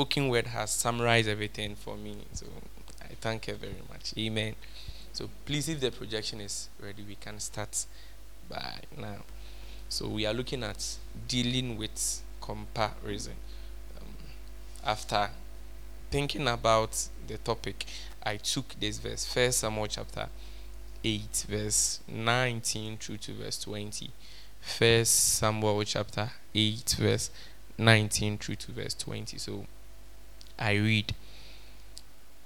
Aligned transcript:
spoken 0.00 0.30
word 0.30 0.46
has 0.46 0.70
summarized 0.70 1.28
everything 1.28 1.74
for 1.74 1.94
me. 1.94 2.16
So 2.32 2.46
I 3.02 3.12
thank 3.20 3.44
her 3.44 3.52
very 3.52 3.82
much. 3.90 4.14
Amen. 4.16 4.54
So 5.12 5.28
please, 5.44 5.68
if 5.68 5.78
the 5.78 5.90
projection 5.90 6.40
is 6.40 6.70
ready, 6.82 7.04
we 7.06 7.16
can 7.16 7.38
start 7.38 7.84
by 8.48 8.76
now. 8.96 9.18
So 9.90 10.08
we 10.08 10.24
are 10.24 10.32
looking 10.32 10.64
at 10.64 10.96
dealing 11.28 11.76
with 11.76 12.22
comparison. 12.40 13.34
Um, 14.00 14.14
after 14.86 15.28
thinking 16.10 16.48
about 16.48 16.96
the 17.26 17.36
topic, 17.36 17.84
I 18.22 18.38
took 18.38 18.80
this 18.80 18.96
verse, 18.96 19.26
First 19.26 19.58
Samuel 19.58 19.86
chapter 19.88 20.30
8, 21.04 21.44
verse 21.46 22.00
19 22.08 22.96
through 22.96 23.18
to 23.18 23.32
verse 23.34 23.58
20. 23.58 24.10
First 24.62 25.34
Samuel 25.34 25.84
chapter 25.84 26.30
8, 26.54 26.96
verse 26.98 27.30
19 27.76 28.38
through 28.38 28.56
to 28.56 28.72
verse 28.72 28.94
20. 28.94 29.36
So 29.36 29.66
I 30.60 30.74
read 30.74 31.14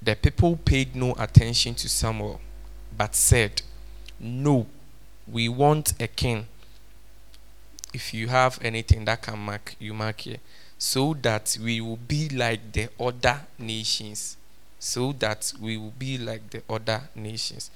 The 0.05 0.15
people 0.15 0.57
paid 0.57 0.95
no 0.95 1.15
attention 1.19 1.75
to 1.77 1.89
Samuel, 1.89 2.39
but 2.97 3.15
said, 3.15 3.63
No, 4.21 4.67
we 5.27 5.49
want 5.49 5.95
a 5.99 6.07
king. 6.07 6.47
If 7.95 8.13
you 8.13 8.29
have 8.29 8.59
anything 8.63 9.07
that 9.07 9.23
can 9.23 9.39
mark, 9.39 9.77
you 9.79 9.95
mark 9.95 10.21
here. 10.21 10.41
So 10.77 11.15
that 11.23 11.57
we 11.63 11.81
will 11.81 11.97
be 11.97 12.29
like 12.29 12.73
the 12.73 12.91
other 13.01 13.41
nations. 13.59 14.37
So 14.79 15.13
that 15.21 15.55
we 15.59 15.79
will 15.79 15.95
be 15.99 16.19
like 16.19 16.51
the 16.51 16.63
other 16.69 17.09
nations. 17.15 17.71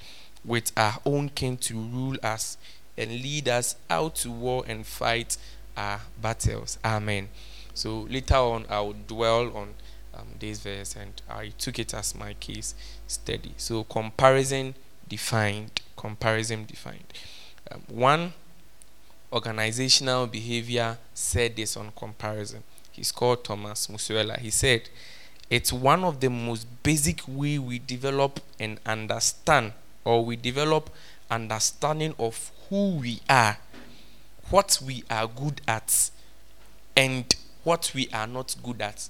With 0.45 0.71
our 0.77 0.99
own 1.07 1.31
king 1.31 1.57
to 1.59 1.79
rule 1.79 2.19
us 2.23 2.59
and 2.99 3.11
lead 3.11 3.49
us 3.49 3.77
out 3.89 4.17
to 4.17 4.31
war 4.31 4.65
and 4.69 4.87
fight 4.87 5.39
our 5.79 6.01
battles. 6.21 6.79
Amen. 6.85 7.29
So 7.73 8.01
later 8.11 8.35
on, 8.35 8.67
I 8.69 8.81
will 8.81 8.97
dwell 9.07 9.57
on 9.57 9.75
um, 10.19 10.27
this 10.39 10.61
verse 10.61 10.97
and 10.97 11.21
I 11.29 11.49
took 11.59 11.79
it 11.79 11.95
as 11.95 12.15
my 12.15 12.35
case 12.35 12.75
study. 13.07 13.53
So 13.57 13.85
comparison 13.85 14.75
defined. 15.09 15.81
Comparison 15.97 16.65
defined. 16.65 17.13
Um, 17.71 17.83
one 17.89 18.33
organizational 19.33 20.27
behavior 20.27 20.99
said 21.15 21.57
this 21.57 21.77
on 21.77 21.93
comparison. 21.97 22.63
He's 22.93 23.13
called 23.13 23.45
Thomas 23.45 23.87
Mussweiler. 23.87 24.39
He 24.39 24.51
said, 24.51 24.89
"It's 25.51 25.73
one 25.73 26.05
of 26.05 26.21
the 26.21 26.31
most 26.31 26.67
basic 26.83 27.23
way 27.29 27.59
we 27.59 27.79
develop 27.79 28.41
and 28.59 28.81
understand, 28.85 29.73
or 30.05 30.25
we 30.25 30.37
develop 30.37 30.91
understanding 31.31 32.15
of 32.19 32.51
who 32.69 32.97
we 32.97 33.21
are, 33.29 33.59
what 34.51 34.81
we 34.85 35.05
are 35.11 35.27
good 35.27 35.61
at, 35.69 36.11
and 36.97 37.35
what 37.65 37.93
we 37.95 38.09
are 38.13 38.27
not 38.27 38.57
good 38.63 38.81
at. 38.81 39.09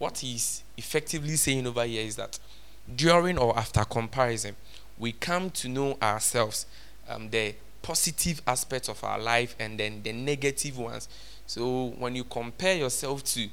What 0.00 0.20
he's 0.20 0.62
effectively 0.78 1.36
saying 1.36 1.66
over 1.66 1.84
here 1.84 2.00
is 2.00 2.16
that 2.16 2.38
during 2.96 3.36
or 3.36 3.56
after 3.56 3.84
comparison, 3.84 4.56
we 4.98 5.12
come 5.12 5.50
to 5.50 5.68
know 5.68 5.98
ourselves, 6.00 6.64
um, 7.06 7.28
the 7.28 7.54
positive 7.82 8.40
aspects 8.46 8.88
of 8.88 9.04
our 9.04 9.18
life, 9.18 9.54
and 9.60 9.78
then 9.78 10.02
the 10.02 10.14
negative 10.14 10.78
ones. 10.78 11.06
So 11.46 11.88
when 11.98 12.16
you 12.16 12.24
compare 12.24 12.76
yourself 12.76 13.22
to 13.34 13.48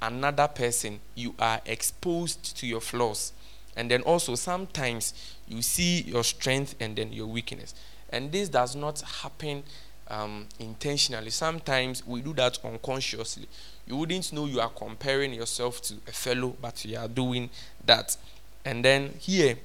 another 0.00 0.46
person, 0.46 1.00
you 1.16 1.34
are 1.36 1.60
exposed 1.66 2.56
to 2.58 2.66
your 2.68 2.80
flaws. 2.80 3.32
And 3.76 3.90
then 3.90 4.02
also 4.02 4.36
sometimes 4.36 5.14
you 5.48 5.62
see 5.62 6.02
your 6.02 6.22
strength 6.22 6.76
and 6.78 6.94
then 6.94 7.12
your 7.12 7.26
weakness. 7.26 7.74
And 8.10 8.30
this 8.30 8.48
does 8.48 8.76
not 8.76 9.00
happen 9.00 9.64
um, 10.08 10.46
intentionally. 10.58 11.30
Sometimes 11.30 12.06
we 12.06 12.20
do 12.20 12.32
that 12.34 12.58
unconsciously. 12.64 13.46
You 13.86 13.96
wouldn't 13.96 14.32
know 14.32 14.46
you 14.46 14.60
are 14.60 14.70
comparing 14.70 15.32
yourself 15.32 15.80
to 15.82 15.94
a 16.06 16.12
fellow, 16.12 16.56
but 16.60 16.84
you 16.84 16.98
are 16.98 17.08
doing 17.08 17.50
that. 17.84 18.16
And 18.64 18.84
then 18.84 19.14
here, 19.18 19.56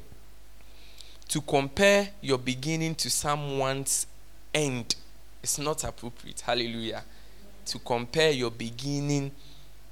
to 1.29 1.41
compare 1.41 2.09
your 2.21 2.37
beginning 2.37 2.95
to 2.95 3.09
someone's 3.09 4.07
end 4.53 4.95
is 5.41 5.59
not 5.59 5.83
appropriate. 5.83 6.41
Hallelujah. 6.41 7.03
To 7.65 7.79
compare 7.79 8.31
your 8.31 8.51
beginning 8.51 9.31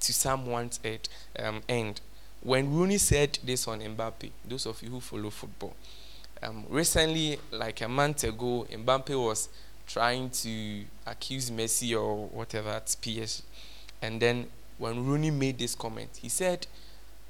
to 0.01 0.13
someone's 0.13 0.79
end. 0.83 1.09
Um, 1.39 1.61
end. 1.67 2.01
When 2.41 2.73
Rooney 2.73 2.97
said 2.97 3.37
this 3.43 3.67
on 3.67 3.81
Mbappe, 3.81 4.31
those 4.45 4.65
of 4.65 4.81
you 4.81 4.89
who 4.89 4.99
follow 4.99 5.29
football, 5.29 5.75
um, 6.43 6.65
recently, 6.69 7.37
like 7.51 7.81
a 7.81 7.87
month 7.87 8.23
ago, 8.23 8.65
Mbappe 8.71 9.15
was 9.23 9.49
trying 9.91 10.29
to 10.29 10.83
accuse 11.05 11.51
Messi 11.51 11.99
or 11.99 12.27
whatever 12.27 12.69
at 12.69 12.85
PSG. 12.85 13.41
And 14.01 14.21
then 14.21 14.47
when 14.77 15.05
Rooney 15.05 15.31
made 15.31 15.57
this 15.59 15.75
comment, 15.75 16.09
he 16.21 16.29
said, 16.29 16.65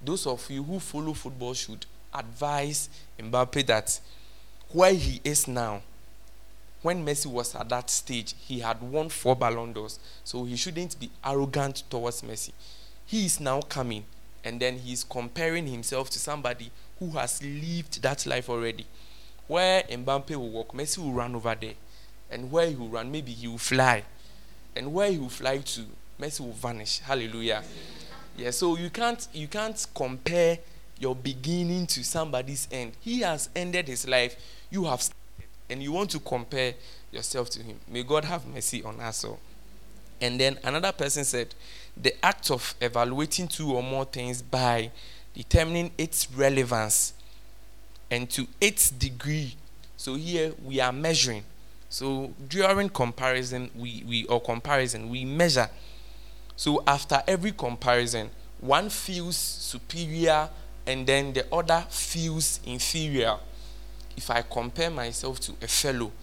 Those 0.03 0.27
of 0.27 0.49
you 0.49 0.63
who 0.63 0.79
follow 0.79 1.13
football 1.13 1.53
should 1.53 1.85
advise 2.13 2.89
Mbappe 3.19 3.65
that 3.67 3.99
where 4.71 4.93
he 4.93 5.19
is 5.23 5.47
now, 5.47 5.81
when 6.81 7.05
Messi 7.05 7.27
was 7.27 7.53
at 7.55 7.69
that 7.69 7.89
stage, 7.89 8.33
he 8.39 8.59
had 8.59 8.81
won 8.81 9.09
four 9.09 9.35
Ballon 9.35 9.73
d'Ors. 9.73 9.99
So 10.23 10.45
he 10.45 10.55
shouldn't 10.55 10.99
be 10.99 11.11
arrogant 11.23 11.83
towards 11.89 12.21
Messi. 12.21 12.51
He 13.05 13.25
is 13.25 13.39
now 13.39 13.61
coming, 13.61 14.05
and 14.43 14.59
then 14.59 14.77
he's 14.77 15.03
comparing 15.03 15.67
himself 15.67 16.09
to 16.11 16.19
somebody 16.19 16.71
who 16.99 17.11
has 17.11 17.43
lived 17.43 18.01
that 18.01 18.25
life 18.25 18.49
already. 18.49 18.85
Where 19.47 19.83
Mbappe 19.83 20.35
will 20.35 20.49
walk, 20.49 20.73
Messi 20.73 20.99
will 20.99 21.11
run 21.11 21.35
over 21.35 21.55
there. 21.59 21.73
And 22.31 22.51
where 22.51 22.67
he 22.67 22.75
will 22.75 22.87
run, 22.87 23.11
maybe 23.11 23.31
he 23.31 23.47
will 23.47 23.57
fly. 23.57 24.03
And 24.75 24.93
where 24.93 25.11
he 25.11 25.17
will 25.17 25.29
fly 25.29 25.57
to, 25.57 25.81
Messi 26.19 26.39
will 26.39 26.53
vanish. 26.53 26.99
Hallelujah. 26.99 27.63
Yeah, 28.37 28.51
so 28.51 28.77
you 28.77 28.89
can't 28.89 29.27
you 29.33 29.47
can't 29.47 29.85
compare 29.93 30.59
your 30.97 31.15
beginning 31.15 31.87
to 31.87 32.03
somebody's 32.03 32.67
end. 32.71 32.93
He 33.01 33.21
has 33.21 33.49
ended 33.55 33.87
his 33.87 34.07
life. 34.07 34.35
You 34.69 34.85
have 34.85 35.01
started, 35.01 35.49
and 35.69 35.83
you 35.83 35.91
want 35.91 36.11
to 36.11 36.19
compare 36.19 36.75
yourself 37.11 37.49
to 37.51 37.63
him. 37.63 37.77
May 37.87 38.03
God 38.03 38.23
have 38.25 38.47
mercy 38.47 38.83
on 38.83 38.99
us 39.01 39.25
all. 39.25 39.39
And 40.21 40.39
then 40.39 40.59
another 40.63 40.91
person 40.91 41.25
said, 41.25 41.53
the 41.97 42.13
act 42.23 42.51
of 42.51 42.75
evaluating 42.79 43.47
two 43.47 43.73
or 43.73 43.83
more 43.83 44.05
things 44.05 44.41
by 44.41 44.91
determining 45.33 45.91
its 45.97 46.31
relevance 46.31 47.13
and 48.09 48.29
to 48.29 48.47
its 48.61 48.91
degree. 48.91 49.55
So 49.97 50.15
here 50.15 50.53
we 50.63 50.79
are 50.79 50.93
measuring. 50.93 51.43
So 51.91 52.33
during 52.47 52.87
comparison, 52.87 53.69
we, 53.75 54.03
we 54.07 54.25
or 54.25 54.41
comparison, 54.41 55.09
we 55.09 55.25
measure. 55.25 55.69
So 56.55 56.81
after 56.87 57.21
every 57.27 57.51
comparison, 57.51 58.29
one 58.61 58.89
feels 58.89 59.35
superior 59.35 60.49
and 60.87 61.05
then 61.05 61.33
the 61.33 61.45
other 61.53 61.85
feels 61.89 62.61
inferior. 62.65 63.35
If 64.15 64.29
I 64.29 64.41
compare 64.41 64.89
myself 64.89 65.41
to 65.41 65.51
a 65.61 65.67
fellow, 65.67 66.13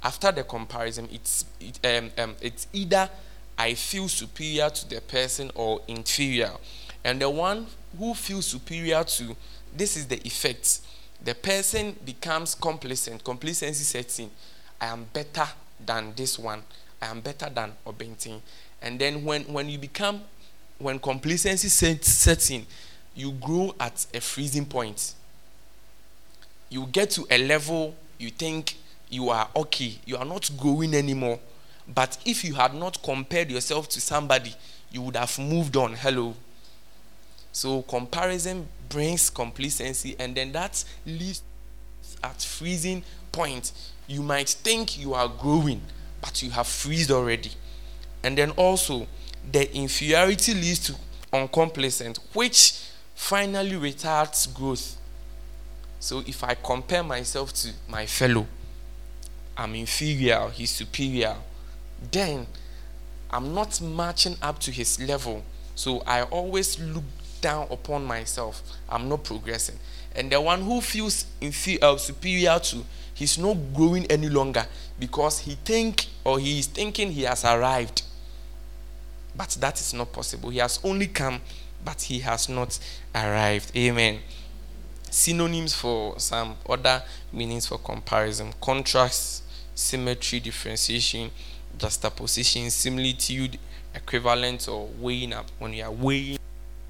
after 0.00 0.30
the 0.30 0.44
comparison, 0.44 1.08
it's 1.12 1.44
it, 1.60 1.80
um, 1.84 2.10
um, 2.18 2.36
it's 2.40 2.68
either 2.72 3.10
I 3.58 3.74
feel 3.74 4.06
superior 4.06 4.70
to 4.70 4.88
the 4.88 5.00
person 5.00 5.50
or 5.56 5.80
inferior, 5.88 6.52
and 7.02 7.20
the 7.20 7.30
one 7.30 7.66
who 7.98 8.14
feels 8.14 8.46
superior 8.46 9.02
to 9.02 9.34
this 9.76 9.96
is 9.96 10.06
the 10.06 10.24
effect. 10.24 10.82
The 11.24 11.34
person 11.34 11.96
becomes 12.04 12.54
complacent. 12.54 13.24
Complacency 13.24 13.82
sets 13.82 14.20
in. 14.20 14.30
I 14.80 14.86
am 14.86 15.06
better 15.12 15.46
than 15.84 16.12
this 16.16 16.38
one. 16.38 16.62
I 17.00 17.06
am 17.06 17.20
better 17.20 17.48
than 17.48 17.72
Obentin. 17.86 18.40
And 18.82 18.98
then 18.98 19.24
when, 19.24 19.42
when 19.44 19.68
you 19.68 19.78
become, 19.78 20.22
when 20.78 20.98
complacency 20.98 21.68
sets, 21.68 22.08
sets 22.08 22.50
in, 22.50 22.66
you 23.14 23.32
grow 23.32 23.74
at 23.80 24.06
a 24.12 24.20
freezing 24.20 24.66
point. 24.66 25.14
You 26.68 26.86
get 26.86 27.10
to 27.10 27.26
a 27.30 27.38
level 27.38 27.94
you 28.18 28.30
think 28.30 28.76
you 29.08 29.30
are 29.30 29.48
okay. 29.54 29.98
You 30.04 30.16
are 30.16 30.24
not 30.24 30.50
growing 30.56 30.94
anymore. 30.94 31.38
But 31.86 32.18
if 32.24 32.44
you 32.44 32.54
had 32.54 32.74
not 32.74 33.02
compared 33.02 33.50
yourself 33.50 33.88
to 33.90 34.00
somebody, 34.00 34.54
you 34.90 35.02
would 35.02 35.16
have 35.16 35.38
moved 35.38 35.76
on. 35.76 35.94
Hello. 35.94 36.34
So 37.52 37.82
comparison 37.82 38.68
brings 38.88 39.30
complacency, 39.30 40.16
and 40.18 40.34
then 40.34 40.52
that 40.52 40.84
leaves 41.04 41.42
at 42.22 42.42
freezing 42.42 43.02
point. 43.32 43.72
You 44.06 44.22
might 44.22 44.48
think 44.48 44.98
you 44.98 45.14
are 45.14 45.28
growing, 45.28 45.82
but 46.20 46.42
you 46.42 46.50
have 46.50 46.66
freezed 46.66 47.10
already. 47.10 47.50
And 48.22 48.36
then 48.38 48.50
also, 48.52 49.06
the 49.50 49.74
inferiority 49.74 50.54
leads 50.54 50.80
to 50.86 50.94
uncomplacent, 51.32 52.18
which 52.32 52.82
finally 53.14 53.72
retards 53.72 54.52
growth. 54.52 54.96
So 56.00 56.22
if 56.26 56.44
I 56.44 56.54
compare 56.54 57.02
myself 57.02 57.52
to 57.54 57.70
my 57.88 58.06
fellow, 58.06 58.46
I'm 59.56 59.74
inferior, 59.74 60.50
he's 60.50 60.70
superior, 60.70 61.34
then 62.12 62.46
I'm 63.30 63.54
not 63.54 63.80
matching 63.80 64.36
up 64.42 64.58
to 64.60 64.70
his 64.70 65.00
level. 65.00 65.42
So 65.74 66.02
I 66.06 66.22
always 66.22 66.78
look 66.78 67.04
down 67.40 67.66
upon 67.70 68.04
myself. 68.04 68.62
I'm 68.88 69.08
not 69.08 69.24
progressing. 69.24 69.78
And 70.14 70.30
the 70.30 70.40
one 70.40 70.62
who 70.62 70.80
feels 70.80 71.26
inferior, 71.40 71.98
superior 71.98 72.58
to, 72.58 72.84
he's 73.16 73.38
not 73.38 73.56
growing 73.74 74.06
any 74.06 74.28
longer 74.28 74.64
because 75.00 75.40
he 75.40 75.56
think 75.64 76.06
or 76.24 76.38
he 76.38 76.58
is 76.60 76.66
thinking 76.66 77.10
he 77.10 77.22
has 77.22 77.44
arrived. 77.44 78.02
But 79.34 79.56
that 79.60 79.80
is 79.80 79.92
not 79.92 80.12
possible. 80.12 80.50
He 80.50 80.58
has 80.58 80.78
only 80.84 81.08
come 81.08 81.40
but 81.84 82.02
he 82.02 82.20
has 82.20 82.48
not 82.48 82.78
arrived. 83.14 83.74
Amen. 83.76 84.20
Synonyms 85.10 85.74
for 85.74 86.18
some 86.20 86.56
other 86.68 87.02
meanings 87.32 87.66
for 87.66 87.78
comparison 87.78 88.52
contrast, 88.60 89.42
symmetry, 89.74 90.40
differentiation, 90.40 91.30
juxtaposition, 91.78 92.70
similitude, 92.70 93.58
equivalent, 93.94 94.68
or 94.68 94.88
weighing 94.98 95.32
up. 95.32 95.46
When 95.58 95.72
you 95.72 95.84
are 95.84 95.90
weighing 95.90 96.38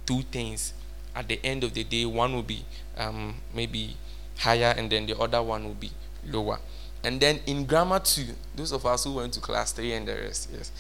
two 0.07 0.23
things, 0.23 0.73
at 1.15 1.29
the 1.29 1.41
end 1.45 1.63
of 1.63 1.73
the 1.75 1.85
day, 1.85 2.05
one 2.05 2.35
will 2.35 2.43
be 2.43 2.65
um, 2.97 3.37
maybe 3.55 3.97
higher 4.39 4.75
and 4.77 4.91
then 4.91 5.07
the 5.07 5.17
other 5.19 5.43
one 5.43 5.65
will 5.65 5.75
be 5.75 5.91
lower. 6.27 6.59
And 7.05 7.21
then 7.21 7.41
in 7.47 7.65
grammar 7.67 8.01
two, 8.01 8.27
those 8.55 8.73
of 8.73 8.85
us 8.85 9.05
who 9.05 9.15
went 9.15 9.33
to 9.35 9.41
class 9.41 9.73
three 9.73 9.93
and 9.93 10.07
the 10.09 10.15
rest, 10.15 10.51
yes, 10.53 10.73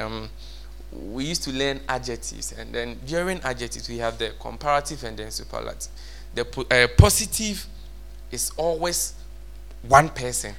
um, 0.00 0.28
we 0.92 1.26
used 1.26 1.42
to 1.44 1.52
learn 1.52 1.80
adjectives, 1.88 2.52
and 2.52 2.74
then 2.74 2.98
during 3.06 3.38
adjectives 3.40 3.88
we 3.88 3.98
have 3.98 4.18
the 4.18 4.32
comparative 4.40 5.04
and 5.04 5.16
then 5.18 5.30
superlative. 5.30 5.88
The 6.34 6.66
uh, 6.70 6.88
positive 6.96 7.66
is 8.30 8.50
always 8.56 9.14
one 9.82 10.08
person, 10.08 10.54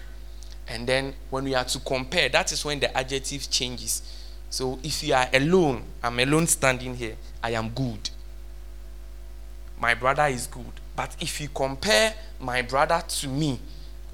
and 0.68 0.88
then 0.88 1.16
when 1.30 1.44
we 1.46 1.56
are 1.56 1.66
to 1.66 1.80
compare, 1.80 2.30
that 2.30 2.52
is 2.52 2.64
when 2.64 2.80
the 2.80 2.96
adjective 2.96 3.50
changes. 3.50 4.04
So 4.50 4.80
if 4.84 5.04
you 5.04 5.14
are 5.14 5.28
alone, 5.34 5.84
I'm 6.02 6.20
alone 6.20 6.48
standing 6.48 6.96
here, 6.96 7.16
I 7.44 7.52
am 7.52 7.70
good. 7.70 8.10
My 9.80 9.94
brother 9.94 10.26
is 10.26 10.48
good. 10.48 10.66
But 10.96 11.16
if 11.20 11.40
you 11.40 11.50
compare 11.50 12.14
my 12.40 12.62
brother 12.62 13.02
to 13.08 13.28
me, 13.28 13.60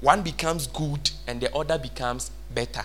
one 0.00 0.22
becomes 0.22 0.66
good 0.66 1.10
and 1.26 1.40
the 1.40 1.54
other 1.54 1.78
becomes 1.78 2.30
better. 2.54 2.84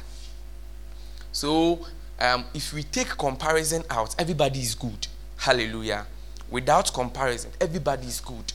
So 1.31 1.85
um, 2.19 2.45
if 2.53 2.73
we 2.73 2.83
take 2.83 3.09
comparison 3.17 3.83
out, 3.89 4.15
everybody 4.19 4.59
is 4.59 4.75
good. 4.75 5.07
Hallelujah. 5.37 6.05
Without 6.49 6.93
comparison, 6.93 7.51
everybody 7.59 8.07
is 8.07 8.19
good. 8.19 8.53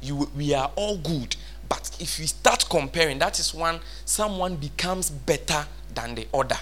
You, 0.00 0.30
we 0.36 0.54
are 0.54 0.70
all 0.76 0.98
good. 0.98 1.34
But 1.68 1.90
if 2.00 2.18
we 2.18 2.26
start 2.26 2.64
comparing, 2.68 3.18
that 3.18 3.38
is 3.38 3.52
when 3.52 3.80
someone 4.04 4.56
becomes 4.56 5.10
better 5.10 5.66
than 5.94 6.14
the 6.14 6.26
other. 6.32 6.56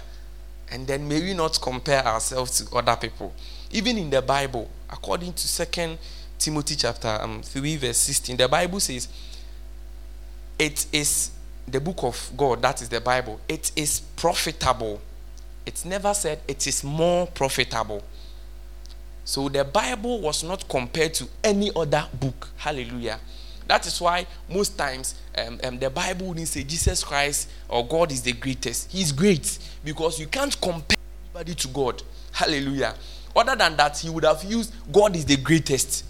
And 0.70 0.86
then 0.86 1.06
may 1.06 1.20
we 1.20 1.34
not 1.34 1.60
compare 1.60 2.04
ourselves 2.04 2.64
to 2.64 2.76
other 2.76 2.96
people. 2.96 3.32
Even 3.70 3.98
in 3.98 4.10
the 4.10 4.22
Bible, 4.22 4.68
according 4.90 5.32
to 5.34 5.46
Second 5.48 5.98
Timothy 6.38 6.76
chapter 6.76 7.08
um, 7.20 7.42
3, 7.42 7.76
verse 7.76 7.98
16, 7.98 8.36
the 8.36 8.48
Bible 8.48 8.80
says, 8.80 9.08
It 10.58 10.86
is 10.92 11.30
the 11.68 11.80
book 11.80 12.02
of 12.02 12.32
God, 12.36 12.62
that 12.62 12.80
is 12.82 12.88
the 12.88 13.00
Bible, 13.00 13.40
it 13.48 13.72
is 13.76 14.00
profitable 14.00 15.00
it 15.66 15.84
never 15.84 16.14
said 16.14 16.38
it 16.46 16.66
is 16.68 16.84
more 16.84 17.26
profitable. 17.26 18.02
So 19.24 19.48
the 19.48 19.64
Bible 19.64 20.20
was 20.20 20.44
not 20.44 20.66
compared 20.68 21.12
to 21.14 21.28
any 21.42 21.72
other 21.74 22.06
book. 22.14 22.48
Hallelujah. 22.56 23.18
That 23.66 23.84
is 23.84 24.00
why 24.00 24.28
most 24.48 24.78
times 24.78 25.16
um, 25.36 25.58
um, 25.64 25.78
the 25.80 25.90
Bible 25.90 26.28
wouldn't 26.28 26.46
say 26.46 26.62
Jesus 26.62 27.02
Christ 27.02 27.50
or 27.68 27.84
God 27.84 28.12
is 28.12 28.22
the 28.22 28.32
greatest. 28.32 28.92
He's 28.92 29.10
great 29.10 29.58
because 29.84 30.20
you 30.20 30.28
can't 30.28 30.58
compare 30.60 30.96
anybody 31.24 31.56
to 31.56 31.68
God. 31.68 32.00
Hallelujah. 32.30 32.94
Other 33.34 33.56
than 33.56 33.76
that, 33.76 33.98
he 33.98 34.08
would 34.08 34.24
have 34.24 34.44
used 34.44 34.72
God 34.92 35.16
is 35.16 35.24
the 35.24 35.36
greatest. 35.36 36.04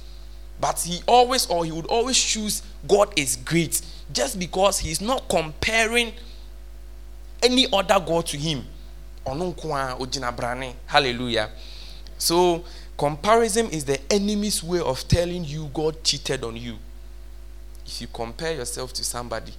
But 0.61 0.79
he 0.81 1.01
always 1.07 1.47
or 1.47 1.65
he 1.65 1.73
would 1.73 1.87
always 1.87 2.19
choose 2.19 2.63
God 2.87 3.19
is 3.19 3.37
great 3.37 3.81
just 4.13 4.39
because 4.39 4.79
he's 4.79 5.01
not 5.01 5.29
comparing 5.29 6.13
any 7.43 7.67
other 7.73 7.99
God 8.05 8.27
to 8.27 8.37
him. 8.37 8.65
Hallelujah. 10.87 11.51
So 12.19 12.65
comparison 12.97 13.69
is 13.71 13.85
the 13.85 14.01
enemy's 14.13 14.63
way 14.63 14.81
of 14.81 15.07
telling 15.09 15.45
you 15.45 15.71
god 15.75 16.03
cheated 16.03 16.45
on 16.45 16.57
you. 16.57 16.79
If 17.85 18.01
you 18.01 18.07
compare 18.13 18.55
yourself 18.55 18.93
to 18.95 19.05
somebody 19.05 19.53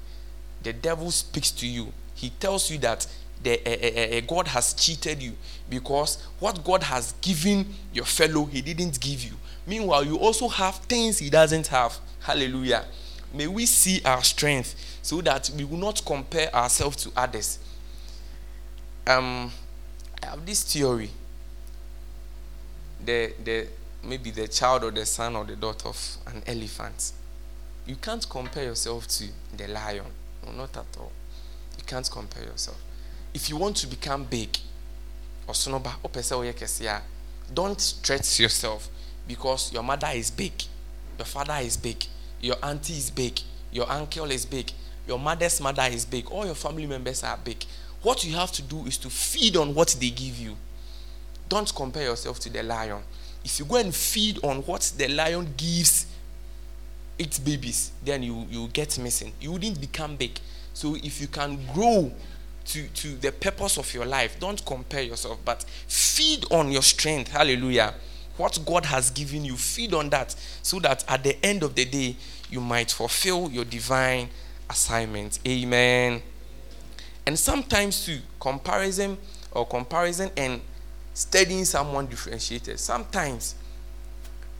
the 0.63 0.73
devil 0.73 1.11
speaks 1.11 1.51
to 1.51 1.67
you. 1.67 1.93
He 2.15 2.31
tells 2.31 2.71
you 2.71 2.79
that 2.79 3.05
the, 3.43 3.59
uh, 3.63 4.15
uh, 4.15 4.17
uh, 4.17 4.21
god 4.21 4.47
has 4.47 4.73
cheated 4.73 5.21
you 5.21 5.33
because 5.69 6.17
what 6.39 6.63
god 6.63 6.81
has 6.81 7.13
given 7.21 7.67
your 7.93 8.05
fellow 8.05 8.45
he 8.45 8.61
didn't 8.61 8.99
give 8.99 9.23
you. 9.23 9.33
Meanwhile 9.67 10.05
you 10.05 10.17
also 10.17 10.47
have 10.47 10.75
things 10.75 11.19
he 11.19 11.29
doesn't 11.29 11.67
have. 11.67 11.97
Hallelujah 12.21 12.85
may 13.33 13.47
we 13.47 13.65
see 13.65 14.01
our 14.05 14.23
strength 14.23 14.99
so 15.01 15.21
that 15.21 15.49
we 15.55 15.63
will 15.63 15.77
not 15.77 16.03
compare 16.05 16.53
ourselves 16.55 16.97
to 17.03 17.11
others 17.15 17.59
um, 19.07 19.51
I 20.21 20.27
have 20.27 20.45
this 20.45 20.63
theory. 20.63 21.09
The 23.03 23.33
the 23.43 23.67
maybe 24.03 24.31
the 24.31 24.47
child 24.47 24.83
or 24.83 24.91
the 24.91 25.05
son 25.05 25.35
or 25.35 25.45
the 25.45 25.55
daughter 25.55 25.87
of 25.87 26.17
an 26.27 26.43
elephant. 26.45 27.13
You 27.85 27.95
can't 27.95 28.27
compare 28.29 28.65
yourself 28.65 29.07
to 29.07 29.25
the 29.55 29.67
lion. 29.67 30.05
No, 30.45 30.51
not 30.51 30.75
at 30.75 30.97
all. 30.99 31.11
You 31.77 31.83
can't 31.85 32.09
compare 32.11 32.43
yourself. 32.43 32.81
If 33.33 33.49
you 33.49 33.55
want 33.55 33.77
to 33.77 33.87
become 33.87 34.25
big, 34.25 34.57
or 35.47 35.53
sonoba, 35.53 35.93
don't 37.53 37.79
stretch 37.79 38.39
yourself 38.39 38.89
because 39.27 39.71
your 39.71 39.83
mother 39.83 40.09
is 40.13 40.31
big, 40.31 40.51
your 41.17 41.25
father 41.25 41.57
is 41.61 41.77
big, 41.77 42.05
your 42.41 42.55
auntie 42.63 42.93
is 42.93 43.09
big, 43.09 43.39
your 43.71 43.89
uncle 43.89 44.29
is 44.31 44.45
big, 44.45 44.71
your 45.07 45.19
mother's 45.19 45.59
mother 45.61 45.83
is 45.83 46.05
big, 46.05 46.29
all 46.29 46.45
your 46.45 46.55
family 46.55 46.85
members 46.85 47.23
are 47.23 47.37
big. 47.43 47.63
What 48.01 48.23
you 48.23 48.35
have 48.35 48.51
to 48.53 48.61
do 48.61 48.85
is 48.85 48.97
to 48.99 49.09
feed 49.09 49.57
on 49.57 49.73
what 49.73 49.95
they 49.99 50.09
give 50.09 50.37
you. 50.37 50.55
Don't 51.49 51.73
compare 51.73 52.03
yourself 52.03 52.39
to 52.41 52.49
the 52.49 52.63
lion. 52.63 53.01
If 53.43 53.59
you 53.59 53.65
go 53.65 53.77
and 53.77 53.93
feed 53.95 54.43
on 54.43 54.57
what 54.63 54.91
the 54.97 55.07
lion 55.07 55.53
gives 55.55 56.05
its 57.17 57.39
babies, 57.39 57.91
then 58.03 58.23
you 58.23 58.45
you 58.49 58.67
get 58.67 58.97
missing. 58.99 59.33
You 59.39 59.53
wouldn't 59.53 59.79
become 59.79 60.15
big. 60.15 60.39
So 60.73 60.95
if 60.95 61.19
you 61.21 61.27
can 61.27 61.59
grow 61.73 62.11
to, 62.65 62.87
to 62.87 63.15
the 63.15 63.31
purpose 63.31 63.77
of 63.77 63.91
your 63.93 64.05
life, 64.05 64.39
don't 64.39 64.63
compare 64.65 65.01
yourself, 65.01 65.39
but 65.43 65.63
feed 65.87 66.45
on 66.51 66.71
your 66.71 66.81
strength. 66.81 67.31
Hallelujah. 67.31 67.93
What 68.37 68.59
God 68.65 68.85
has 68.85 69.09
given 69.09 69.43
you, 69.43 69.57
feed 69.57 69.93
on 69.93 70.09
that 70.11 70.35
so 70.61 70.79
that 70.79 71.03
at 71.07 71.23
the 71.23 71.43
end 71.45 71.63
of 71.63 71.75
the 71.75 71.85
day, 71.85 72.15
you 72.49 72.61
might 72.61 72.91
fulfill 72.91 73.49
your 73.49 73.65
divine 73.65 74.29
assignment. 74.69 75.39
Amen. 75.47 76.21
And 77.25 77.37
sometimes 77.37 78.05
too, 78.05 78.19
comparison 78.39 79.17
or 79.51 79.65
comparison 79.65 80.31
and 80.37 80.61
studying 81.13 81.65
someone 81.65 82.05
differentiated. 82.07 82.79
Sometimes 82.79 83.55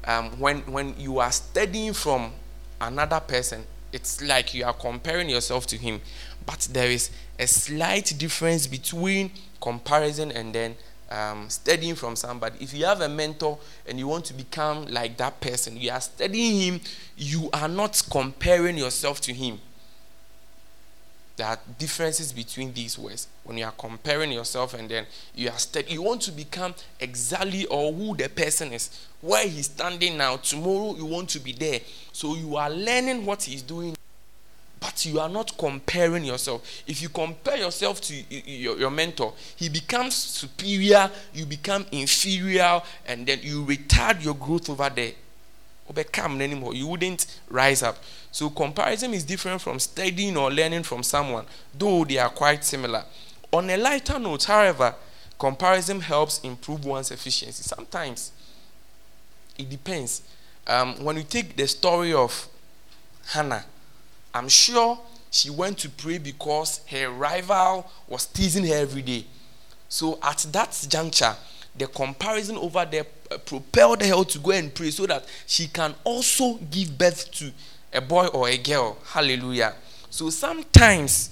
um, 0.05 0.39
when 0.39 0.59
when 0.71 0.95
you 0.99 1.19
are 1.19 1.31
studying 1.31 1.93
from 1.93 2.31
another 2.81 3.19
person, 3.19 3.63
it's 3.93 4.21
like 4.21 4.53
you 4.53 4.65
are 4.65 4.73
comparing 4.73 5.29
yourself 5.29 5.65
to 5.67 5.77
him. 5.77 6.01
But 6.45 6.67
there 6.71 6.89
is 6.89 7.11
a 7.37 7.47
slight 7.47 8.13
difference 8.17 8.67
between 8.67 9.31
comparison 9.61 10.31
and 10.31 10.53
then 10.53 10.75
um, 11.09 11.49
studying 11.49 11.95
from 11.95 12.15
somebody. 12.15 12.57
If 12.59 12.73
you 12.73 12.85
have 12.85 13.01
a 13.01 13.09
mentor 13.09 13.57
and 13.87 13.97
you 13.99 14.07
want 14.07 14.25
to 14.25 14.33
become 14.33 14.85
like 14.87 15.17
that 15.17 15.39
person, 15.39 15.77
you 15.77 15.91
are 15.91 16.01
studying 16.01 16.59
him, 16.59 16.81
you 17.15 17.49
are 17.53 17.67
not 17.67 18.01
comparing 18.09 18.77
yourself 18.77 19.21
to 19.21 19.33
him. 19.33 19.59
There 21.37 21.45
are 21.45 21.59
differences 21.77 22.33
between 22.33 22.73
these 22.73 22.97
words. 22.97 23.27
When 23.43 23.59
you 23.59 23.65
are 23.65 23.71
comparing 23.71 24.31
yourself 24.31 24.73
and 24.73 24.89
then 24.89 25.05
you 25.35 25.49
are 25.49 25.57
steady 25.59 25.93
you 25.93 26.01
want 26.01 26.21
to 26.23 26.31
become 26.31 26.73
exactly 26.99 27.65
or 27.67 27.93
who 27.93 28.15
the 28.15 28.27
person 28.27 28.73
is. 28.73 29.07
Where 29.21 29.47
he's 29.47 29.65
standing 29.65 30.17
now 30.17 30.37
tomorrow 30.37 30.95
you 30.95 31.05
want 31.05 31.29
to 31.29 31.39
be 31.39 31.51
there. 31.51 31.79
So 32.11 32.35
you 32.35 32.55
are 32.55 32.71
learning 32.71 33.23
what 33.25 33.43
he's 33.43 33.61
doing 33.61 33.96
but 34.87 35.05
you 35.05 35.19
are 35.19 35.29
not 35.29 35.57
comparing 35.57 36.23
yourself 36.23 36.83
if 36.87 37.01
you 37.01 37.09
compare 37.09 37.57
yourself 37.57 37.99
to 37.99 38.13
your, 38.29 38.77
your 38.77 38.91
mentor 38.91 39.33
he 39.55 39.69
becomes 39.69 40.15
superior 40.15 41.09
you 41.33 41.45
become 41.45 41.85
inferior 41.91 42.81
and 43.05 43.27
then 43.27 43.39
you 43.41 43.65
retard 43.65 44.23
your 44.23 44.35
growth 44.35 44.69
over 44.69 44.89
there 44.89 45.11
overcome 45.89 46.41
anymore 46.41 46.73
you 46.73 46.87
wouldn't 46.87 47.25
rise 47.49 47.83
up 47.83 47.97
so 48.37 48.51
comparison 48.51 49.15
is 49.15 49.23
different 49.23 49.61
from 49.61 49.79
studying 49.79 50.37
or 50.37 50.51
learning 50.51 50.83
from 50.83 51.01
someone, 51.01 51.45
though 51.73 52.05
they 52.05 52.19
are 52.19 52.29
quite 52.29 52.63
similar. 52.63 53.03
On 53.51 53.67
a 53.67 53.75
lighter 53.77 54.19
note, 54.19 54.43
however, 54.43 54.93
comparison 55.39 56.01
helps 56.01 56.39
improve 56.41 56.85
one's 56.85 57.09
efficiency. 57.09 57.63
Sometimes 57.63 58.31
it 59.57 59.67
depends. 59.67 60.21
Um, 60.67 61.03
when 61.03 61.17
you 61.17 61.23
take 61.23 61.55
the 61.55 61.67
story 61.67 62.13
of 62.13 62.47
Hannah, 63.29 63.65
I'm 64.37 64.49
sure 64.49 64.99
she 65.31 65.49
went 65.49 65.77
to 65.79 65.89
pray 65.89 66.17
because 66.17 66.81
her 66.89 67.09
rival 67.09 67.89
was 68.07 68.25
teasing 68.25 68.65
her 68.67 68.75
every 68.75 69.01
day. 69.01 69.25
So 69.89 70.19
at 70.21 70.45
that 70.51 70.85
juncture, 70.89 71.35
the 71.75 71.87
comparison 71.87 72.57
over 72.57 72.85
there 72.85 73.05
uh, 73.31 73.37
propelled 73.37 74.01
her 74.03 74.23
to 74.23 74.39
go 74.39 74.51
and 74.51 74.73
pray 74.73 74.91
so 74.91 75.05
that 75.05 75.25
she 75.45 75.67
can 75.67 75.95
also 76.03 76.55
give 76.71 76.97
birth 76.97 77.31
to 77.33 77.51
a 77.93 78.01
boy 78.01 78.27
or 78.27 78.47
a 78.47 78.57
girl. 78.57 78.97
Hallelujah. 79.05 79.73
So 80.09 80.29
sometimes, 80.29 81.29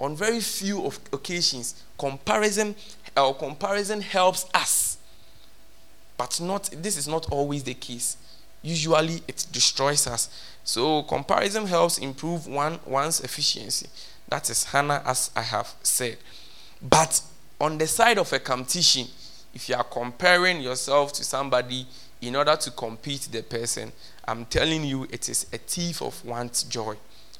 on 0.00 0.16
very 0.16 0.40
few 0.40 0.84
of 0.84 0.98
occasions, 1.12 1.82
comparison 1.98 2.74
or 3.16 3.34
comparison 3.34 4.00
helps 4.00 4.46
us 4.54 4.94
but 6.16 6.40
not 6.40 6.70
this 6.72 6.96
is 6.96 7.08
not 7.08 7.30
always 7.30 7.64
the 7.64 7.74
case. 7.74 8.16
Usually 8.64 9.20
it 9.28 9.46
destroys 9.52 10.06
us. 10.06 10.30
So 10.64 11.02
comparison 11.02 11.66
helps 11.66 11.98
improve 11.98 12.46
one 12.46 12.80
one's 12.86 13.20
efficiency. 13.20 13.86
That 14.28 14.48
is 14.48 14.64
Hannah, 14.64 15.02
as 15.04 15.30
I 15.36 15.42
have 15.42 15.74
said. 15.82 16.16
But 16.80 17.20
on 17.60 17.76
the 17.76 17.86
side 17.86 18.16
of 18.16 18.32
a 18.32 18.38
competition, 18.38 19.06
if 19.52 19.68
you 19.68 19.74
are 19.74 19.84
comparing 19.84 20.62
yourself 20.62 21.12
to 21.12 21.24
somebody 21.24 21.86
in 22.22 22.34
order 22.34 22.56
to 22.56 22.70
compete 22.70 23.28
the 23.30 23.42
person, 23.42 23.92
I'm 24.26 24.46
telling 24.46 24.84
you, 24.84 25.06
it 25.10 25.28
is 25.28 25.46
a 25.52 25.58
thief 25.58 26.00
of 26.00 26.24
one's 26.24 26.62
joy. 26.62 26.96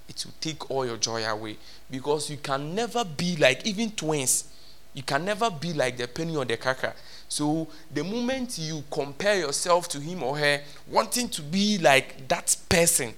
It 0.07 0.23
will 0.27 0.35
take 0.43 0.71
all 0.71 0.85
your 0.85 0.99
joy 0.99 1.25
away 1.25 1.57
because 1.91 2.29
you 2.29 2.37
can 2.37 2.75
never 2.75 3.03
be 3.03 3.37
like 3.37 3.67
even 3.67 3.93
twins. 3.93 4.45
You 4.93 5.03
can 5.03 5.25
never 5.25 5.49
be 5.51 5.73
like 5.73 5.97
the 5.97 6.07
penny 6.07 6.37
or 6.37 6.45
the 6.45 6.59
cracker. 6.59 6.93
So 7.35 7.67
the 7.93 8.05
moment 8.05 8.59
you 8.59 8.85
compare 8.93 9.37
yourself 9.41 9.89
to 9.89 9.99
him 9.99 10.23
or 10.23 10.39
her, 10.39 10.61
wanting 10.87 11.29
to 11.31 11.43
be 11.43 11.79
like 11.79 12.29
that 12.29 12.57
person, 12.69 13.13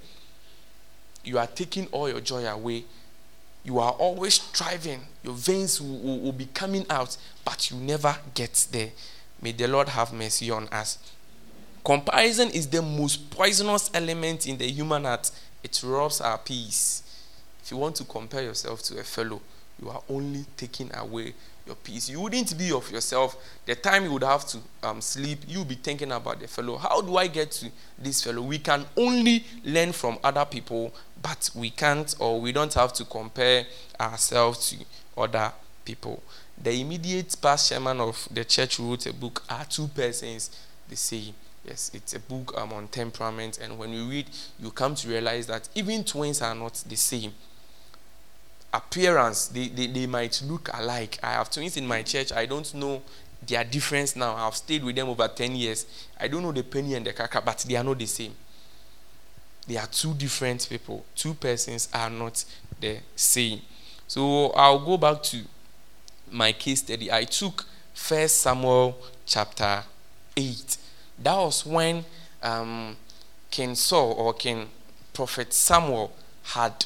you 1.23 1.37
are 1.37 1.46
taking 1.46 1.87
all 1.88 2.08
your 2.08 2.23
joy 2.23 2.46
away. 2.46 2.87
You 3.62 3.78
are 3.78 3.92
always 3.92 4.40
striving. 4.40 5.00
Your 5.23 5.35
veins 5.35 5.82
will, 5.82 5.99
will, 5.99 6.20
will 6.20 6.32
be 6.32 6.46
coming 6.46 6.87
out, 6.88 7.18
but 7.44 7.70
you 7.70 7.76
never 7.76 8.16
get 8.32 8.68
there. 8.73 8.88
May 9.42 9.52
the 9.52 9.68
Lord 9.68 9.90
have 9.90 10.14
mercy 10.14 10.50
on 10.50 10.66
us. 10.68 10.96
Comparison 11.85 12.49
is 12.49 12.68
the 12.68 12.80
most 12.80 13.28
poisonous 13.28 13.90
element 13.92 14.46
in 14.46 14.56
the 14.56 14.66
human 14.66 15.04
heart. 15.04 15.30
It 15.62 15.78
robs 15.85 16.23
our 16.23 16.38
peace. 16.38 17.02
If 17.62 17.70
you 17.70 17.76
want 17.76 17.96
to 17.96 18.04
compare 18.04 18.44
yourself 18.44 18.82
to 18.85 18.99
a 18.99 19.02
fellow, 19.02 19.42
you 19.78 19.90
are 19.90 20.00
only 20.08 20.46
taking 20.56 20.90
away 20.96 21.35
your 21.66 21.76
peace. 21.76 22.08
You 22.08 22.20
wouldn't 22.20 22.56
be 22.56 22.70
of 22.73 22.90
yourself. 22.90 23.37
The 23.66 23.75
time 23.75 24.04
you 24.04 24.12
would 24.12 24.23
have 24.23 24.46
to 24.49 24.58
um, 24.82 25.00
sleep, 25.00 25.40
you'll 25.49 25.64
be 25.64 25.75
thinking 25.75 26.12
about 26.12 26.40
the 26.40 26.46
fellow. 26.46 26.76
How 26.76 27.00
do 27.00 27.16
I 27.16 27.26
get 27.26 27.50
to 27.52 27.70
this 27.99 28.23
fellow? 28.23 28.42
We 28.42 28.58
can 28.58 28.87
only 28.96 29.44
learn 29.64 29.92
from 29.92 30.18
other 30.23 30.44
people, 30.44 30.94
but 31.20 31.50
we 31.54 31.70
can't 31.70 32.14
or 32.20 32.40
we 32.40 32.52
don't 32.52 32.73
have 32.75 32.92
to 32.94 33.04
compare 33.04 33.66
ourselves 33.99 34.70
to 34.70 34.85
other 35.20 35.52
people. 35.85 36.23
The 36.62 36.80
immediate 36.80 37.35
past 37.42 37.68
chairman 37.68 38.00
of 38.00 38.28
the 38.30 38.44
church 38.44 38.78
wrote 38.78 39.06
a 39.06 39.12
book, 39.12 39.42
Are 39.50 39.64
Two 39.64 39.88
Persons 39.88 40.50
the 40.88 40.96
Same? 40.96 41.35
Yes, 41.64 41.90
it's 41.92 42.14
a 42.14 42.20
book 42.20 42.54
um, 42.56 42.73
on 42.73 42.87
temperament, 42.87 43.58
and 43.61 43.76
when 43.76 43.92
you 43.92 44.04
read, 44.04 44.26
you 44.61 44.70
come 44.70 44.94
to 44.94 45.08
realize 45.08 45.49
that 45.49 45.68
even 45.75 46.04
twins 46.04 46.40
are 46.40 46.54
not 46.54 46.75
the 46.88 46.94
same. 46.94 47.32
Appearance, 48.73 49.49
they, 49.49 49.68
they, 49.68 49.87
they 49.87 50.06
might 50.06 50.42
look 50.44 50.70
alike. 50.75 51.18
I 51.23 51.32
have 51.32 51.50
twins 51.50 51.76
in 51.76 51.87
my 51.87 52.02
church, 52.02 52.32
I 52.32 52.46
don't 52.46 52.73
know 52.75 53.02
their 53.46 53.64
difference 53.64 54.16
now. 54.16 54.35
I've 54.35 54.56
stayed 54.56 54.82
with 54.82 54.96
them 54.96 55.08
over 55.08 55.28
10 55.28 55.54
years. 55.54 55.87
I 56.18 56.28
don't 56.28 56.42
know 56.42 56.52
the 56.52 56.62
penny 56.62 56.94
and 56.94 57.06
the 57.06 57.12
kaka, 57.12 57.40
but 57.40 57.58
they 57.68 57.76
are 57.76 57.85
not 57.85 57.99
the 57.99 58.06
same. 58.06 58.35
They 59.66 59.76
are 59.76 59.87
two 59.87 60.14
different 60.14 60.66
people. 60.68 61.04
Two 61.14 61.35
persons 61.35 61.88
are 61.92 62.11
not 62.11 62.44
the 62.80 62.99
same. 63.14 63.61
So 64.08 64.50
I'll 64.50 64.85
go 64.85 64.96
back 64.96 65.23
to 65.25 65.42
my 66.30 66.52
case 66.52 66.80
study. 66.80 67.11
I 67.11 67.25
took 67.25 67.64
First 67.94 68.38
Samuel 68.38 68.96
chapter 69.26 69.82
8 70.37 70.76
that 71.18 71.37
was 71.37 71.64
when 71.64 72.04
um, 72.42 72.96
King 73.50 73.75
Saul 73.75 74.12
or 74.12 74.35
King 74.35 74.68
Prophet 75.12 75.52
Samuel 75.52 76.12
had, 76.42 76.85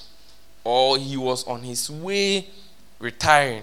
or 0.64 0.98
he 0.98 1.16
was 1.16 1.46
on 1.46 1.62
his 1.62 1.90
way 1.90 2.48
retiring. 2.98 3.62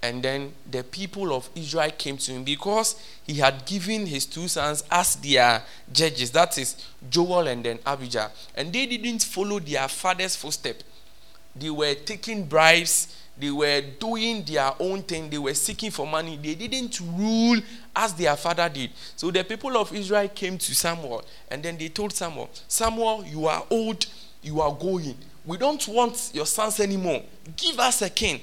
And 0.00 0.22
then 0.22 0.52
the 0.70 0.84
people 0.84 1.32
of 1.32 1.50
Israel 1.56 1.90
came 1.98 2.18
to 2.18 2.32
him 2.32 2.44
because 2.44 3.02
he 3.26 3.34
had 3.34 3.66
given 3.66 4.06
his 4.06 4.26
two 4.26 4.46
sons 4.46 4.84
as 4.90 5.16
their 5.16 5.62
judges. 5.92 6.30
That 6.30 6.56
is 6.56 6.86
Joel 7.10 7.48
and 7.48 7.64
then 7.64 7.80
Abijah. 7.84 8.30
And 8.54 8.72
they 8.72 8.86
didn't 8.86 9.24
follow 9.24 9.58
their 9.58 9.88
father's 9.88 10.36
footsteps. 10.36 10.84
They 11.56 11.70
were 11.70 11.94
taking 11.94 12.44
bribes 12.44 13.18
they 13.38 13.50
were 13.52 13.80
doing 13.80 14.42
their 14.42 14.72
own 14.80 15.02
thing. 15.02 15.30
They 15.30 15.38
were 15.38 15.54
seeking 15.54 15.92
for 15.92 16.06
money. 16.06 16.36
They 16.36 16.54
didn't 16.54 17.00
rule 17.00 17.60
as 17.94 18.12
their 18.14 18.36
father 18.36 18.68
did. 18.68 18.90
So 19.14 19.30
the 19.30 19.44
people 19.44 19.76
of 19.76 19.94
Israel 19.94 20.28
came 20.28 20.58
to 20.58 20.74
Samuel 20.74 21.24
and 21.50 21.62
then 21.62 21.78
they 21.78 21.88
told 21.88 22.12
Samuel, 22.12 22.50
Samuel, 22.66 23.24
you 23.24 23.46
are 23.46 23.64
old, 23.70 24.06
you 24.42 24.60
are 24.60 24.74
going. 24.74 25.16
We 25.48 25.56
don't 25.56 25.88
want 25.88 26.30
your 26.34 26.44
sons 26.44 26.78
anymore. 26.78 27.22
Give 27.56 27.80
us 27.80 28.02
a 28.02 28.10
king. 28.10 28.42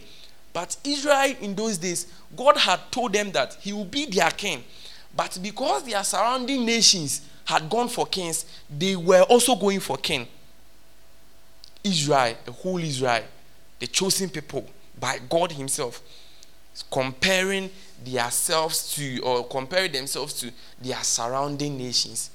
But 0.51 0.75
Israel 0.83 1.35
in 1.39 1.53
those 1.53 1.77
days, 1.77 2.07
God 2.35 2.57
had 2.57 2.79
told 2.89 3.13
them 3.13 3.31
that 3.33 3.55
he 3.61 3.73
will 3.73 3.85
be 3.85 4.07
their 4.07 4.31
king. 4.31 4.63
But 5.15 5.37
because 5.39 5.83
their 5.83 6.03
surrounding 6.03 6.65
nations 6.65 7.21
had 7.45 7.69
gone 7.69 7.89
for 7.89 8.07
kings, 8.07 8.47
they 8.75 8.95
were 8.95 9.21
also 9.21 9.55
going 9.55 9.81
for 9.81 9.97
king. 9.97 10.27
Israel, 11.83 12.35
the 12.43 12.51
whole 12.51 12.79
Israel, 12.79 13.23
the 13.77 13.85
chosen 13.85 14.27
people, 14.27 14.65
by 14.99 15.19
God 15.29 15.51
Himself, 15.51 16.01
comparing 16.89 17.69
themselves 18.03 18.95
to 18.95 19.19
or 19.19 19.47
comparing 19.47 19.91
themselves 19.91 20.33
to 20.39 20.51
their 20.81 21.03
surrounding 21.03 21.77
nations. 21.77 22.31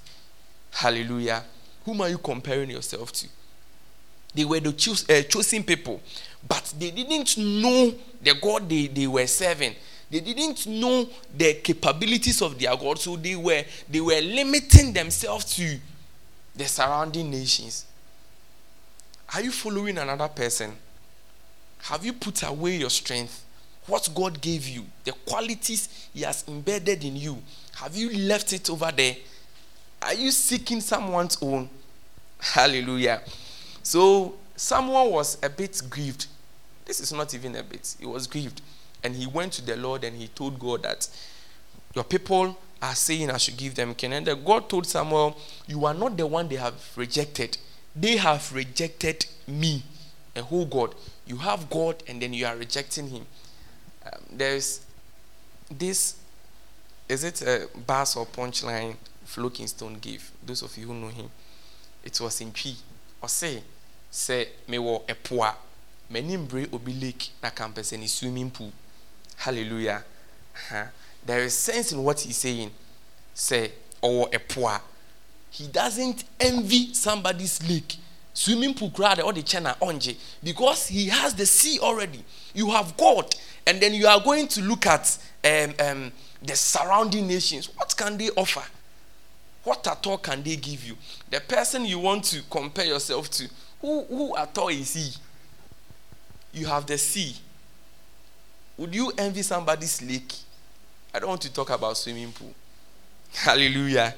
Hallelujah. 0.71 1.43
Whom 1.85 2.03
are 2.03 2.09
you 2.09 2.19
comparing 2.19 2.71
yourself 2.71 3.11
to? 3.15 3.27
They 4.35 4.45
were 4.45 4.61
the 4.61 4.71
uh, 4.71 5.23
chosen 5.29 5.65
people, 5.65 6.01
but 6.47 6.73
they 6.79 6.91
didn't 6.91 7.37
know 7.37 7.93
the 8.23 8.35
God 8.41 8.69
they, 8.69 8.87
they 8.87 9.07
were 9.07 9.27
serving. 9.27 9.75
They 10.11 10.21
didn't 10.21 10.67
know 10.67 11.09
the 11.37 11.55
capabilities 11.55 12.43
of 12.43 12.59
their 12.59 12.77
God, 12.77 12.99
so 12.99 13.17
they 13.17 13.37
were 13.37 13.65
they 13.89 14.01
were 14.01 14.21
limiting 14.21 14.93
themselves 14.93 15.55
to 15.57 15.79
the 16.55 16.65
surrounding 16.65 17.31
nations. 17.31 17.87
Are 19.33 19.41
you 19.41 19.53
following 19.53 19.99
another 19.99 20.29
person? 20.29 20.73
Have 21.83 22.05
you 22.05 22.13
put 22.13 22.43
away 22.43 22.77
your 22.77 22.91
strength? 22.91 23.45
What 23.87 24.09
God 24.15 24.41
gave 24.41 24.69
you, 24.69 24.85
the 25.05 25.13
qualities 25.13 26.09
He 26.13 26.23
has 26.23 26.45
embedded 26.47 27.03
in 27.05 27.17
you, 27.17 27.39
have 27.77 27.97
you 27.97 28.11
left 28.27 28.53
it 28.53 28.69
over 28.69 28.93
there? 28.93 29.17
Are 30.03 30.15
you 30.15 30.31
seeking 30.31 30.81
someone's 30.81 31.39
own? 31.41 31.69
Hallelujah. 32.39 33.23
So, 33.83 34.35
someone 34.57 35.11
was 35.11 35.39
a 35.43 35.49
bit 35.49 35.81
grieved. 35.89 36.27
This 36.85 37.01
is 37.01 37.13
not 37.13 37.35
even 37.35 37.57
a 37.57 37.63
bit, 37.63 37.97
he 37.99 38.07
was 38.07 38.27
grieved. 38.27 38.61
And 39.03 39.17
he 39.17 39.27
went 39.27 39.53
to 39.55 39.65
the 39.65 39.77
Lord 39.77 40.05
and 40.05 40.17
he 40.17 40.29
told 40.29 40.59
God 40.59 40.83
that 40.83 41.09
your 41.95 42.05
people 42.05 42.59
are 42.83 42.95
saying 42.95 43.31
I 43.31 43.39
should 43.39 43.57
give 43.57 43.75
them 43.75 43.95
Canaan. 43.95 44.29
And 44.29 44.45
God 44.45 44.69
told 44.69 44.87
Samuel, 44.87 45.37
You 45.67 45.87
are 45.87 45.95
not 45.95 46.17
the 46.17 46.27
one 46.27 46.49
they 46.49 46.57
have 46.57 46.75
rejected. 46.97 47.57
They 47.97 48.17
have 48.17 48.53
rejected 48.53 49.27
me, 49.47 49.83
a 50.37 50.43
whole 50.43 50.67
God 50.67 50.95
you 51.31 51.37
have 51.37 51.71
God 51.71 52.03
and 52.09 52.21
then 52.21 52.33
you 52.33 52.45
are 52.45 52.57
rejecting 52.57 53.09
Him. 53.09 53.27
Um, 54.05 54.21
there's 54.33 54.81
this, 55.71 56.17
is 57.09 57.23
it 57.23 57.41
a 57.43 57.69
bass 57.87 58.17
or 58.17 58.27
punchline 58.27 58.97
Flowking 59.25 59.69
Stone 59.69 59.99
gave? 60.01 60.33
Those 60.45 60.63
of 60.63 60.77
you 60.77 60.89
who 60.89 60.95
know 60.95 61.09
him. 61.09 61.31
It 62.03 62.21
was 62.21 62.41
in 62.41 62.51
P. 62.51 62.75
Or 63.23 63.29
say, 63.29 63.63
say, 64.11 64.49
me 64.69 64.79
wo 64.79 65.03
epoa. 65.09 65.55
Many 66.09 66.37
bre 66.37 66.67
obi 66.73 66.93
lake 66.95 67.31
na 67.43 67.51
campus 67.51 67.93
any 67.93 68.07
swimming 68.07 68.51
pool. 68.51 68.73
Hallelujah. 69.37 70.03
Uh-huh. 70.55 70.85
There 71.25 71.41
is 71.41 71.55
sense 71.55 71.93
in 71.93 72.03
what 72.03 72.21
he's 72.21 72.37
saying. 72.37 72.71
Say, 73.35 73.73
or 74.03 74.29
epoa. 74.31 74.81
He 75.51 75.67
doesn't 75.69 76.25
envy 76.41 76.95
somebody's 76.95 77.69
lake 77.69 77.97
swimming 78.33 78.75
pool 78.75 78.91
crowd 78.91 79.21
or 79.21 79.33
the 79.33 79.43
china 79.43 79.77
onje 79.83 80.17
because 80.43 80.87
he 80.87 81.07
has 81.09 81.35
the 81.35 81.45
sea 81.45 81.79
already 81.81 82.25
you 82.55 82.71
have 82.71 82.97
god 82.97 83.35
and 83.67 83.81
then 83.81 83.93
you 83.93 84.07
are 84.07 84.21
going 84.21 84.47
to 84.47 84.63
look 84.63 84.87
at 84.87 85.19
um, 85.45 85.75
um, 85.81 86.13
the 86.43 86.55
surrounding 86.55 87.27
nations 87.27 87.69
what 87.77 87.95
can 87.97 88.17
they 88.17 88.31
offer 88.31 88.63
what 89.65 89.87
at 89.87 90.07
all 90.07 90.19
can 90.19 90.43
they 90.43 90.57
give 90.57 90.85
you 90.85 90.97
the 91.31 91.41
person 91.41 91.85
you 91.85 91.99
want 91.99 92.25
to 92.25 92.43
compare 92.51 92.87
yourself 92.87 93.31
to 93.31 93.49
who, 93.81 94.05
who 94.05 94.37
at 94.37 94.57
all 94.59 94.69
is 94.69 94.95
he 94.95 95.11
you 96.59 96.67
have 96.67 96.87
the 96.87 96.99
sea 96.99 97.35
would 98.77 98.95
you 98.95 99.13
envy 99.19 99.43
somebody's 99.43 100.03
lake 100.03 100.35
i 101.15 101.19
don't 101.19 101.29
want 101.29 101.43
to 101.43 101.53
talk 101.53 101.71
about 101.71 101.97
swimming 101.97 102.33
pool 102.33 102.55
hallelujah 103.33 104.15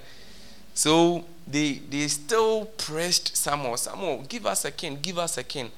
so 0.75 1.25
they 1.47 1.75
they 1.91 2.09
still 2.09 2.65
pressed 2.65 3.37
Samuel. 3.37 3.77
Samuel, 3.77 4.25
give 4.29 4.47
us 4.47 4.65
a 4.65 4.71
king, 4.71 4.99
give 5.01 5.19
us 5.19 5.39
a 5.39 5.45
king. 5.45 5.71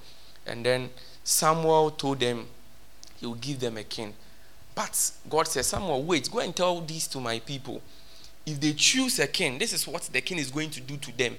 And 0.46 0.64
then 0.64 0.90
Samuel 1.22 1.90
told 1.90 2.20
them 2.20 2.46
he 3.16 3.26
will 3.26 3.34
give 3.34 3.60
them 3.60 3.76
a 3.76 3.84
king. 3.84 4.14
But 4.74 5.10
God 5.28 5.46
said, 5.48 5.64
Samuel, 5.64 6.02
wait, 6.02 6.30
go 6.30 6.40
and 6.40 6.54
tell 6.54 6.80
this 6.80 7.06
to 7.08 7.20
my 7.20 7.38
people. 7.38 7.80
If 8.46 8.60
they 8.60 8.72
choose 8.72 9.18
a 9.18 9.26
king, 9.26 9.58
this 9.58 9.72
is 9.72 9.86
what 9.86 10.02
the 10.02 10.20
king 10.20 10.38
is 10.38 10.50
going 10.50 10.70
to 10.70 10.80
do 10.80 10.96
to 10.96 11.16
them. 11.16 11.36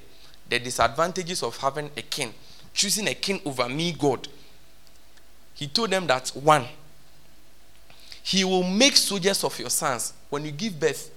The 0.49 0.59
disadvantages 0.59 1.43
of 1.43 1.57
having 1.57 1.89
a 1.95 2.01
king, 2.01 2.33
choosing 2.73 3.07
a 3.07 3.13
king 3.13 3.41
over 3.45 3.69
me, 3.69 3.91
God. 3.93 4.27
He 5.53 5.67
told 5.67 5.91
them 5.91 6.07
that 6.07 6.29
one, 6.29 6.65
he 8.23 8.43
will 8.43 8.63
make 8.63 8.95
soldiers 8.95 9.43
of 9.43 9.57
your 9.59 9.69
sons 9.69 10.13
when 10.29 10.45
you 10.45 10.51
give 10.51 10.79
birth 10.79 11.11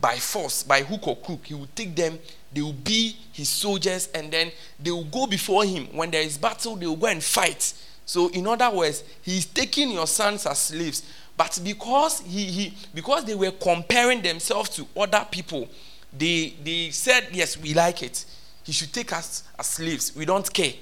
by 0.00 0.16
force, 0.16 0.62
by 0.62 0.82
hook 0.82 1.08
or 1.08 1.16
crook. 1.16 1.46
He 1.46 1.54
will 1.54 1.68
take 1.74 1.96
them, 1.96 2.18
they 2.52 2.60
will 2.60 2.72
be 2.74 3.16
his 3.32 3.48
soldiers, 3.48 4.08
and 4.14 4.30
then 4.30 4.52
they 4.78 4.90
will 4.90 5.04
go 5.04 5.26
before 5.26 5.64
him. 5.64 5.86
When 5.92 6.10
there 6.10 6.22
is 6.22 6.36
battle, 6.36 6.76
they 6.76 6.86
will 6.86 6.96
go 6.96 7.06
and 7.06 7.22
fight. 7.22 7.72
So, 8.06 8.28
in 8.28 8.46
other 8.46 8.70
words, 8.70 9.02
he's 9.22 9.46
taking 9.46 9.90
your 9.90 10.06
sons 10.06 10.44
as 10.46 10.58
slaves. 10.58 11.02
But 11.36 11.60
because 11.64 12.20
he, 12.20 12.44
he 12.44 12.74
because 12.94 13.24
they 13.24 13.34
were 13.34 13.50
comparing 13.50 14.22
themselves 14.22 14.70
to 14.70 14.86
other 14.96 15.26
people, 15.30 15.68
they 16.16 16.54
they 16.62 16.90
said, 16.90 17.28
Yes, 17.32 17.56
we 17.58 17.74
like 17.74 18.02
it. 18.02 18.24
He 18.62 18.72
should 18.72 18.92
take 18.92 19.12
us 19.12 19.42
as 19.58 19.66
slaves. 19.66 20.14
We 20.16 20.24
don't 20.24 20.50
care. 20.52 20.72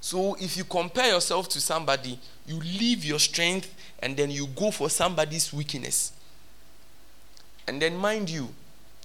So 0.00 0.36
if 0.40 0.56
you 0.56 0.64
compare 0.64 1.12
yourself 1.12 1.48
to 1.50 1.60
somebody, 1.60 2.18
you 2.46 2.58
leave 2.58 3.04
your 3.04 3.18
strength 3.18 3.74
and 4.00 4.16
then 4.16 4.30
you 4.30 4.46
go 4.48 4.70
for 4.70 4.88
somebody's 4.88 5.52
weakness. 5.52 6.12
And 7.66 7.82
then, 7.82 7.96
mind 7.96 8.30
you, 8.30 8.48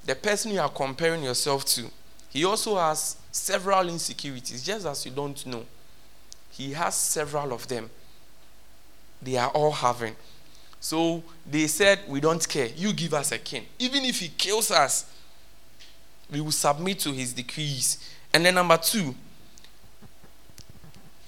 the 0.05 0.15
person 0.15 0.51
you 0.51 0.59
are 0.59 0.69
comparing 0.69 1.23
yourself 1.23 1.65
to, 1.65 1.89
he 2.29 2.45
also 2.45 2.77
has 2.77 3.17
several 3.31 3.89
insecurities, 3.89 4.63
just 4.63 4.85
as 4.85 5.05
you 5.05 5.11
don't 5.11 5.43
know. 5.45 5.65
He 6.51 6.73
has 6.73 6.95
several 6.95 7.53
of 7.53 7.67
them. 7.67 7.89
They 9.21 9.37
are 9.37 9.49
all 9.49 9.71
having. 9.71 10.15
So 10.81 11.23
they 11.49 11.67
said, 11.67 11.99
We 12.07 12.19
don't 12.19 12.45
care. 12.49 12.67
You 12.75 12.91
give 12.91 13.13
us 13.13 13.31
a 13.31 13.37
king. 13.37 13.65
Even 13.79 14.03
if 14.03 14.19
he 14.19 14.27
kills 14.29 14.71
us, 14.71 15.05
we 16.29 16.41
will 16.41 16.51
submit 16.51 16.99
to 16.99 17.11
his 17.11 17.31
decrees. 17.33 18.13
And 18.33 18.43
then, 18.43 18.55
number 18.55 18.77
two, 18.77 19.13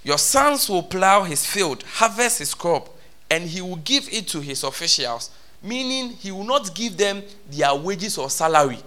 your 0.04 0.18
sons 0.18 0.68
will 0.68 0.84
plow 0.84 1.24
his 1.24 1.46
field, 1.46 1.84
harvest 1.84 2.40
his 2.40 2.54
crop, 2.54 2.90
and 3.30 3.44
he 3.44 3.62
will 3.62 3.78
give 3.78 4.12
it 4.12 4.28
to 4.30 4.42
his 4.42 4.64
officials. 4.64 5.30
Meaning, 5.62 6.10
he 6.10 6.32
will 6.32 6.44
not 6.44 6.74
give 6.74 6.98
them 6.98 7.22
their 7.50 7.76
wages 7.76 8.18
or 8.18 8.30
salary, 8.30 8.80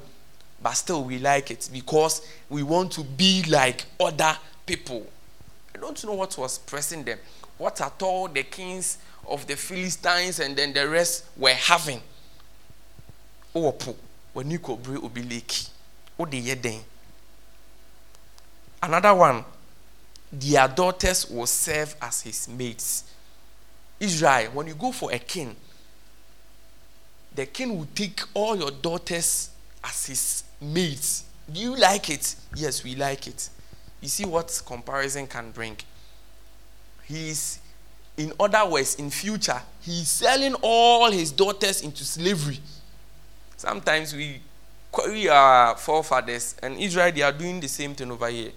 but 0.61 0.73
still 0.73 1.05
we 1.05 1.19
like 1.19 1.51
it 1.51 1.71
because 1.73 2.27
we 2.51 2.63
want 2.63 2.91
to 2.93 3.05
be 3.05 3.45
like 3.49 3.85
other 4.01 4.37
people. 4.67 5.07
I 5.75 5.79
don't 5.79 6.05
know 6.05 6.15
what 6.15 6.37
was 6.37 6.59
pressing 6.59 7.05
them. 7.05 7.19
What 7.59 7.81
at 7.81 8.03
all 8.03 8.29
the 8.29 8.43
kings 8.43 8.99
of 9.27 9.47
the 9.47 9.57
Philistines 9.57 10.41
and 10.41 10.57
then 10.57 10.73
the 10.73 10.89
rest 10.89 11.25
were 11.37 11.51
having. 11.51 12.01
Oh, 13.55 13.75
when 14.33 14.51
you 14.51 14.59
could 14.59 14.83
bring 14.83 15.01
Obileki. 15.01 15.71
Oh, 16.19 16.27
the 16.27 16.81
Another 18.83 19.15
one, 19.15 19.45
their 20.33 20.69
daughters 20.69 21.29
will 21.31 21.47
serve 21.47 21.97
as 22.01 22.21
his 22.23 22.49
maids. 22.49 23.05
Israel, 23.99 24.51
when 24.53 24.67
you 24.67 24.75
go 24.75 24.93
for 24.93 25.11
a 25.13 25.19
king, 25.19 25.57
the 27.35 27.47
king 27.47 27.77
will 27.77 27.89
take 27.95 28.21
all 28.35 28.57
your 28.57 28.71
daughters 28.71 29.51
as 29.83 30.07
his 30.07 30.45
maids. 30.61 31.25
Do 31.51 31.61
you 31.61 31.77
like 31.77 32.11
it? 32.11 32.35
Yes, 32.55 32.85
we 32.85 32.95
like 32.95 33.27
it. 33.27 33.49
You 34.01 34.09
see 34.09 34.25
what 34.25 34.63
comparison 34.67 35.27
can 35.27 35.51
bring. 35.51 35.77
He's, 37.07 37.61
in 38.17 38.33
other 38.39 38.67
words, 38.69 38.97
in 38.97 39.11
future, 39.11 39.61
he's 39.81 40.09
selling 40.09 40.55
all 40.63 41.11
his 41.11 41.31
daughters 41.31 41.83
into 41.83 42.05
slavery. 42.05 42.59
Sometimes 43.57 44.15
we 44.15 44.41
query 44.91 45.29
our 45.29 45.77
forefathers, 45.77 46.57
and 46.63 46.79
Israel, 46.79 47.13
they 47.13 47.23
are 47.23 47.33
doing 47.33 47.61
the 47.61 47.69
same 47.69 47.95
thing 47.95 48.11
over 48.11 48.29
here. 48.29 48.51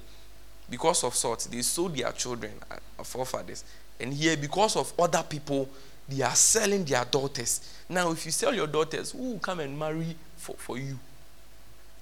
Because 0.70 1.04
of 1.04 1.16
sort, 1.16 1.48
they 1.52 1.62
sold 1.62 1.96
their 1.96 2.12
children, 2.12 2.54
our 2.98 3.06
forefathers. 3.06 3.64
And 4.00 4.14
here, 4.14 4.38
because 4.38 4.76
of 4.76 4.94
other 5.00 5.24
people, 5.28 5.68
they 6.08 6.22
are 6.24 6.36
selling 6.36 6.86
their 6.86 7.06
daughters. 7.06 7.62
Now, 7.88 8.12
if 8.12 8.26
you 8.26 8.32
sell 8.32 8.54
your 8.54 8.68
daughters, 8.68 9.12
who 9.12 9.32
will 9.32 9.40
come 9.40 9.60
and 9.60 9.78
marry 9.78 10.16
for, 10.38 10.56
for 10.56 10.78
you? 10.78 10.98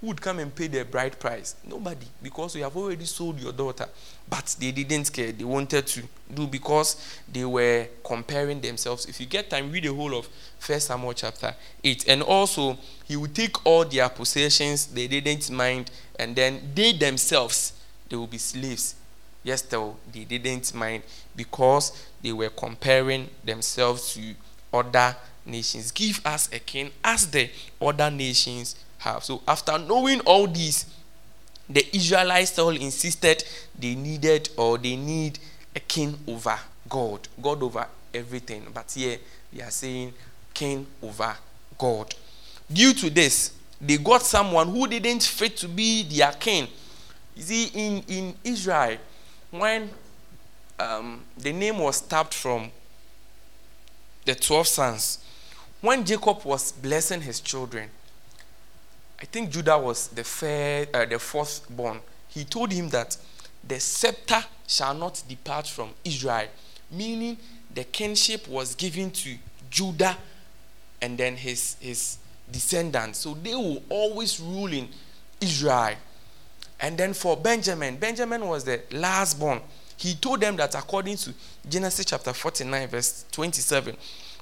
Who 0.00 0.08
would 0.08 0.20
come 0.20 0.38
and 0.38 0.54
pay 0.54 0.68
the 0.68 0.84
bride 0.84 1.18
price? 1.18 1.56
Nobody, 1.66 2.06
because 2.22 2.54
you 2.54 2.62
have 2.62 2.76
already 2.76 3.04
sold 3.04 3.40
your 3.40 3.52
daughter. 3.52 3.88
But 4.30 4.54
they 4.60 4.70
didn't 4.70 5.12
care. 5.12 5.32
They 5.32 5.42
wanted 5.42 5.88
to 5.88 6.02
do 6.32 6.46
because 6.46 7.18
they 7.30 7.44
were 7.44 7.88
comparing 8.04 8.60
themselves. 8.60 9.06
If 9.06 9.18
you 9.18 9.26
get 9.26 9.50
time, 9.50 9.72
read 9.72 9.84
the 9.84 9.92
whole 9.94 10.14
of 10.16 10.28
First 10.60 10.86
Samuel 10.86 11.14
chapter 11.14 11.52
8. 11.82 12.06
And 12.06 12.22
also, 12.22 12.78
he 13.06 13.16
would 13.16 13.34
take 13.34 13.66
all 13.66 13.84
their 13.84 14.08
possessions, 14.08 14.86
they 14.86 15.08
didn't 15.08 15.50
mind, 15.50 15.90
and 16.18 16.36
then 16.36 16.70
they 16.74 16.92
themselves, 16.92 17.72
they 18.08 18.14
will 18.14 18.28
be 18.28 18.38
slaves. 18.38 18.94
Yes, 19.42 19.62
though, 19.62 19.96
they 20.12 20.24
didn't 20.24 20.74
mind 20.74 21.02
because 21.34 22.06
they 22.22 22.32
were 22.32 22.50
comparing 22.50 23.28
themselves 23.44 24.14
to 24.14 24.34
other 24.72 25.16
nations. 25.44 25.90
Give 25.90 26.20
us 26.24 26.52
a 26.52 26.58
king 26.60 26.90
as 27.02 27.28
the 27.30 27.50
other 27.80 28.10
nations 28.10 28.76
have. 28.98 29.24
So, 29.24 29.42
after 29.46 29.78
knowing 29.78 30.20
all 30.20 30.46
this, 30.46 30.86
the 31.68 31.84
Israelites 31.94 32.58
all 32.58 32.70
insisted 32.70 33.44
they 33.78 33.94
needed 33.94 34.48
or 34.56 34.78
they 34.78 34.96
need 34.96 35.38
a 35.74 35.80
king 35.80 36.18
over 36.26 36.58
God, 36.88 37.28
God 37.40 37.62
over 37.62 37.86
everything. 38.12 38.66
But 38.72 38.90
here 38.92 39.18
they 39.52 39.62
are 39.62 39.70
saying 39.70 40.14
king 40.54 40.86
over 41.02 41.36
God. 41.76 42.14
Due 42.72 42.92
to 42.94 43.10
this, 43.10 43.52
they 43.80 43.96
got 43.96 44.22
someone 44.22 44.68
who 44.68 44.86
didn't 44.86 45.22
fit 45.22 45.56
to 45.58 45.68
be 45.68 46.02
their 46.02 46.32
king. 46.32 46.66
You 47.36 47.42
see, 47.42 47.64
in, 47.66 48.02
in 48.08 48.34
Israel, 48.42 48.98
when 49.50 49.90
um, 50.78 51.22
the 51.36 51.52
name 51.52 51.78
was 51.78 52.00
tapped 52.00 52.34
from 52.34 52.70
the 54.24 54.34
12 54.34 54.66
sons, 54.66 55.18
when 55.80 56.04
Jacob 56.04 56.44
was 56.44 56.72
blessing 56.72 57.20
his 57.20 57.40
children, 57.40 57.88
I 59.20 59.24
think 59.24 59.50
Judah 59.50 59.78
was 59.78 60.08
the, 60.08 60.22
uh, 60.94 61.04
the 61.06 61.18
fourth 61.18 61.66
born. 61.68 62.00
He 62.28 62.44
told 62.44 62.72
him 62.72 62.88
that 62.90 63.16
the 63.66 63.80
scepter 63.80 64.44
shall 64.66 64.94
not 64.94 65.22
depart 65.28 65.66
from 65.66 65.90
Israel, 66.04 66.46
meaning 66.90 67.36
the 67.74 67.84
kingship 67.84 68.46
was 68.48 68.74
given 68.74 69.10
to 69.10 69.36
Judah 69.70 70.16
and 71.00 71.18
then 71.18 71.36
his, 71.36 71.76
his 71.80 72.18
descendants. 72.50 73.20
So 73.20 73.34
they 73.34 73.54
will 73.54 73.82
always 73.88 74.40
rule 74.40 74.72
in 74.72 74.88
Israel. 75.40 75.96
And 76.80 76.96
then 76.96 77.12
for 77.12 77.36
Benjamin, 77.36 77.96
Benjamin 77.96 78.46
was 78.46 78.64
the 78.64 78.80
last 78.92 79.38
born. 79.38 79.60
He 79.96 80.14
told 80.14 80.40
them 80.40 80.56
that 80.56 80.74
according 80.76 81.16
to 81.16 81.34
Genesis 81.68 82.04
chapter 82.04 82.32
49, 82.32 82.88
verse 82.88 83.24
27, 83.32 83.96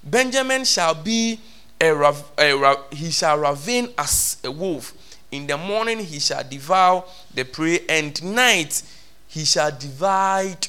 Benjamin 0.04 0.64
shall 0.64 0.94
be 0.94 1.40
a, 1.80 2.14
a 2.38 2.76
he 2.94 3.10
shall 3.10 3.38
ravine 3.38 3.88
as 3.98 4.38
a 4.44 4.50
wolf. 4.50 4.94
In 5.30 5.46
the 5.46 5.56
morning 5.56 5.98
he 6.00 6.18
shall 6.18 6.44
devour 6.44 7.04
the 7.34 7.44
prey, 7.44 7.80
and 7.88 8.22
night 8.22 8.82
he 9.28 9.44
shall 9.44 9.70
divide 9.76 10.68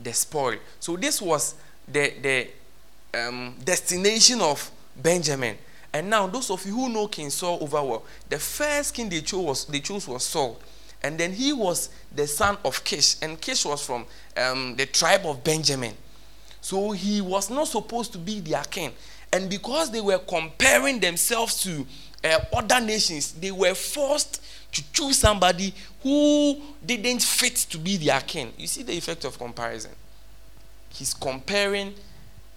the 0.00 0.12
spoil. 0.12 0.56
So 0.78 0.96
this 0.96 1.20
was 1.20 1.54
the 1.86 2.12
the 2.22 2.48
um, 3.14 3.54
destination 3.64 4.40
of 4.40 4.70
Benjamin. 4.96 5.56
And 5.92 6.08
now, 6.08 6.26
those 6.26 6.50
of 6.50 6.64
you 6.64 6.72
who 6.74 6.88
know 6.88 7.08
King 7.08 7.30
Saul 7.30 7.58
over 7.60 7.82
well, 7.82 8.04
the 8.28 8.38
first 8.38 8.94
king 8.94 9.08
they 9.08 9.22
chose 9.22 9.44
was, 9.44 9.64
they 9.64 9.80
chose 9.80 10.06
was 10.06 10.24
Saul. 10.24 10.60
And 11.02 11.18
then 11.18 11.32
he 11.32 11.52
was 11.52 11.90
the 12.14 12.26
son 12.26 12.58
of 12.64 12.84
Kish. 12.84 13.16
And 13.22 13.40
Kish 13.40 13.64
was 13.64 13.84
from 13.84 14.06
um, 14.36 14.76
the 14.76 14.86
tribe 14.86 15.22
of 15.24 15.42
Benjamin. 15.42 15.94
So 16.60 16.92
he 16.92 17.20
was 17.20 17.50
not 17.50 17.68
supposed 17.68 18.12
to 18.12 18.18
be 18.18 18.40
their 18.40 18.62
king. 18.64 18.92
And 19.32 19.48
because 19.48 19.90
they 19.90 20.00
were 20.00 20.18
comparing 20.18 21.00
themselves 21.00 21.62
to 21.62 21.86
uh, 22.24 22.40
other 22.52 22.80
nations, 22.80 23.32
they 23.32 23.50
were 23.50 23.74
forced 23.74 24.42
to 24.72 24.92
choose 24.92 25.18
somebody 25.18 25.72
who 26.02 26.60
didn't 26.84 27.22
fit 27.22 27.56
to 27.56 27.78
be 27.78 27.96
their 27.96 28.20
king. 28.20 28.52
You 28.56 28.66
see 28.66 28.82
the 28.82 28.92
effect 28.92 29.24
of 29.24 29.38
comparison. 29.38 29.92
He's 30.90 31.14
comparing 31.14 31.94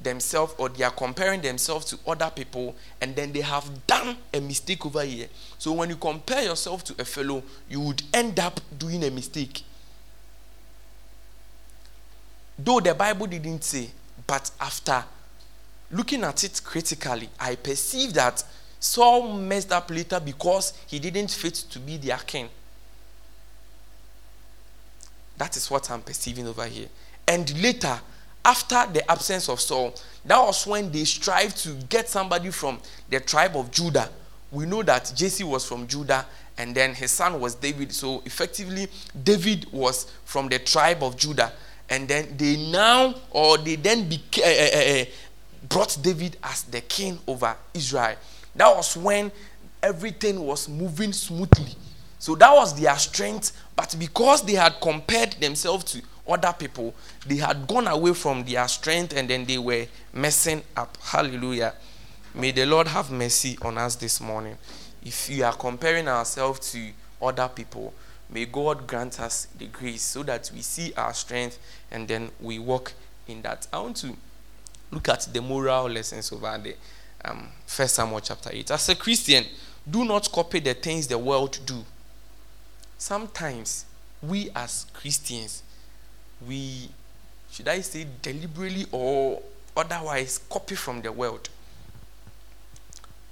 themselves 0.02 0.54
or 0.58 0.70
they 0.70 0.84
are 0.84 0.92
comparing 0.92 1.42
themselves 1.42 1.86
to 1.86 1.98
other 2.06 2.30
people 2.36 2.76
and 3.02 3.16
then 3.16 3.32
they 3.32 3.42
have 3.42 3.88
done 3.88 4.18
a 4.34 4.40
mistake 4.42 4.86
over 4.86 5.04
here. 5.04 5.28
So 5.58 5.72
when 5.74 5.90
you 5.90 5.96
compare 5.96 6.44
yourself 6.44 6.84
to 6.86 6.96
a 7.02 7.06
fellow, 7.06 7.44
you 7.70 7.80
would 7.82 8.04
end 8.14 8.40
up 8.40 8.60
doing 8.78 9.04
a 9.04 9.12
mistake. 9.12 9.62
Though 12.58 12.80
the 12.80 12.94
Bible 12.94 13.28
didn't 13.28 13.64
say, 13.64 13.90
but 14.28 14.52
after 14.60 15.04
looking 15.94 16.24
at 16.24 16.44
it 16.44 16.62
critically, 16.64 17.30
I 17.40 17.56
perceive 17.56 18.14
that 18.14 18.44
Saul 18.80 19.38
messed 19.38 19.72
up 19.72 19.90
later 19.90 20.20
because 20.20 20.74
he 20.88 21.00
didn't 21.00 21.32
fit 21.32 21.54
to 21.54 21.80
be 21.80 21.98
their 21.98 22.18
king. 22.18 22.50
That 25.38 25.56
is 25.56 25.72
what 25.72 25.90
I'm 25.90 26.02
perceiving 26.02 26.48
over 26.48 26.66
here. 26.66 26.88
And 27.28 27.62
later, 27.62 28.00
after 28.44 28.86
the 28.92 29.10
absence 29.10 29.48
of 29.48 29.62
Saul, 29.62 29.96
that 30.26 30.38
was 30.38 30.68
when 30.68 30.92
they 30.92 31.06
strived 31.06 31.58
to 31.60 31.70
get 31.90 32.10
somebody 32.10 32.52
from 32.52 32.80
the 33.10 33.20
tribe 33.20 33.56
of 33.56 33.72
Judah. 33.72 34.10
We 34.52 34.66
know 34.66 34.84
that 34.84 35.14
Jesse 35.16 35.44
was 35.44 35.66
from 35.68 35.88
Judah 35.88 36.26
and 36.58 36.76
then 36.76 36.94
his 36.94 37.12
son 37.12 37.40
was 37.40 37.56
David. 37.56 37.92
So 37.94 38.22
effectively, 38.26 38.88
David 39.24 39.72
was 39.72 40.12
from 40.26 40.50
the 40.50 40.60
tribe 40.60 41.04
of 41.04 41.18
Judah. 41.18 41.54
And 41.90 42.08
then 42.08 42.36
they 42.38 42.58
now, 42.72 43.16
or 43.32 43.58
they 43.58 43.76
then 43.76 44.08
became, 44.08 44.44
uh, 44.44 44.78
uh, 44.78 45.02
uh, 45.02 45.06
brought 45.70 45.98
David 46.02 46.38
as 46.44 46.64
the 46.64 46.82
king 46.82 47.20
over 47.28 47.56
Israel. 47.74 48.16
That 48.56 48.76
was 48.76 48.96
when 48.96 49.32
everything 49.82 50.40
was 50.40 50.70
moving 50.70 51.14
smoothly. 51.14 51.76
So 52.20 52.36
that 52.36 52.54
was 52.54 52.80
their 52.80 52.96
strength. 52.98 53.52
But 53.76 53.96
because 54.00 54.44
they 54.44 54.54
had 54.54 54.80
compared 54.82 55.34
themselves 55.34 55.84
to 55.94 56.02
other 56.28 56.54
people, 56.58 56.94
they 57.28 57.36
had 57.38 57.68
gone 57.68 57.88
away 57.88 58.14
from 58.14 58.44
their 58.46 58.68
strength 58.68 59.16
and 59.16 59.30
then 59.30 59.46
they 59.46 59.58
were 59.58 59.86
messing 60.14 60.64
up. 60.78 60.98
Hallelujah. 61.02 61.74
May 62.34 62.52
the 62.52 62.66
Lord 62.66 62.88
have 62.88 63.12
mercy 63.12 63.58
on 63.62 63.78
us 63.78 63.96
this 63.96 64.22
morning. 64.22 64.58
If 65.04 65.28
we 65.30 65.42
are 65.42 65.54
comparing 65.54 66.08
ourselves 66.08 66.72
to 66.72 66.92
other 67.22 67.50
people, 67.54 67.94
may 68.30 68.46
God 68.46 68.88
grant 68.88 69.20
us 69.20 69.48
the 69.58 69.68
grace 69.68 70.02
so 70.02 70.24
that 70.24 70.50
we 70.54 70.62
see 70.62 70.94
our 70.96 71.14
strength 71.14 71.60
and 71.92 72.08
then 72.08 72.32
we 72.40 72.58
walk 72.58 72.94
in 73.28 73.42
that. 73.42 73.68
I 73.74 73.80
want 73.80 73.98
to 73.98 74.16
look 74.94 75.10
at 75.10 75.28
the 75.34 75.42
moral 75.42 75.90
lessons 75.90 76.32
over 76.32 76.58
there. 76.64 76.74
Um, 77.26 77.48
First 77.66 77.96
Samuel 77.96 78.20
chapter 78.20 78.50
8. 78.52 78.72
As 78.72 78.90
a 78.90 78.96
Christian, 78.96 79.46
do 79.90 80.06
not 80.06 80.32
copy 80.32 80.60
the 80.60 80.74
things 80.74 81.08
the 81.08 81.18
world 81.18 81.58
do. 81.66 81.84
Sometimes 82.98 83.86
we 84.22 84.50
as 84.56 84.86
Christians, 84.94 85.64
we 86.48 86.90
should 87.52 87.68
I 87.68 87.82
say 87.82 88.08
deliberately 88.22 88.86
or 88.92 89.42
otherwise 89.76 90.40
copy 90.50 90.76
from 90.76 91.02
the 91.02 91.12
world. 91.12 91.50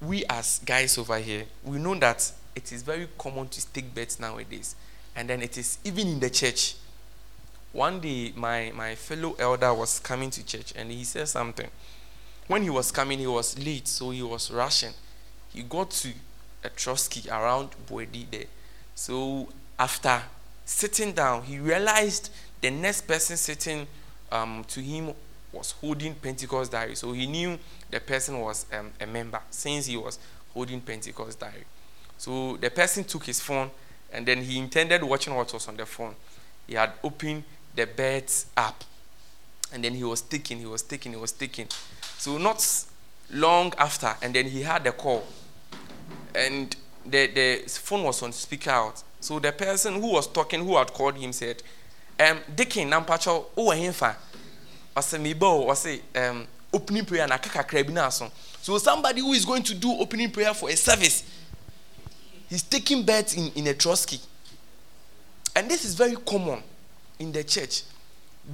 We 0.02 0.26
as 0.30 0.60
guys 0.66 0.98
over 0.98 1.18
here, 1.20 1.46
we 1.64 1.78
know 1.78 1.96
that 1.96 2.32
it 2.56 2.72
is 2.72 2.82
very 2.82 3.08
common 3.18 3.48
to 3.50 3.62
stick 3.62 3.94
bets 3.94 4.20
nowadays. 4.20 4.76
And 5.16 5.30
then 5.30 5.42
it 5.42 5.58
is 5.58 5.78
even 5.84 6.08
in 6.08 6.20
the 6.20 6.30
church. 6.30 6.76
One 7.74 8.00
day 8.00 8.34
my, 8.36 8.72
my 8.76 8.96
fellow 8.96 9.36
elder 9.40 9.74
was 9.74 10.00
coming 10.00 10.30
to 10.32 10.46
church 10.46 10.74
and 10.76 10.92
he 10.92 11.04
said 11.04 11.28
something. 11.28 11.70
When 12.48 12.64
he 12.64 12.70
was 12.70 12.92
coming, 12.92 13.20
he 13.20 13.28
was 13.28 13.58
late, 13.58 13.88
so 13.88 14.10
he 14.10 14.22
was 14.22 14.52
rushing. 14.52 14.94
He 15.54 15.64
got 15.64 15.92
to 15.92 16.10
a 16.64 16.70
Trotsky 16.70 17.30
around 17.30 17.70
Boedi 17.90 18.26
there. 18.30 18.46
So 18.94 19.50
after 19.80 20.22
sitting 20.66 21.14
down, 21.14 21.44
he 21.44 21.60
realized 21.60 22.30
the 22.60 22.72
next 22.72 23.08
person 23.08 23.38
sitting 23.38 23.88
um, 24.32 24.66
to 24.68 24.82
him 24.82 25.14
was 25.52 25.72
holding 25.72 26.14
Pentecost 26.16 26.72
diary. 26.72 26.96
So 26.96 27.12
he 27.12 27.26
knew 27.26 27.58
the 27.90 28.00
person 28.00 28.40
was 28.40 28.66
um, 28.78 28.92
a 29.00 29.06
member 29.06 29.40
since 29.50 29.86
he 29.86 29.98
was 29.98 30.20
holding 30.54 30.82
Pentecost 30.82 31.40
diary. 31.40 31.66
So 32.18 32.58
the 32.58 32.70
person 32.70 33.04
took 33.04 33.26
his 33.26 33.40
phone 33.40 33.72
and 34.12 34.26
then 34.26 34.44
he 34.44 34.60
intended 34.60 35.04
watching 35.04 35.34
what 35.34 35.52
was 35.54 35.68
on 35.68 35.78
the 35.78 35.86
phone. 35.86 36.16
He 36.68 36.76
had 36.76 36.92
opened 37.04 37.44
the 37.76 37.86
Birds 37.86 38.48
up. 38.56 38.84
and 39.74 39.84
then 39.84 39.94
he 39.94 40.04
was 40.04 40.22
taking, 40.22 40.60
he 40.60 40.66
was 40.66 40.82
taking, 40.82 41.14
he 41.14 41.18
was 41.18 41.32
taking. 41.32 41.68
So 42.18 42.38
not 42.38 42.66
long 43.32 43.74
after, 43.78 44.14
and 44.22 44.34
then 44.34 44.46
he 44.46 44.62
had 44.62 44.86
a 44.86 44.92
call 44.92 45.26
and 46.36 46.76
the, 47.06 47.28
the 47.28 47.56
phone 47.68 48.04
was 48.04 48.22
on 48.24 48.32
speaker 48.32 48.70
out. 48.70 49.04
So 49.20 49.40
the 49.40 49.52
person 49.52 49.96
who 50.02 50.14
was 50.14 50.28
talking, 50.28 50.64
who 50.64 50.78
had 50.78 50.92
called 50.94 51.16
him, 51.16 51.32
said, 51.34 51.62
um, 52.20 52.40
Dickin, 52.56 52.90
Nampacho, 52.90 53.46
oh, 53.58 53.70
himfa. 53.70 54.16
I 54.96 55.02
said, 55.02 55.22
Mibo, 55.22 55.70
I 55.70 55.74
say, 55.74 56.02
um, 56.16 56.48
opening 56.74 57.06
prayer 57.06 57.28
kaka 57.28 57.64
krabinason. 57.64 58.32
So 58.62 58.78
somebody 58.78 59.22
who 59.22 59.34
is 59.34 59.46
going 59.46 59.64
to 59.64 59.74
do 59.74 59.92
opening 59.94 60.32
prayer 60.32 60.54
for 60.54 60.70
a 60.70 60.76
service, 60.76 61.24
he's 62.50 62.64
taking 62.64 63.04
bets 63.04 63.36
in, 63.36 63.52
in 63.56 63.68
a 63.68 63.74
Trotsky. 63.74 64.20
And 65.56 65.70
this 65.70 65.86
is 65.86 65.96
very 65.96 66.16
common 66.16 66.62
in 67.22 67.32
the 67.32 67.44
church. 67.44 67.84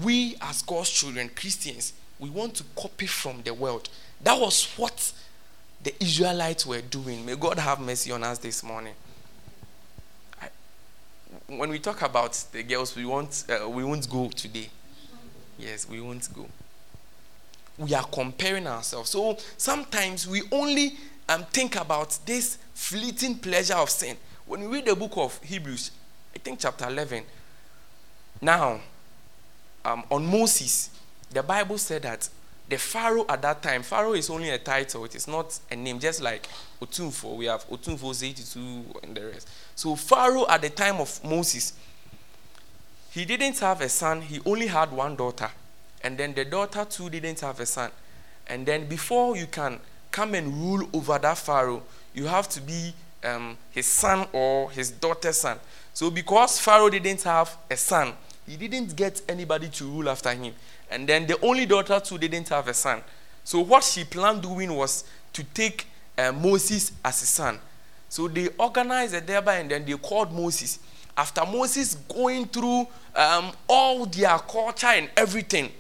We, 0.03 0.36
as 0.41 0.62
God's 0.62 0.89
children, 0.89 1.32
Christians, 1.34 1.93
we 2.19 2.30
want 2.30 2.56
to 2.56 2.63
copy 2.75 3.08
from 3.08 3.41
the 3.43 3.53
world. 3.53 3.89
That 4.21 4.39
was 4.39 4.65
what 4.75 5.13
the 5.82 5.93
Israelites 6.03 6.65
were 6.65 6.82
doing. 6.82 7.25
May 7.25 7.36
God 7.36 7.58
have 7.58 7.80
mercy 7.80 8.12
on 8.12 8.23
us 8.23 8.39
this 8.39 8.63
morning. 8.63 8.93
I, 10.41 10.49
when 11.47 11.69
we 11.69 11.80
talk 11.80 12.01
about 12.01 12.34
the 12.51 12.62
girls, 12.63 12.95
we 12.95 13.06
won't, 13.06 13.45
uh, 13.49 13.69
we 13.69 13.86
won't 13.86 14.10
go 14.10 14.27
today. 14.30 14.69
Yes, 15.58 15.88
we 15.88 16.01
won't 16.01 16.27
go. 16.36 16.45
We 17.77 17.93
are 17.93 18.03
comparing 18.03 18.67
ourselves. 18.67 19.12
So 19.12 19.38
sometimes 19.56 20.27
we 20.27 20.41
only 20.51 20.97
um, 21.30 21.45
think 21.45 21.75
about 21.80 22.19
this 22.25 22.58
fleeting 22.73 23.38
pleasure 23.38 23.75
of 23.75 23.89
sin. 23.89 24.17
When 24.45 24.62
we 24.62 24.67
read 24.67 24.86
the 24.86 24.95
book 24.95 25.13
of 25.15 25.41
Hebrews, 25.41 25.91
I 26.36 26.39
think 26.39 26.60
chapter 26.60 26.88
11, 26.88 27.23
now, 28.41 28.80
um, 29.84 30.04
on 30.12 30.26
Moses, 30.26 30.89
the 31.32 31.43
Bible 31.43 31.78
said 31.78 32.04
that 32.04 32.28
the 32.69 32.78
Pharaoh 32.78 33.26
at 33.30 33.41
that 33.41 33.63
time, 33.63 33.82
Pharaoh 33.82 34.13
is 34.13 34.30
only 34.30 34.50
a 34.50 34.58
title, 34.58 35.06
it 35.06 35.15
is 35.15 35.28
not 35.28 35.58
a 35.71 35.76
name, 35.76 36.00
just 36.00 36.21
like 36.21 36.47
Otumfo. 36.82 37.36
We 37.36 37.45
have 37.45 37.67
Otumfo 37.69 38.12
82 38.23 39.00
and 39.04 39.15
the 39.15 39.28
rest. 39.28 39.47
So, 39.76 39.95
Pharaoh 39.95 40.45
at 40.50 40.62
the 40.62 40.69
time 40.69 40.97
of 40.97 41.23
Moses, 41.23 41.73
he 43.12 43.23
didn't 43.26 43.58
have 43.60 43.82
a 43.82 43.89
son, 43.89 44.21
he 44.21 44.41
only 44.45 44.67
had 44.67 44.91
one 44.91 45.15
daughter. 45.15 45.50
And 46.04 46.17
then 46.17 46.34
the 46.34 46.45
daughter 46.45 46.86
too 46.86 47.10
didn't 47.10 47.39
have 47.39 47.60
a 47.60 47.65
son. 47.65 47.89
And 48.47 48.65
then 48.65 48.88
before 48.88 49.36
you 49.36 49.47
can 49.47 49.80
come 50.12 50.36
and 50.36 50.54
rule 50.54 50.89
over 50.93 51.17
that 51.17 51.38
Pharaoh, 51.38 51.84
you 52.13 52.26
have 52.26 52.50
to 52.50 52.62
be 52.62 52.93
um, 53.23 53.58
his 53.71 53.88
son 53.88 54.28
or 54.34 54.69
his 54.71 54.91
daughter's 54.91 55.38
son. 55.38 55.58
So, 55.93 56.12
because 56.12 56.60
Pharaoh 56.60 56.89
didn't 56.89 57.23
have 57.23 57.56
a 57.71 57.78
son, 57.78 58.13
he 58.47 58.55
didn't 58.55 58.95
get 58.95 59.21
anybody 59.27 59.67
to 59.69 59.86
rule 59.86 60.10
after 60.10 60.33
him. 60.33 60.53
And 60.89 61.07
then 61.07 61.27
the 61.27 61.39
only 61.45 61.65
daughter 61.65 61.99
too 61.99 62.17
didn't 62.17 62.49
have 62.49 62.67
a 62.67 62.73
son. 62.73 63.01
So 63.43 63.60
what 63.60 63.83
she 63.83 64.03
planned 64.03 64.41
doing 64.41 64.73
was 64.73 65.03
to 65.33 65.43
take 65.43 65.86
uh, 66.17 66.31
Moses 66.31 66.93
as 67.03 67.21
a 67.21 67.25
son. 67.25 67.60
So 68.10 68.27
they 68.27 68.47
organized 68.57 69.13
a 69.13 69.21
thereby 69.21 69.57
and 69.57 69.69
then 69.71 69.86
they 69.86 69.93
called 69.93 70.31
Moses. 70.31 70.79
After 71.15 71.45
Moses 71.45 71.95
going 71.95 72.45
through 72.45 72.88
um, 73.15 73.51
all 73.67 74.05
their 74.05 74.38
culture 74.39 74.88
and 74.88 75.10
everything, 75.17 75.71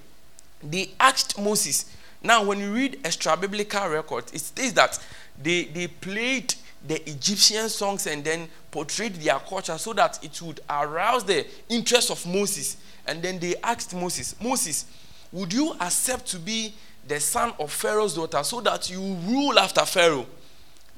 they 0.61 0.91
asked 0.99 1.39
Moses. 1.39 1.93
Now, 2.21 2.43
when 2.43 2.59
you 2.59 2.73
read 2.73 2.99
extra 3.03 3.37
biblical 3.37 3.87
records, 3.87 4.33
it 4.33 4.39
states 4.39 4.73
that 4.73 4.99
they, 5.41 5.65
they 5.65 5.87
played 5.87 6.55
the 6.87 7.09
Egyptian 7.09 7.69
songs 7.69 8.07
and 8.07 8.23
then 8.23 8.47
portrayed 8.71 9.15
their 9.15 9.39
culture 9.39 9.77
so 9.77 9.93
that 9.93 10.23
it 10.23 10.41
would 10.41 10.61
arouse 10.69 11.23
the 11.23 11.45
interest 11.69 12.11
of 12.11 12.25
Moses. 12.25 12.77
And 13.05 13.21
then 13.21 13.39
they 13.39 13.55
asked 13.63 13.93
Moses, 13.93 14.35
Moses, 14.41 14.85
would 15.31 15.51
you 15.51 15.75
accept 15.79 16.27
to 16.27 16.39
be 16.39 16.73
the 17.07 17.19
son 17.19 17.53
of 17.59 17.71
Pharaoh's 17.71 18.15
daughter 18.15 18.43
so 18.43 18.61
that 18.61 18.89
you 18.89 18.99
rule 18.99 19.57
after 19.59 19.85
Pharaoh? 19.85 20.25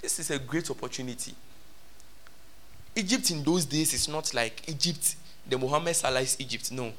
This 0.02 0.20
is 0.20 0.32
a 0.32 0.40
great 0.40 0.70
opportunity. 0.70 1.34
Egypt 2.96 3.32
in 3.32 3.44
those 3.44 3.66
days 3.66 3.94
is 3.94 4.08
not 4.08 4.34
like 4.34 4.68
Egypt, 4.68 5.16
the 5.48 5.58
Muhammad 5.58 5.96
Salah's 5.96 6.36
Egypt. 6.40 6.72
No. 6.72 6.92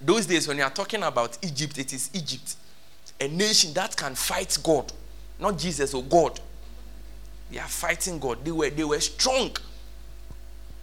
Those 0.00 0.26
days, 0.26 0.46
when 0.46 0.58
you 0.58 0.62
are 0.62 0.70
talking 0.70 1.02
about 1.02 1.36
Egypt, 1.42 1.78
it 1.78 1.92
is 1.92 2.10
Egypt, 2.14 2.56
a 3.20 3.28
nation 3.28 3.72
that 3.74 3.96
can 3.96 4.14
fight 4.14 4.56
God, 4.62 4.92
not 5.38 5.58
Jesus 5.58 5.92
or 5.92 6.02
God. 6.04 6.40
They 7.50 7.58
are 7.58 7.68
fighting 7.68 8.18
God. 8.18 8.44
They 8.44 8.50
were, 8.52 8.70
they 8.70 8.84
were 8.84 9.00
strong. 9.00 9.50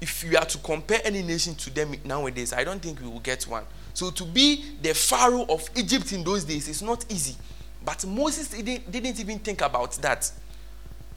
If 0.02 0.24
you 0.24 0.38
are 0.38 0.46
to 0.46 0.58
compare 0.60 1.00
any 1.04 1.22
nation 1.22 1.56
to 1.56 1.70
them 1.74 1.96
nowadays, 2.04 2.54
I 2.54 2.64
don't 2.64 2.82
think 2.82 3.00
we 3.02 3.08
will 3.08 3.20
get 3.20 3.44
one. 3.44 3.64
So 3.94 4.12
to 4.12 4.26
be 4.26 4.76
the 4.82 4.94
Pharaoh 4.94 5.46
of 5.48 5.70
Egypt 5.76 6.12
in 6.12 6.24
those 6.24 6.44
days 6.44 6.68
is 6.68 6.82
not 6.82 7.06
easy. 7.10 7.36
But 7.84 8.06
Moses 8.06 8.50
didn't, 8.50 8.92
didn't 8.92 9.20
even 9.20 9.40
think 9.40 9.62
about 9.62 9.94
that. 10.02 10.30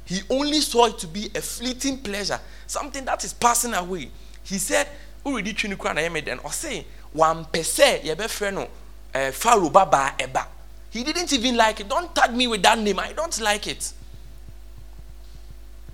He 0.04 0.20
only 0.30 0.60
saw 0.60 0.86
it 0.86 0.98
to 0.98 1.06
be 1.06 1.30
a 1.34 1.40
fleeting 1.40 1.98
pleasure, 1.98 2.40
something 2.66 3.04
that 3.04 3.24
is 3.24 3.32
passing 3.32 3.74
away. 3.74 4.10
He 4.44 4.58
said, 4.58 4.88
already 5.24 5.52
twinikwa 5.52 5.94
na 5.94 6.00
yeme 6.00 6.24
den 6.24 6.38
say 6.50 6.86
one 7.12 7.44
yebe 7.44 8.52
no 8.54 8.68
eh, 9.12 9.30
Pharaoh 9.32 9.70
baba 9.70 10.14
eba. 10.18 10.46
He 10.90 11.04
didn't 11.04 11.32
even 11.32 11.56
like 11.56 11.80
it. 11.80 11.88
Don't 11.88 12.14
tag 12.14 12.34
me 12.34 12.46
with 12.46 12.62
that 12.62 12.78
name. 12.78 12.98
I 12.98 13.12
don't 13.12 13.38
like 13.40 13.66
it. 13.66 13.92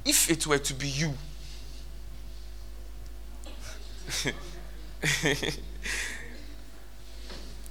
If 0.04 0.30
it 0.30 0.46
were 0.46 0.58
to 0.58 0.74
be 0.74 0.88
you, 0.88 1.14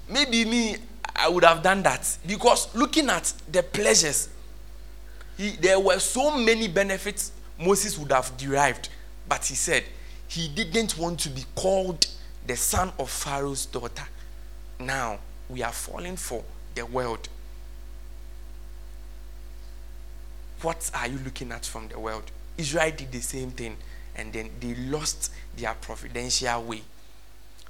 maybe 0.10 0.46
me 0.46 0.76
i 1.16 1.30
would 1.30 1.44
have 1.44 1.62
done 1.64 1.84
that. 1.84 2.18
Because 2.26 2.74
looking 2.76 3.10
at 3.10 3.32
the 3.52 3.62
pleasures 3.64 4.30
he, 5.38 5.52
there 5.52 5.80
were 5.80 6.00
so 6.00 6.36
many 6.38 6.68
benefits 6.68 7.32
moses 7.60 7.98
would 7.98 8.12
have 8.12 8.36
derived. 8.38 8.90
But 9.28 9.46
he 9.46 9.56
said 9.56 9.84
he 10.28 10.48
didn't 10.50 10.98
want 10.98 11.20
to 11.22 11.30
be 11.30 11.46
called 11.56 12.08
the 12.46 12.56
son 12.56 12.92
of 13.00 13.10
pharaoh's 13.10 13.66
daughter. 13.68 14.04
Now 14.80 15.20
we 15.50 15.64
are 15.64 15.72
falling 15.72 16.16
for 16.18 16.44
the 16.76 16.86
world 16.86 17.30
what 20.64 20.90
are 20.94 21.08
you 21.08 21.20
looking 21.24 21.52
at 21.52 21.66
from 21.66 21.88
the 21.90 22.00
world 22.00 22.24
israel 22.58 22.92
did 22.96 23.12
the 23.12 23.22
same 23.22 23.52
thing 23.52 23.76
and 24.16 24.32
then 24.34 24.50
they 24.60 24.76
lost 24.76 25.32
their 25.58 25.74
providential 25.76 26.64
way 26.64 26.82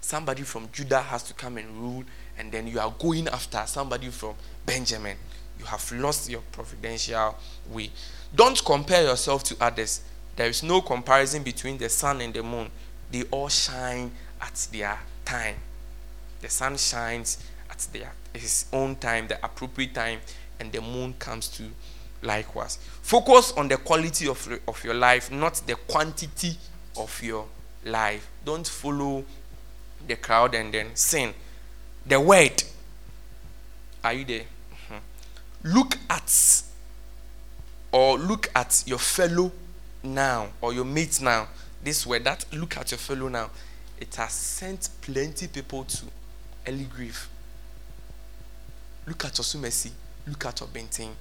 somebody 0.01 0.43
from 0.43 0.67
judah 0.71 1.01
has 1.01 1.23
to 1.23 1.33
come 1.33 1.57
and 1.57 1.69
rule 1.77 2.03
and 2.37 2.51
then 2.51 2.67
you 2.67 2.79
are 2.79 2.93
going 2.99 3.27
after 3.27 3.61
somebody 3.65 4.09
from 4.09 4.35
Benjamin. 4.65 5.17
You 5.59 5.65
have 5.65 5.91
lost 5.93 6.29
your 6.29 6.41
providential 6.51 7.37
way. 7.69 7.91
Don't 8.35 8.63
compare 8.65 9.03
yourself 9.03 9.43
to 9.45 9.57
others. 9.61 10.01
There 10.35 10.47
is 10.47 10.63
no 10.63 10.81
comparison 10.81 11.43
between 11.43 11.77
the 11.77 11.89
sun 11.89 12.21
and 12.21 12.33
the 12.33 12.41
moon. 12.41 12.69
They 13.11 13.23
all 13.23 13.49
shine 13.49 14.11
at 14.41 14.67
their 14.71 14.97
time. 15.23 15.55
The 16.41 16.49
sun 16.49 16.77
shines 16.77 17.37
at 17.69 17.87
their 17.93 18.11
his 18.33 18.65
own 18.73 18.95
time, 18.95 19.27
the 19.27 19.37
appropriate 19.45 19.93
time, 19.93 20.19
and 20.59 20.71
the 20.71 20.81
moon 20.81 21.13
comes 21.19 21.47
to 21.49 21.63
likewise. 22.23 22.77
Focus 23.01 23.51
on 23.53 23.67
the 23.67 23.77
quality 23.77 24.27
of, 24.27 24.59
of 24.67 24.83
your 24.83 24.93
life, 24.93 25.31
not 25.31 25.61
the 25.65 25.75
quantity 25.75 26.57
of 26.97 27.21
your 27.21 27.45
life. 27.85 28.27
Don't 28.45 28.67
follow 28.67 29.23
the 30.07 30.15
crowd 30.15 30.55
and 30.55 30.73
then 30.73 30.95
sin. 30.95 31.33
The 32.05 32.19
word. 32.19 32.63
Are 34.03 34.13
you 34.13 34.25
there? 34.25 34.41
Mm-hmm. 34.89 35.75
Look 35.75 35.97
at 36.09 36.63
or 37.91 38.17
look 38.17 38.49
at 38.55 38.83
your 38.85 38.97
fellow 38.97 39.51
now 40.01 40.49
or 40.61 40.73
your 40.73 40.85
mate 40.85 41.21
now. 41.21 41.47
This 41.83 42.05
word 42.05 42.23
that 42.25 42.45
look 42.53 42.77
at 42.77 42.91
your 42.91 42.97
fellow 42.97 43.27
now. 43.29 43.49
It 43.99 44.15
has 44.15 44.33
sent 44.33 44.89
plenty 45.01 45.47
people 45.47 45.83
to 45.85 46.05
early 46.67 46.85
grief. 46.85 47.29
Look 49.05 49.25
at 49.25 49.37
your 49.37 49.43
Osumesi. 49.43 49.91
Look 50.27 50.45
at 50.45 50.59
your 50.59 50.69
Obentin. 50.69 51.11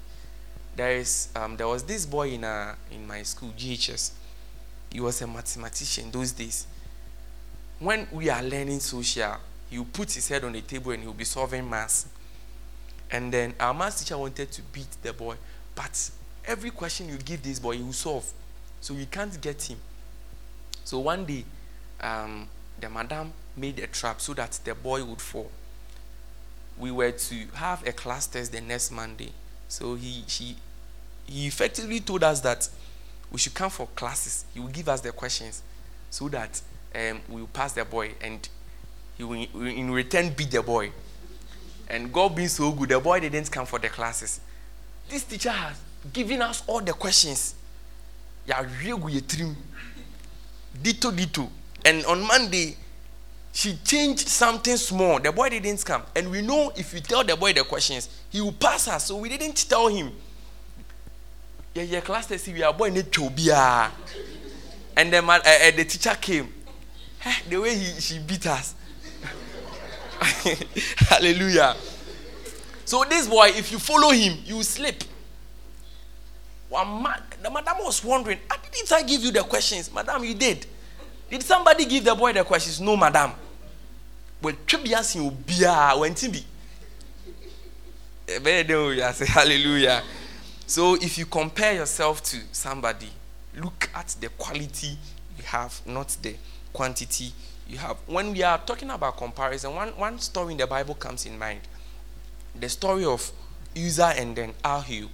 There 0.77 0.93
is 0.93 1.29
um, 1.37 1.57
there 1.57 1.69
was 1.69 1.83
this 1.83 2.07
boy 2.07 2.31
in 2.31 2.45
a, 2.45 2.75
in 2.91 3.07
my 3.07 3.23
school, 3.23 3.53
GHS. 3.57 4.13
He 4.91 5.01
was 5.01 5.21
a 5.23 5.27
mathematician 5.27 6.11
those 6.11 6.33
days. 6.33 6.67
When 7.79 8.07
we 8.13 8.29
are 8.31 8.43
learning 8.43 8.81
social, 8.81 9.37
he 9.69 9.79
will 9.79 9.87
put 9.87 10.13
his 10.13 10.29
head 10.29 10.45
on 10.45 10.53
the 10.53 10.61
table 10.61 10.93
and 10.93 11.01
he 11.03 11.07
will 11.07 11.15
be 11.15 11.25
solving 11.25 11.69
maths. 11.69 12.07
And 13.11 13.33
then 13.33 13.55
our 13.59 13.75
maths 13.75 14.01
teacher 14.03 14.17
wanted 14.17 14.51
to 14.53 14.63
beat 14.63 14.89
the 15.03 15.13
boy, 15.13 15.37
but 15.75 16.11
every 16.45 16.71
question 16.71 17.09
you 17.09 17.17
give 17.19 17.43
this 17.43 17.59
boy, 17.59 17.77
he 17.77 17.83
will 17.83 17.93
solve. 17.93 18.31
So 18.81 18.95
you 18.95 19.07
can't 19.07 19.39
get 19.41 19.63
him. 19.63 19.79
So 20.85 20.99
one 21.01 21.25
day, 21.25 21.45
um, 22.01 22.49
the 22.81 22.89
madam 22.89 23.33
made 23.57 23.79
a 23.79 23.87
trap 23.87 24.21
so 24.21 24.35
that 24.35 24.59
the 24.65 24.75
boy 24.75 25.05
would 25.05 25.21
fall 25.21 25.51
we 26.79 26.91
were 26.91 27.13
to 27.13 27.47
have 27.55 27.87
a 27.87 27.93
class 27.93 28.27
test 28.27 28.53
the 28.53 28.61
next 28.61 28.91
Monday. 28.91 29.31
So 29.73 29.95
he 29.95 30.23
she 30.27 30.55
he 31.25 31.47
effectively 31.47 32.01
told 32.01 32.23
us 32.25 32.41
that 32.41 32.69
we 33.31 33.39
should 33.39 33.55
come 33.55 33.71
for 33.71 33.87
classes. 33.97 34.45
He 34.53 34.61
will 34.61 34.69
give 34.69 34.87
us 34.87 35.01
the 35.01 35.13
questions 35.13 35.63
so 36.11 36.29
that 36.29 36.61
um, 36.95 37.23
we 37.27 37.41
will 37.41 37.49
pass 37.49 37.73
the 37.73 37.87
boy 37.87 38.11
and 38.21 38.47
he 39.17 39.25
will 39.25 39.49
in 39.67 39.91
return 39.91 40.29
beat 40.37 40.51
the 40.51 40.63
boy. 40.63 40.93
And 41.89 42.13
God 42.13 42.37
being 42.37 42.49
so 42.49 42.71
good, 42.73 42.91
the 42.91 43.01
boy 43.01 43.21
didn't 43.21 43.51
come 43.51 43.65
for 43.65 43.79
the 43.79 43.89
classes. 43.89 44.41
This 45.09 45.25
teacher 45.25 45.49
has 45.51 45.81
given 46.13 46.43
us 46.43 46.63
all 46.67 46.83
the 46.83 46.93
questions. 46.93 47.55
Yeah, 48.47 48.63
really 48.85 49.01
good. 49.01 49.57
Dito 50.83 51.11
dito. 51.17 51.49
And 51.87 52.05
on 52.05 52.21
Monday, 52.27 52.77
she 53.53 53.77
changed 53.85 54.27
something 54.29 54.77
small. 54.79 55.21
The 55.21 55.31
boy 55.31 55.51
didn't 55.51 55.85
come. 55.85 56.03
And 56.17 56.31
we 56.31 56.41
know 56.41 56.73
if 56.75 56.95
we 56.95 57.01
tell 57.01 57.23
the 57.23 57.37
boy 57.37 57.53
the 57.53 57.65
questions, 57.65 58.09
he 58.31 58.41
will 58.41 58.53
pass 58.53 58.89
us. 58.89 59.07
So 59.07 59.17
we 59.19 59.29
didn't 59.29 59.69
tell 59.69 59.89
him. 59.89 60.11
Yeah, 61.75 61.85
yeah, 61.85 62.01
class 62.01 62.27
test, 62.27 62.49
we 62.49 62.63
are 62.63 62.73
boy 62.73 62.91
to 62.91 63.31
be 63.31 63.51
And 63.51 65.13
then 65.13 65.29
uh, 65.29 65.33
uh, 65.33 65.71
the 65.71 65.85
teacher 65.85 66.15
came. 66.21 66.53
the 67.49 67.57
way 67.59 67.77
he, 67.77 68.01
she 68.01 68.19
beat 68.19 68.47
us. 68.47 68.75
Hallelujah. 71.09 71.77
So 72.85 73.05
this 73.09 73.27
boy, 73.29 73.49
if 73.55 73.71
you 73.71 73.79
follow 73.79 74.11
him, 74.11 74.39
you 74.45 74.63
slip. 74.63 75.05
One 76.69 77.03
man, 77.03 77.23
the 77.43 77.51
madam 77.51 77.77
was 77.81 78.03
wondering, 78.03 78.39
ah, 78.51 78.59
didn't 78.73 78.91
I 78.93 79.03
give 79.03 79.23
you 79.23 79.31
the 79.31 79.43
questions? 79.43 79.93
Madam, 79.93 80.25
you 80.25 80.35
did. 80.35 80.67
Did 81.33 81.43
somebody 81.43 81.87
give 81.87 82.05
the 82.05 82.15
boy 82.15 82.35
the 82.35 82.45
questions? 82.45 82.79
No, 82.79 82.95
madam. 82.95 83.33
Well, 84.43 84.55
tribias 84.67 85.17
in 85.17 85.31
Ubia 85.31 85.99
went 85.99 86.19
to 86.19 86.29
be. 86.29 86.45
I 88.29 89.13
say 89.13 89.25
hallelujah. 89.25 90.03
So 90.67 90.95
if 90.97 91.17
you 91.17 91.25
compare 91.25 91.73
yourself 91.73 92.23
to 92.25 92.37
somebody, 92.53 93.09
look 93.57 93.89
at 93.95 94.15
the 94.21 94.29
quality 94.29 94.99
you 95.39 95.45
have, 95.45 95.81
not 95.87 96.15
the 96.21 96.35
quantity 96.71 97.33
you 97.67 97.79
have. 97.79 97.97
When 98.07 98.33
we 98.33 98.43
are 98.43 98.59
talking 98.59 98.91
about 98.91 99.17
comparison, 99.17 99.75
one, 99.75 99.89
one 99.97 100.19
story 100.19 100.53
in 100.53 100.59
the 100.59 100.67
Bible 100.67 100.97
comes 100.97 101.25
in 101.25 101.39
mind. 101.39 101.61
The 102.61 102.69
story 102.69 103.07
of 103.07 103.33
Uzzah 103.75 104.13
and 104.19 104.37
then 104.37 104.53
Ahio. 104.63 105.09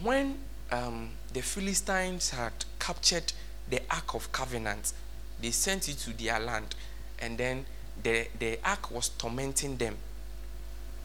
When 0.00 0.38
um, 0.70 1.10
the 1.32 1.42
Philistines 1.42 2.30
had 2.30 2.52
captured 2.78 3.32
the 3.68 3.80
Ark 3.90 4.14
of 4.14 4.30
Covenant. 4.32 4.92
They 5.40 5.50
sent 5.50 5.88
it 5.88 5.98
to 5.98 6.16
their 6.16 6.38
land, 6.38 6.74
and 7.18 7.36
then 7.38 7.66
the, 8.02 8.26
the 8.38 8.58
Ark 8.64 8.90
was 8.90 9.08
tormenting 9.10 9.76
them. 9.76 9.96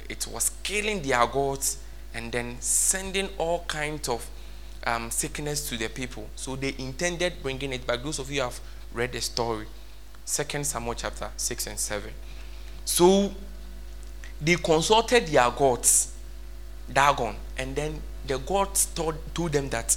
It 0.07 0.27
was 0.27 0.51
killing 0.63 1.01
their 1.01 1.25
gods 1.27 1.77
and 2.13 2.31
then 2.31 2.57
sending 2.59 3.29
all 3.37 3.63
kinds 3.67 4.09
of 4.09 4.27
um, 4.85 5.11
sickness 5.11 5.69
to 5.69 5.77
the 5.77 5.87
people. 5.89 6.27
So 6.35 6.55
they 6.55 6.73
intended 6.79 7.33
bringing 7.43 7.73
it 7.73 7.85
back. 7.85 8.03
Those 8.03 8.19
of 8.19 8.31
you 8.31 8.41
have 8.41 8.59
read 8.93 9.11
the 9.11 9.21
story, 9.21 9.67
Second 10.25 10.65
Samuel 10.65 10.95
chapter 10.95 11.29
6 11.37 11.67
and 11.67 11.79
7. 11.79 12.11
So 12.85 13.31
they 14.41 14.55
consulted 14.55 15.27
their 15.27 15.49
gods, 15.51 16.13
Dagon, 16.91 17.35
and 17.57 17.75
then 17.75 18.01
the 18.25 18.37
gods 18.39 18.85
told, 18.87 19.15
told 19.35 19.51
them 19.51 19.69
that 19.69 19.95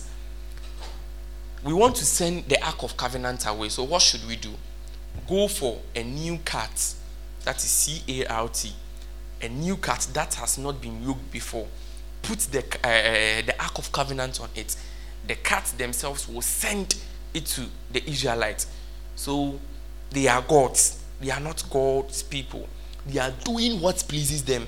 we 1.65 1.73
want 1.73 1.97
to 1.97 2.05
send 2.05 2.45
the 2.49 2.65
Ark 2.65 2.83
of 2.83 2.97
Covenant 2.97 3.47
away. 3.47 3.69
So 3.69 3.85
what 3.85 4.03
should 4.03 4.27
we 4.27 4.37
do? 4.37 4.51
Go 5.29 5.49
for 5.49 5.81
a 5.95 6.03
new 6.03 6.39
cart. 6.45 6.95
That 7.45 7.57
is 7.57 7.71
C 7.71 8.23
A 8.23 8.27
R 8.27 8.49
T. 8.49 8.73
A 9.43 9.49
new 9.49 9.77
cart 9.77 10.07
that 10.13 10.35
has 10.35 10.59
not 10.59 10.81
been 10.81 11.03
yoked 11.03 11.31
before. 11.31 11.67
Put 12.23 12.39
the 12.39 12.61
uh, 12.85 12.89
uh, 12.89 13.43
the 13.47 13.55
Ark 13.61 13.79
of 13.79 13.91
Covenant 13.93 14.41
on 14.41 14.49
it. 14.55 14.77
The 15.27 15.35
carts 15.37 15.73
themselves 15.73 16.29
will 16.29 16.43
send 16.43 16.97
it 17.35 17.47
to 17.47 17.67
the 17.93 18.09
Israelites. 18.09 18.67
So 19.15 19.59
they 20.11 20.29
are 20.29 20.43
gods. 20.43 21.03
They 21.21 21.31
are 21.31 21.41
not 21.41 21.63
God's 21.71 22.23
people. 22.23 22.69
They 23.07 23.19
are 23.21 23.33
doing 23.45 23.81
what 23.81 24.05
pleases 24.09 24.45
them. 24.45 24.67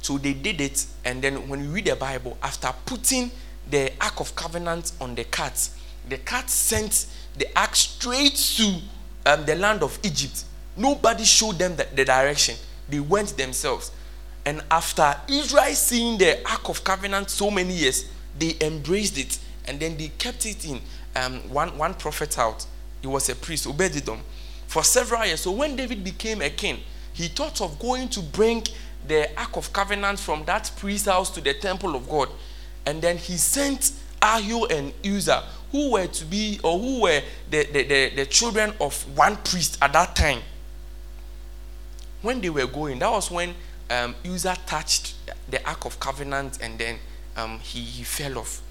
So 0.00 0.18
they 0.18 0.34
did 0.34 0.60
it, 0.60 0.86
and 1.04 1.20
then 1.20 1.48
when 1.48 1.64
you 1.64 1.70
read 1.70 1.86
the 1.86 1.96
Bible, 1.96 2.38
after 2.42 2.72
putting 2.84 3.30
the 3.70 3.92
Ark 4.00 4.20
of 4.20 4.34
Covenant 4.36 4.92
on 5.00 5.14
the 5.14 5.24
cart. 5.24 5.68
The 6.08 6.18
cart 6.18 6.48
sent 6.48 7.06
the 7.36 7.46
Ark 7.58 7.74
straight 7.74 8.34
to 8.56 8.80
um, 9.26 9.44
the 9.44 9.56
land 9.56 9.82
of 9.82 9.98
Egypt. 10.02 10.44
Nobody 10.76 11.24
showed 11.24 11.58
them 11.58 11.76
the, 11.76 11.86
the 11.94 12.04
direction. 12.04 12.56
They 12.88 13.00
went 13.00 13.36
themselves. 13.36 13.90
And 14.44 14.62
after 14.70 15.16
Israel 15.28 15.74
seeing 15.74 16.18
the 16.18 16.38
Ark 16.48 16.68
of 16.68 16.84
Covenant 16.84 17.30
so 17.30 17.50
many 17.50 17.74
years, 17.74 18.08
they 18.38 18.56
embraced 18.60 19.18
it 19.18 19.38
and 19.66 19.80
then 19.80 19.96
they 19.96 20.08
kept 20.08 20.46
it 20.46 20.64
in 20.64 20.80
um, 21.16 21.40
one, 21.48 21.76
one 21.76 21.94
prophet 21.94 22.38
out. 22.38 22.64
He 23.00 23.08
was 23.08 23.28
a 23.28 23.34
priest, 23.34 23.66
Obededom, 23.66 24.18
for 24.66 24.84
several 24.84 25.24
years. 25.26 25.40
So 25.40 25.50
when 25.50 25.74
David 25.76 26.04
became 26.04 26.42
a 26.42 26.50
king, 26.50 26.78
he 27.12 27.28
thought 27.28 27.60
of 27.60 27.78
going 27.78 28.08
to 28.10 28.20
bring 28.20 28.62
the 29.06 29.28
Ark 29.38 29.56
of 29.56 29.72
Covenant 29.72 30.18
from 30.18 30.44
that 30.44 30.70
priest 30.76 31.06
house 31.06 31.30
to 31.30 31.40
the 31.40 31.54
temple 31.54 31.94
of 31.96 32.08
God. 32.08 32.28
And 32.86 33.02
then 33.02 33.18
he 33.18 33.36
sent 33.36 33.92
Ahio 34.22 34.70
and 34.70 34.92
Uzzah, 35.04 35.44
who 35.72 35.92
were 35.92 36.06
to 36.06 36.24
be, 36.24 36.60
or 36.62 36.78
who 36.78 37.02
were 37.02 37.20
the, 37.50 37.64
the, 37.64 37.82
the, 37.82 38.12
the 38.16 38.26
children 38.26 38.72
of 38.80 39.16
one 39.16 39.36
priest 39.36 39.78
at 39.82 39.92
that 39.92 40.14
time. 40.14 40.40
When 42.22 42.40
they 42.40 42.50
were 42.50 42.66
going, 42.66 43.00
that 43.00 43.10
was 43.10 43.30
when 43.30 43.54
um, 43.90 44.14
Uzzah 44.24 44.56
touched 44.66 45.14
the 45.50 45.64
Ark 45.68 45.84
of 45.84 46.00
Covenant 46.00 46.58
and 46.62 46.78
then 46.78 46.98
um, 47.36 47.58
he, 47.58 47.80
he 47.80 48.04
fell 48.04 48.38
off. 48.38 48.62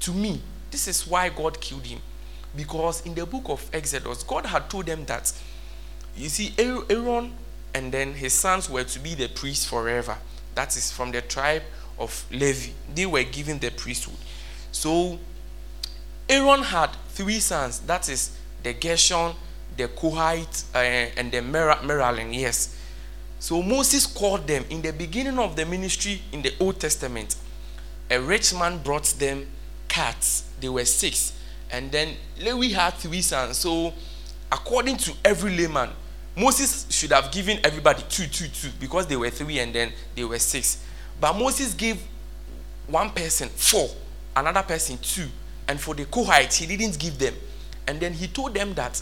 To 0.00 0.12
me, 0.12 0.40
this 0.70 0.88
is 0.88 1.06
why 1.06 1.28
God 1.28 1.60
killed 1.60 1.86
him. 1.86 1.98
Because 2.56 3.04
in 3.06 3.14
the 3.14 3.26
book 3.26 3.44
of 3.48 3.68
Exodus, 3.72 4.22
God 4.22 4.46
had 4.46 4.68
told 4.70 4.86
them 4.86 5.04
that, 5.06 5.32
you 6.16 6.28
see, 6.28 6.54
Aaron 6.58 7.32
and 7.74 7.92
then 7.92 8.14
his 8.14 8.32
sons 8.32 8.68
were 8.68 8.84
to 8.84 8.98
be 8.98 9.14
the 9.14 9.28
priests 9.28 9.64
forever. 9.64 10.16
That 10.54 10.76
is 10.76 10.90
from 10.90 11.12
the 11.12 11.22
tribe 11.22 11.62
of 12.00 12.24
Levi. 12.32 12.70
They 12.92 13.06
were 13.06 13.22
given 13.22 13.58
the 13.60 13.70
priesthood. 13.70 14.16
So 14.72 15.18
Aaron 16.28 16.62
had 16.62 16.90
three 17.10 17.38
sons. 17.38 17.80
That 17.80 18.08
is 18.08 18.36
the 18.62 18.72
Gershon, 18.72 19.34
the 19.76 19.88
Kohath, 19.88 20.74
uh, 20.74 20.78
and 20.78 21.30
the 21.30 21.42
Mer-. 21.42 21.76
Yes. 22.32 22.76
So 23.38 23.62
Moses 23.62 24.06
called 24.06 24.46
them 24.46 24.64
in 24.70 24.82
the 24.82 24.92
beginning 24.92 25.38
of 25.38 25.56
the 25.56 25.64
ministry 25.64 26.22
in 26.32 26.42
the 26.42 26.52
Old 26.58 26.80
Testament. 26.80 27.36
A 28.10 28.20
rich 28.20 28.52
man 28.54 28.78
brought 28.78 29.04
them 29.18 29.46
cats. 29.88 30.44
They 30.60 30.68
were 30.68 30.84
six. 30.84 31.32
And 31.70 31.92
then 31.92 32.16
Levi 32.40 32.74
had 32.74 32.94
three 32.94 33.22
sons. 33.22 33.58
So 33.58 33.92
according 34.50 34.96
to 34.98 35.12
every 35.24 35.56
layman, 35.56 35.90
Moses 36.36 36.86
should 36.90 37.12
have 37.12 37.30
given 37.30 37.58
everybody 37.64 38.02
two, 38.08 38.26
two, 38.26 38.48
two, 38.48 38.68
because 38.78 39.06
they 39.06 39.16
were 39.16 39.30
three 39.30 39.58
and 39.58 39.74
then 39.74 39.92
they 40.14 40.24
were 40.24 40.38
six. 40.38 40.84
But 41.20 41.34
Moses 41.38 41.74
gave 41.74 42.00
one 42.86 43.10
person 43.10 43.48
four, 43.48 43.88
another 44.34 44.62
person 44.62 44.98
two. 44.98 45.28
And 45.68 45.80
for 45.80 45.94
the 45.94 46.04
Kohites, 46.06 46.56
he 46.56 46.76
didn't 46.76 46.98
give 46.98 47.18
them. 47.18 47.34
And 47.86 48.00
then 48.00 48.12
he 48.12 48.26
told 48.26 48.54
them 48.54 48.74
that 48.74 49.00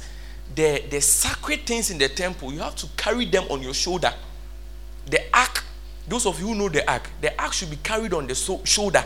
the, 0.54 0.83
the 0.90 1.00
sacred 1.00 1.66
things 1.66 1.90
in 1.90 1.98
the 1.98 2.09
temple, 2.09 2.52
you 2.52 2.61
have 2.61 2.76
to 2.76 2.87
carry 2.96 3.24
them 3.24 3.44
on 3.50 3.62
your 3.62 3.74
shoulder. 3.74 4.12
The 5.07 5.20
ark, 5.33 5.64
those 6.07 6.26
of 6.26 6.38
you 6.40 6.48
who 6.48 6.54
know 6.54 6.68
the 6.68 6.90
ark, 6.90 7.09
the 7.20 7.40
ark 7.40 7.52
should 7.52 7.70
be 7.70 7.76
carried 7.76 8.12
on 8.12 8.26
the 8.26 8.35
so- 8.35 8.64
shoulder. 8.64 9.04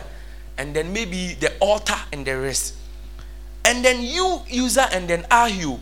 And 0.57 0.75
then 0.75 0.91
maybe 0.91 1.35
the 1.39 1.53
altar 1.59 1.97
and 2.11 2.25
the 2.25 2.37
rest. 2.37 2.75
And 3.65 3.83
then 3.83 4.01
you, 4.01 4.41
Uzzah, 4.51 4.93
and 4.93 5.07
then 5.07 5.23
Ahio, 5.23 5.79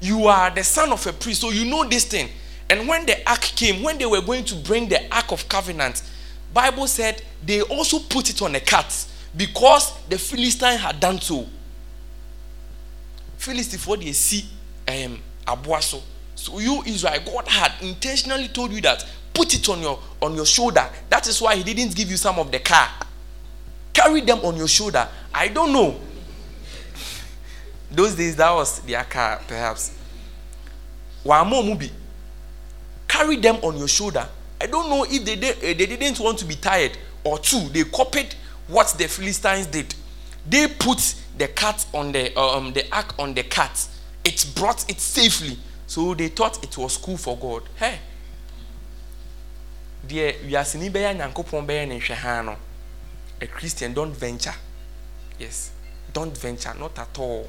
you 0.00 0.26
are 0.26 0.50
the 0.50 0.64
son 0.64 0.92
of 0.92 1.06
a 1.06 1.12
priest, 1.12 1.40
so 1.40 1.50
you 1.50 1.64
know 1.64 1.88
this 1.88 2.04
thing. 2.04 2.28
And 2.68 2.88
when 2.88 3.06
the 3.06 3.28
ark 3.28 3.40
came, 3.40 3.82
when 3.82 3.98
they 3.98 4.06
were 4.06 4.20
going 4.20 4.44
to 4.46 4.56
bring 4.56 4.88
the 4.88 5.14
ark 5.14 5.32
of 5.32 5.48
covenant, 5.48 6.02
Bible 6.54 6.86
said 6.86 7.20
they 7.44 7.60
also 7.62 7.98
put 7.98 8.30
it 8.30 8.40
on 8.40 8.54
a 8.54 8.60
cart 8.60 9.06
because 9.36 9.92
the 10.08 10.16
Philistine 10.16 10.78
had 10.78 11.00
done 11.00 11.20
so. 11.20 11.46
Philistine 13.36 13.80
for 13.80 13.96
the 13.96 14.12
see 14.12 14.44
um 14.88 15.20
abuaso. 15.46 16.00
So 16.36 16.60
you 16.60 16.82
Israel, 16.86 17.20
God 17.26 17.48
had 17.48 17.72
intentionally 17.82 18.48
told 18.48 18.72
you 18.72 18.80
that 18.82 19.04
put 19.34 19.52
it 19.54 19.68
on 19.68 19.80
your 19.80 19.98
on 20.22 20.34
your 20.34 20.46
shoulder. 20.46 20.88
That 21.10 21.26
is 21.26 21.42
why 21.42 21.56
He 21.56 21.64
didn't 21.64 21.94
give 21.96 22.08
you 22.08 22.16
some 22.16 22.38
of 22.38 22.50
the 22.52 22.60
car. 22.60 22.88
Carry 23.92 24.20
them 24.20 24.38
on 24.40 24.56
your 24.56 24.68
shoulder. 24.68 25.08
I 25.32 25.48
don't 25.48 25.72
know. 25.72 26.00
Those 27.90 28.14
days 28.14 28.36
that 28.36 28.52
was 28.52 28.80
their 28.80 29.04
car, 29.04 29.40
perhaps. 29.48 29.92
One 31.24 31.48
more 31.48 31.64
movie. 31.64 31.90
Carry 33.08 33.36
them 33.36 33.56
on 33.62 33.76
your 33.76 33.88
shoulder. 33.88 34.28
I 34.60 34.66
don't 34.66 34.88
know 34.88 35.04
if 35.08 35.24
they 35.24 35.36
did, 35.36 35.60
they 35.60 35.74
didn't 35.74 36.20
want 36.20 36.38
to 36.38 36.44
be 36.44 36.54
tired 36.54 36.96
or 37.22 37.38
two. 37.38 37.68
They 37.70 37.84
copied 37.84 38.34
what 38.68 38.94
the 38.98 39.08
Philistines 39.08 39.66
did. 39.66 39.94
They 40.48 40.68
put 40.68 41.14
the 41.36 41.48
cat 41.48 41.84
on 41.92 42.12
the 42.12 42.38
um 42.38 42.72
the 42.72 42.86
ark 42.94 43.14
on 43.18 43.34
the 43.34 43.42
cat. 43.42 43.88
It 44.24 44.46
brought 44.54 44.88
it 44.90 45.00
safely. 45.00 45.58
So 45.86 46.14
they 46.14 46.28
thought 46.28 46.62
it 46.62 46.76
was 46.78 46.96
cool 46.96 47.16
for 47.16 47.36
God. 47.36 47.62
Hey. 47.76 47.98
Bɛyɛ 50.06 51.16
nyankopɔn 51.16 51.66
bɛyɛ 51.66 51.88
ne 51.88 51.98
nhwɛ 51.98 52.14
ha 52.14 52.42
no 52.42 52.56
a 53.40 53.46
Christian 53.46 53.92
don't 53.92 54.12
venture. 54.16 54.54
Yes, 55.38 55.70
don't 56.12 56.36
venture, 56.36 56.74
not 56.74 56.98
at 56.98 57.18
all. 57.18 57.48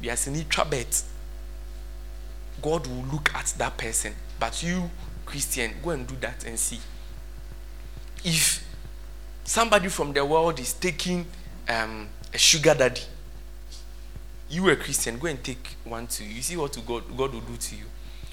Ni 0.00 0.44
twa 0.44 0.64
bet. 0.64 1.02
God 2.60 2.86
will 2.86 3.04
look 3.12 3.34
at 3.34 3.46
that 3.58 3.76
person, 3.76 4.14
but 4.38 4.62
you 4.62 4.90
Christian, 5.32 5.72
go 5.82 5.90
and 5.90 6.06
do 6.06 6.14
that 6.20 6.44
and 6.44 6.58
see. 6.58 6.78
If 8.22 8.62
somebody 9.44 9.88
from 9.88 10.12
the 10.12 10.22
world 10.22 10.60
is 10.60 10.74
taking 10.74 11.24
um, 11.70 12.06
a 12.34 12.36
sugar 12.36 12.74
daddy, 12.74 13.00
you 14.50 14.68
a 14.68 14.76
Christian, 14.76 15.18
go 15.18 15.28
and 15.28 15.42
take 15.42 15.74
one 15.84 16.06
too. 16.06 16.26
You 16.26 16.42
see 16.42 16.58
what 16.58 16.78
God, 16.86 17.04
God 17.16 17.32
will 17.32 17.40
do 17.40 17.56
to 17.56 17.74
you. 17.74 17.84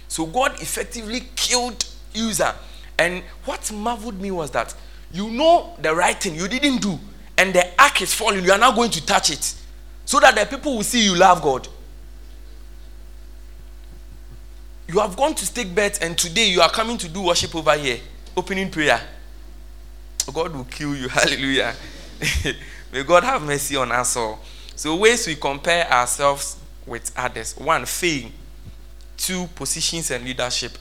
So 0.10 0.26
God 0.26 0.62
effectively 0.62 1.22
killed 1.38 1.86
user. 2.14 2.54
And 2.98 3.24
what 3.46 3.72
marveled 3.72 4.20
me 4.20 4.32
was 4.32 4.52
that 4.52 4.76
you 5.14 5.30
know 5.32 5.78
the 5.82 5.96
right 5.96 6.22
thing, 6.22 6.36
you 6.36 6.50
didn't 6.50 6.82
do, 6.82 7.00
and 7.38 7.54
the 7.54 7.82
ark 7.82 8.02
is 8.02 8.14
falling, 8.14 8.44
you 8.44 8.52
are 8.52 8.58
now 8.58 8.74
going 8.74 8.92
to 8.92 9.06
touch 9.06 9.30
it. 9.30 9.56
So 10.04 10.20
that 10.20 10.36
the 10.36 10.46
people 10.46 10.76
will 10.76 10.84
see 10.84 11.06
you 11.06 11.16
love 11.16 11.42
God. 11.42 11.66
You 14.92 14.98
have 15.02 15.16
gone 15.16 15.36
to 15.36 15.46
stake 15.46 15.76
bets, 15.76 16.00
and 16.00 16.18
today 16.18 16.50
you 16.50 16.62
are 16.62 16.70
coming 16.72 16.98
to 16.98 17.08
do 17.08 17.22
worship 17.22 17.54
over 17.56 17.78
here, 17.78 18.00
opening 18.36 18.72
prayer. 18.72 19.00
God 20.34 20.56
will 20.56 20.64
kill 20.64 20.96
you. 20.96 21.08
Hallelujah. 21.10 21.76
May 22.92 23.04
God 23.04 23.24
have 23.24 23.44
mercy 23.44 23.76
on 23.76 23.92
us 23.92 24.18
all. 24.18 24.40
So, 24.76 24.96
ways 24.96 25.28
we 25.28 25.36
compare 25.36 25.88
ourselves 25.92 26.58
with 26.88 27.12
others 27.16 27.56
one, 27.56 27.86
fame, 27.86 28.32
two, 29.16 29.46
positions 29.54 30.10
and 30.10 30.26
leadership, 30.26 30.72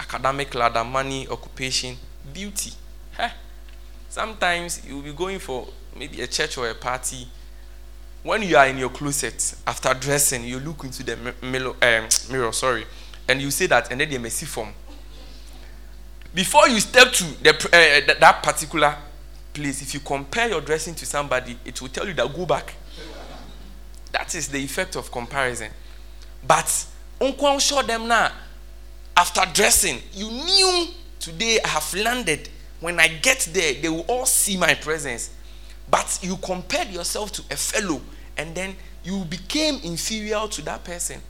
academic 0.00 0.52
ladder, 0.56 0.82
money, 0.82 1.28
occupation, 1.28 1.96
beauty. 2.32 2.72
Huh? 3.16 3.28
Sometimes 4.08 4.84
you'll 4.84 5.02
be 5.02 5.12
going 5.12 5.38
for 5.38 5.68
maybe 5.96 6.20
a 6.20 6.26
church 6.26 6.58
or 6.58 6.68
a 6.68 6.74
party. 6.74 7.28
When 8.24 8.42
you 8.42 8.56
are 8.56 8.66
in 8.66 8.78
your 8.78 8.90
closet 8.90 9.54
after 9.68 9.94
dressing, 9.94 10.42
you 10.42 10.58
look 10.58 10.82
into 10.82 11.04
the 11.04 11.16
mirror, 11.40 11.74
um, 11.80 12.08
mirror 12.32 12.50
sorry, 12.52 12.86
and 13.32 13.40
you 13.40 13.50
say 13.50 13.66
that, 13.66 13.90
and 13.90 13.98
then 13.98 14.10
they 14.10 14.18
may 14.18 14.28
see 14.28 14.44
form. 14.44 14.68
Before 16.34 16.68
you 16.68 16.80
step 16.80 17.10
to 17.12 17.24
the, 17.42 17.50
uh, 17.50 18.14
that 18.20 18.42
particular 18.42 18.94
place, 19.54 19.80
if 19.80 19.94
you 19.94 20.00
compare 20.00 20.50
your 20.50 20.60
dressing 20.60 20.94
to 20.96 21.06
somebody, 21.06 21.58
it 21.64 21.80
will 21.80 21.88
tell 21.88 22.06
you 22.06 22.12
that 22.12 22.34
go 22.34 22.44
back. 22.44 22.74
That 24.12 24.34
is 24.34 24.48
the 24.48 24.58
effect 24.58 24.96
of 24.96 25.10
comparison. 25.10 25.70
But 26.46 26.86
uncle 27.18 27.58
show 27.58 27.80
them 27.80 28.06
now. 28.06 28.32
After 29.16 29.42
dressing, 29.54 29.98
you 30.12 30.30
knew 30.30 30.88
today 31.18 31.58
I 31.64 31.68
have 31.68 31.94
landed. 31.94 32.50
When 32.80 33.00
I 33.00 33.08
get 33.08 33.48
there, 33.52 33.74
they 33.80 33.88
will 33.88 34.04
all 34.08 34.26
see 34.26 34.58
my 34.58 34.74
presence. 34.74 35.30
But 35.90 36.18
you 36.20 36.36
compared 36.36 36.88
yourself 36.88 37.32
to 37.32 37.42
a 37.50 37.56
fellow, 37.56 38.02
and 38.36 38.54
then 38.54 38.76
you 39.02 39.24
became 39.24 39.80
inferior 39.84 40.46
to 40.48 40.62
that 40.62 40.84
person. 40.84 41.22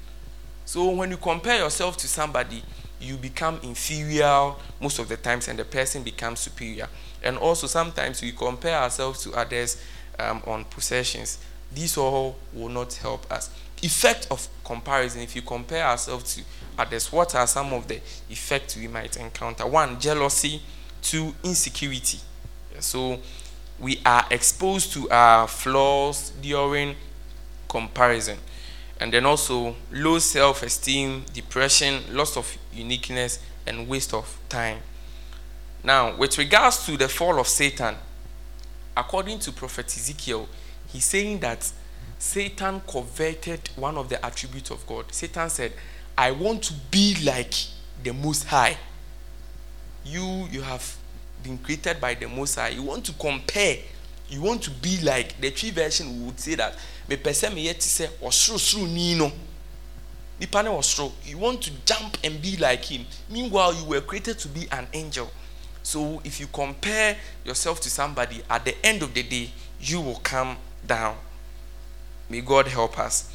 So 0.65 0.91
when 0.91 1.11
you 1.11 1.17
compare 1.17 1.59
yourself 1.59 1.97
to 1.99 2.09
somebody, 2.09 2.63
you 3.01 3.17
become 3.17 3.59
inferior 3.63 4.53
most 4.81 4.99
of 4.99 5.09
the 5.09 5.17
times, 5.17 5.49
and 5.49 5.59
the 5.59 5.65
person 5.65 6.03
becomes 6.03 6.41
superior. 6.41 6.89
And 7.23 7.37
also, 7.37 7.67
sometimes 7.67 8.23
we 8.23 8.33
compare 8.33 8.77
ourselves 8.77 9.23
to 9.25 9.33
others 9.33 9.83
um, 10.19 10.43
on 10.47 10.65
possessions. 10.65 11.39
These 11.75 11.97
all 11.97 12.37
will 12.53 12.69
not 12.69 12.95
help 12.95 13.31
us. 13.31 13.51
Effect 13.83 14.29
of 14.31 14.47
comparison 14.65 15.23
if 15.23 15.35
you 15.35 15.43
compare 15.43 15.85
ourselves 15.85 16.37
to 16.37 16.43
others, 16.79 17.11
what 17.13 17.35
are 17.35 17.47
some 17.47 17.73
of 17.73 17.89
the 17.89 17.97
effects 18.31 18.77
we 18.77 18.87
might 18.89 19.17
encounter? 19.17 19.67
One, 19.67 19.99
jealousy. 19.99 20.63
Two, 21.03 21.35
insecurity. 21.43 22.21
So, 22.79 23.19
we 23.81 24.01
are 24.07 24.25
exposed 24.31 24.93
to 24.93 25.11
our 25.11 25.49
flaws 25.49 26.31
during 26.41 26.95
comparison 27.69 28.39
and 29.01 29.13
then 29.13 29.27
also 29.27 29.75
low 29.93 30.19
self 30.19 30.63
esteem, 30.63 31.25
depression, 31.33 32.03
loss 32.15 32.37
of 32.37 32.57
uniqueness, 32.73 33.39
and 33.67 33.89
waste 33.89 34.15
of 34.15 34.39
time. 34.49 34.79
Now, 35.85 36.17
with 36.17 36.39
regards 36.39 36.87
to 36.87 36.97
the 36.97 37.09
fall 37.09 37.41
of 37.41 37.49
Satan, 37.49 37.97
according 38.97 39.41
to 39.41 39.53
Prophet 39.53 39.87
Ezekiel, 39.87 40.49
he's 40.89 41.05
saying 41.05 41.41
that 41.41 41.71
Satan 42.19 42.81
coveted 42.87 43.69
one 43.75 43.97
of 43.97 44.09
the 44.09 44.25
attributes 44.25 44.71
of 44.71 44.87
God. 44.87 45.07
Satan 45.13 45.51
said, 45.51 45.73
I 46.17 46.31
want 46.31 46.63
to 46.65 46.75
be 46.91 47.17
like 47.25 47.55
the 48.03 48.13
Most 48.13 48.45
High. 48.45 48.77
You, 50.05 50.47
you 50.51 50.63
have 50.63 50.97
been 51.43 51.59
created 51.59 52.01
by 52.01 52.15
the 52.15 52.29
Most 52.29 52.55
High. 52.55 52.69
You 52.69 52.83
want 52.83 53.05
to 53.07 53.13
compare. 53.15 53.79
You 54.33 54.41
want 54.41 54.63
to 54.63 54.71
be 54.71 54.99
like 55.03 55.39
the 55.43 55.51
tree 55.51 55.71
version 55.71 56.25
would 56.25 56.41
say 56.41 56.55
that 56.55 56.75
mepɛ 57.07 57.33
sɛ 57.35 57.51
meyɛ 57.53 57.75
te 57.75 57.87
sɛ 57.87 58.09
ɔsorosoro 58.23 58.89
no. 59.19 59.31
Nipa 60.41 60.63
ne 60.63 60.71
ɔsoro 60.71 61.13
you 61.27 61.37
want 61.37 61.61
to 61.61 61.71
jump 61.85 62.17
and 62.25 62.41
be 62.41 62.57
like 62.57 62.83
him. 62.83 63.05
Meanwhile 63.29 63.75
you 63.75 63.85
were 63.85 64.01
created 64.01 64.39
to 64.39 64.49
be 64.49 64.67
an 64.73 64.89
angel. 64.95 65.31
So 65.83 66.23
if 66.25 66.41
you 66.41 66.47
compare 66.47 67.19
yourself 67.45 67.83
to 67.83 67.91
somebody 67.91 68.43
at 68.49 68.65
the 68.65 68.75
end 68.83 69.03
of 69.03 69.13
the 69.13 69.23
day 69.23 69.51
you 69.79 70.01
will 70.01 70.21
come 70.23 70.57
down. 70.87 71.19
May 72.31 72.41
god 72.41 72.69
help 72.69 72.99
us. 72.99 73.31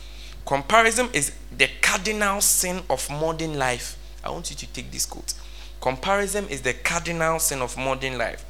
Comparison 0.47 1.09
is 1.13 1.31
the 1.55 1.69
cardinal 1.79 2.41
sin 2.41 2.81
of 2.89 3.07
modern 3.11 3.59
life. 3.59 3.99
I 4.23 4.31
want 4.31 4.49
you 4.49 4.55
to 4.55 4.65
take 4.73 4.89
this 4.89 5.05
quote. 5.05 5.35
Comparison 5.79 6.47
is 6.49 6.63
the 6.63 6.73
cardinal 6.73 7.37
sin 7.37 7.61
of 7.61 7.77
modern 7.77 8.17
life 8.17 8.43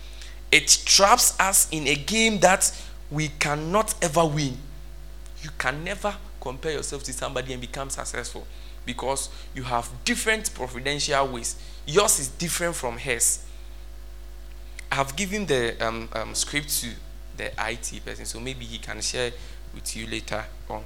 it 0.51 0.67
traps 0.85 1.37
us 1.39 1.67
in 1.71 1.87
a 1.87 1.95
game 1.95 2.39
that 2.39 2.71
we 3.11 3.29
cannot 3.39 3.93
ever 4.03 4.25
win 4.25 4.57
you 5.41 5.49
can 5.57 5.83
never 5.83 6.15
compare 6.41 6.73
yourself 6.73 7.03
to 7.03 7.13
somebody 7.13 7.53
and 7.53 7.61
become 7.61 7.89
successful 7.89 8.45
because 8.85 9.29
you 9.53 9.63
have 9.63 9.89
different 10.05 10.53
providential 10.53 11.27
ways. 11.27 11.57
Yours 11.85 12.19
is 12.19 12.29
different 12.29 12.75
from 12.75 12.97
hers. 12.97 13.43
I 14.91 14.95
have 14.95 15.15
given 15.15 15.45
the 15.45 15.75
um, 15.85 16.09
um, 16.13 16.33
script 16.33 16.69
to 16.81 16.87
the 17.35 17.51
IT 17.69 18.01
person, 18.05 18.25
so 18.25 18.39
maybe 18.39 18.65
he 18.65 18.77
can 18.77 19.01
share 19.01 19.31
with 19.73 19.95
you 19.95 20.07
later 20.07 20.43
on. 20.69 20.83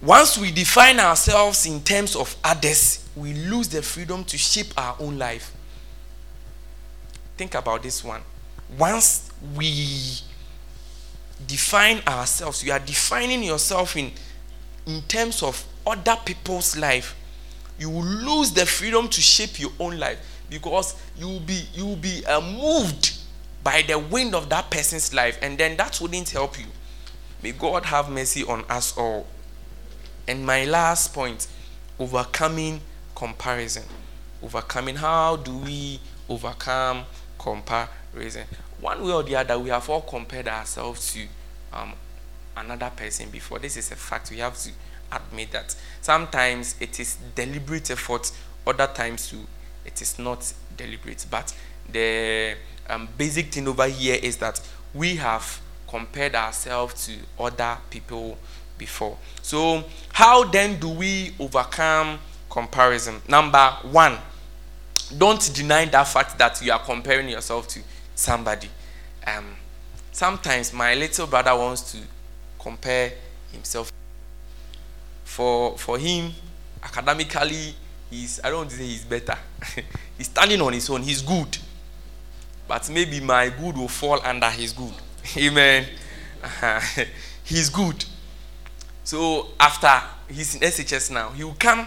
Once 0.00 0.38
we 0.38 0.50
define 0.50 0.98
ourselves 0.98 1.66
in 1.66 1.82
terms 1.82 2.16
of 2.16 2.34
others, 2.42 3.06
we 3.16 3.34
lose 3.34 3.68
the 3.68 3.82
freedom 3.82 4.24
to 4.24 4.38
shape 4.38 4.72
our 4.76 4.96
own 5.00 5.18
life. 5.18 5.52
Think 7.40 7.54
about 7.54 7.82
this 7.82 8.04
one. 8.04 8.20
Once 8.76 9.30
we 9.56 10.18
define 11.46 12.02
ourselves, 12.06 12.62
you 12.62 12.70
are 12.70 12.78
defining 12.78 13.42
yourself 13.42 13.96
in, 13.96 14.12
in 14.86 15.00
terms 15.08 15.42
of 15.42 15.64
other 15.86 16.18
people's 16.22 16.76
life, 16.76 17.16
you 17.78 17.88
will 17.88 18.04
lose 18.04 18.52
the 18.52 18.66
freedom 18.66 19.08
to 19.08 19.22
shape 19.22 19.58
your 19.58 19.70
own 19.80 19.98
life 19.98 20.18
because 20.50 20.94
you 21.16 21.28
will 21.28 21.40
be 21.40 21.62
you 21.72 21.86
will 21.86 21.96
be 21.96 22.22
uh, 22.26 22.42
moved 22.42 23.18
by 23.64 23.84
the 23.88 23.98
wind 23.98 24.34
of 24.34 24.50
that 24.50 24.70
person's 24.70 25.14
life, 25.14 25.38
and 25.40 25.56
then 25.56 25.78
that 25.78 25.98
wouldn't 25.98 26.28
help 26.28 26.58
you. 26.58 26.66
May 27.42 27.52
God 27.52 27.86
have 27.86 28.10
mercy 28.10 28.44
on 28.44 28.66
us 28.68 28.94
all. 28.98 29.26
And 30.28 30.44
my 30.44 30.66
last 30.66 31.14
point 31.14 31.48
overcoming 31.98 32.82
comparison. 33.14 33.84
Overcoming. 34.42 34.96
How 34.96 35.36
do 35.36 35.56
we 35.56 36.00
overcome 36.28 37.06
comparison? 37.40 38.44
One 38.80 39.02
way 39.04 39.12
or 39.12 39.22
the 39.22 39.36
other, 39.36 39.58
we 39.58 39.70
have 39.70 39.88
all 39.88 40.02
compared 40.02 40.48
ourselves 40.48 41.14
to 41.14 41.26
um, 41.72 41.92
another 42.56 42.90
person 42.94 43.30
before. 43.30 43.58
This 43.58 43.76
is 43.76 43.90
a 43.90 43.96
fact. 43.96 44.30
We 44.30 44.38
have 44.38 44.56
to 44.58 44.70
admit 45.12 45.52
that. 45.52 45.74
Sometimes 46.00 46.76
it 46.80 47.00
is 47.00 47.16
deliberate 47.34 47.90
effort, 47.90 48.30
other 48.66 48.86
times 48.86 49.30
too, 49.30 49.46
it 49.84 50.00
is 50.00 50.18
not 50.18 50.52
deliberate. 50.76 51.26
But 51.30 51.54
the 51.90 52.54
um, 52.88 53.08
basic 53.16 53.52
thing 53.52 53.66
over 53.68 53.86
here 53.86 54.18
is 54.22 54.36
that 54.38 54.60
we 54.94 55.16
have 55.16 55.60
compared 55.88 56.34
ourselves 56.34 57.06
to 57.06 57.14
other 57.42 57.78
people 57.90 58.38
before. 58.78 59.16
So, 59.42 59.84
how 60.12 60.44
then 60.44 60.78
do 60.78 60.88
we 60.88 61.34
overcome 61.38 62.18
comparison? 62.48 63.20
Number 63.28 63.76
one, 63.82 64.18
don't 65.16 65.52
deny 65.54 65.84
that 65.86 66.08
fact 66.08 66.38
that 66.38 66.60
you 66.62 66.72
are 66.72 66.78
comparing 66.78 67.28
yourself 67.28 67.68
to 67.68 67.80
somebody. 68.14 68.68
Um, 69.26 69.56
sometimes 70.12 70.72
my 70.72 70.94
little 70.94 71.26
brother 71.26 71.54
wants 71.56 71.92
to 71.92 71.98
compare 72.58 73.12
himself. 73.52 73.92
For 75.24 75.78
for 75.78 75.98
him, 75.98 76.32
academically, 76.82 77.74
he's 78.10 78.40
I 78.42 78.50
don't 78.50 78.70
say 78.70 78.84
he's 78.84 79.04
better. 79.04 79.36
he's 80.18 80.26
standing 80.26 80.60
on 80.60 80.72
his 80.72 80.88
own. 80.90 81.02
He's 81.02 81.22
good, 81.22 81.56
but 82.66 82.88
maybe 82.90 83.20
my 83.20 83.48
good 83.48 83.76
will 83.76 83.88
fall 83.88 84.20
under 84.24 84.50
his 84.50 84.72
good. 84.72 84.94
Amen. 85.36 85.86
he's 87.44 87.68
good. 87.68 88.04
So 89.04 89.48
after 89.58 90.00
he's 90.28 90.54
in 90.54 90.60
SHS 90.60 91.10
now, 91.10 91.30
he 91.30 91.44
will 91.44 91.56
come 91.58 91.86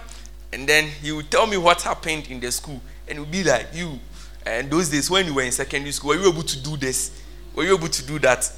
and 0.52 0.68
then 0.68 0.88
he 1.02 1.12
will 1.12 1.24
tell 1.24 1.48
me 1.48 1.58
what 1.58 1.82
happened 1.82 2.28
in 2.30 2.40
the 2.40 2.52
school, 2.52 2.80
and 3.08 3.18
it 3.18 3.22
will 3.22 3.28
be 3.28 3.44
like 3.44 3.68
you. 3.74 4.00
And 4.46 4.70
those 4.70 4.90
days 4.90 5.10
when 5.10 5.26
you 5.26 5.34
were 5.34 5.44
in 5.44 5.52
secondary 5.52 5.92
school, 5.92 6.10
were 6.10 6.22
you 6.22 6.30
able 6.30 6.44
to 6.44 6.64
do 6.64 6.78
this? 6.78 7.22
Were 7.56 7.64
you 7.64 7.76
able 7.76 7.88
to 7.88 8.06
do 8.06 8.20
that? 8.20 8.52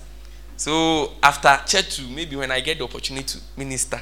So 0.58 1.14
after 1.22 1.60
church, 1.66 2.02
maybe 2.10 2.36
when 2.36 2.52
I 2.52 2.60
get 2.62 2.78
the 2.78 2.86
opportunity 2.86 3.26
to 3.26 3.39
minister, 3.58 4.02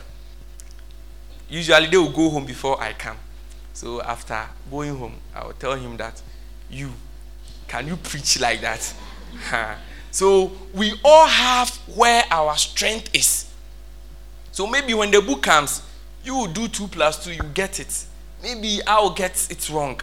usually 1.50 1.88
they 1.88 1.98
will 1.98 2.12
go 2.12 2.30
home 2.30 2.46
before 2.46 2.80
I 2.82 2.94
come. 2.94 3.18
So 3.74 4.02
after 4.02 4.39
going 4.70 4.96
home, 4.98 5.16
I 5.34 5.46
will 5.46 5.54
tell 5.54 5.74
him 5.76 5.98
that 5.98 6.22
you 6.70 6.91
can 7.68 7.88
you 7.88 7.96
preach 7.96 8.39
like 8.39 8.62
that? 8.62 8.94
so 10.12 10.52
we 10.74 10.94
all 11.04 11.26
have 11.26 11.70
where 11.96 12.24
our 12.30 12.56
strength 12.56 13.10
is. 13.16 13.50
So 14.52 14.68
maybe 14.68 14.94
when 14.94 15.10
the 15.10 15.22
book 15.22 15.41
comes, 15.41 15.82
you 16.24 16.36
will 16.36 16.48
do 16.48 16.68
two 16.68 16.88
plus 16.88 17.24
two, 17.24 17.34
you 17.34 17.41
get 17.56 17.80
it. 17.80 18.06
Maybe 18.44 18.80
I 18.86 19.00
will 19.00 19.10
get 19.14 19.48
it 19.50 19.70
wrong. 19.70 20.00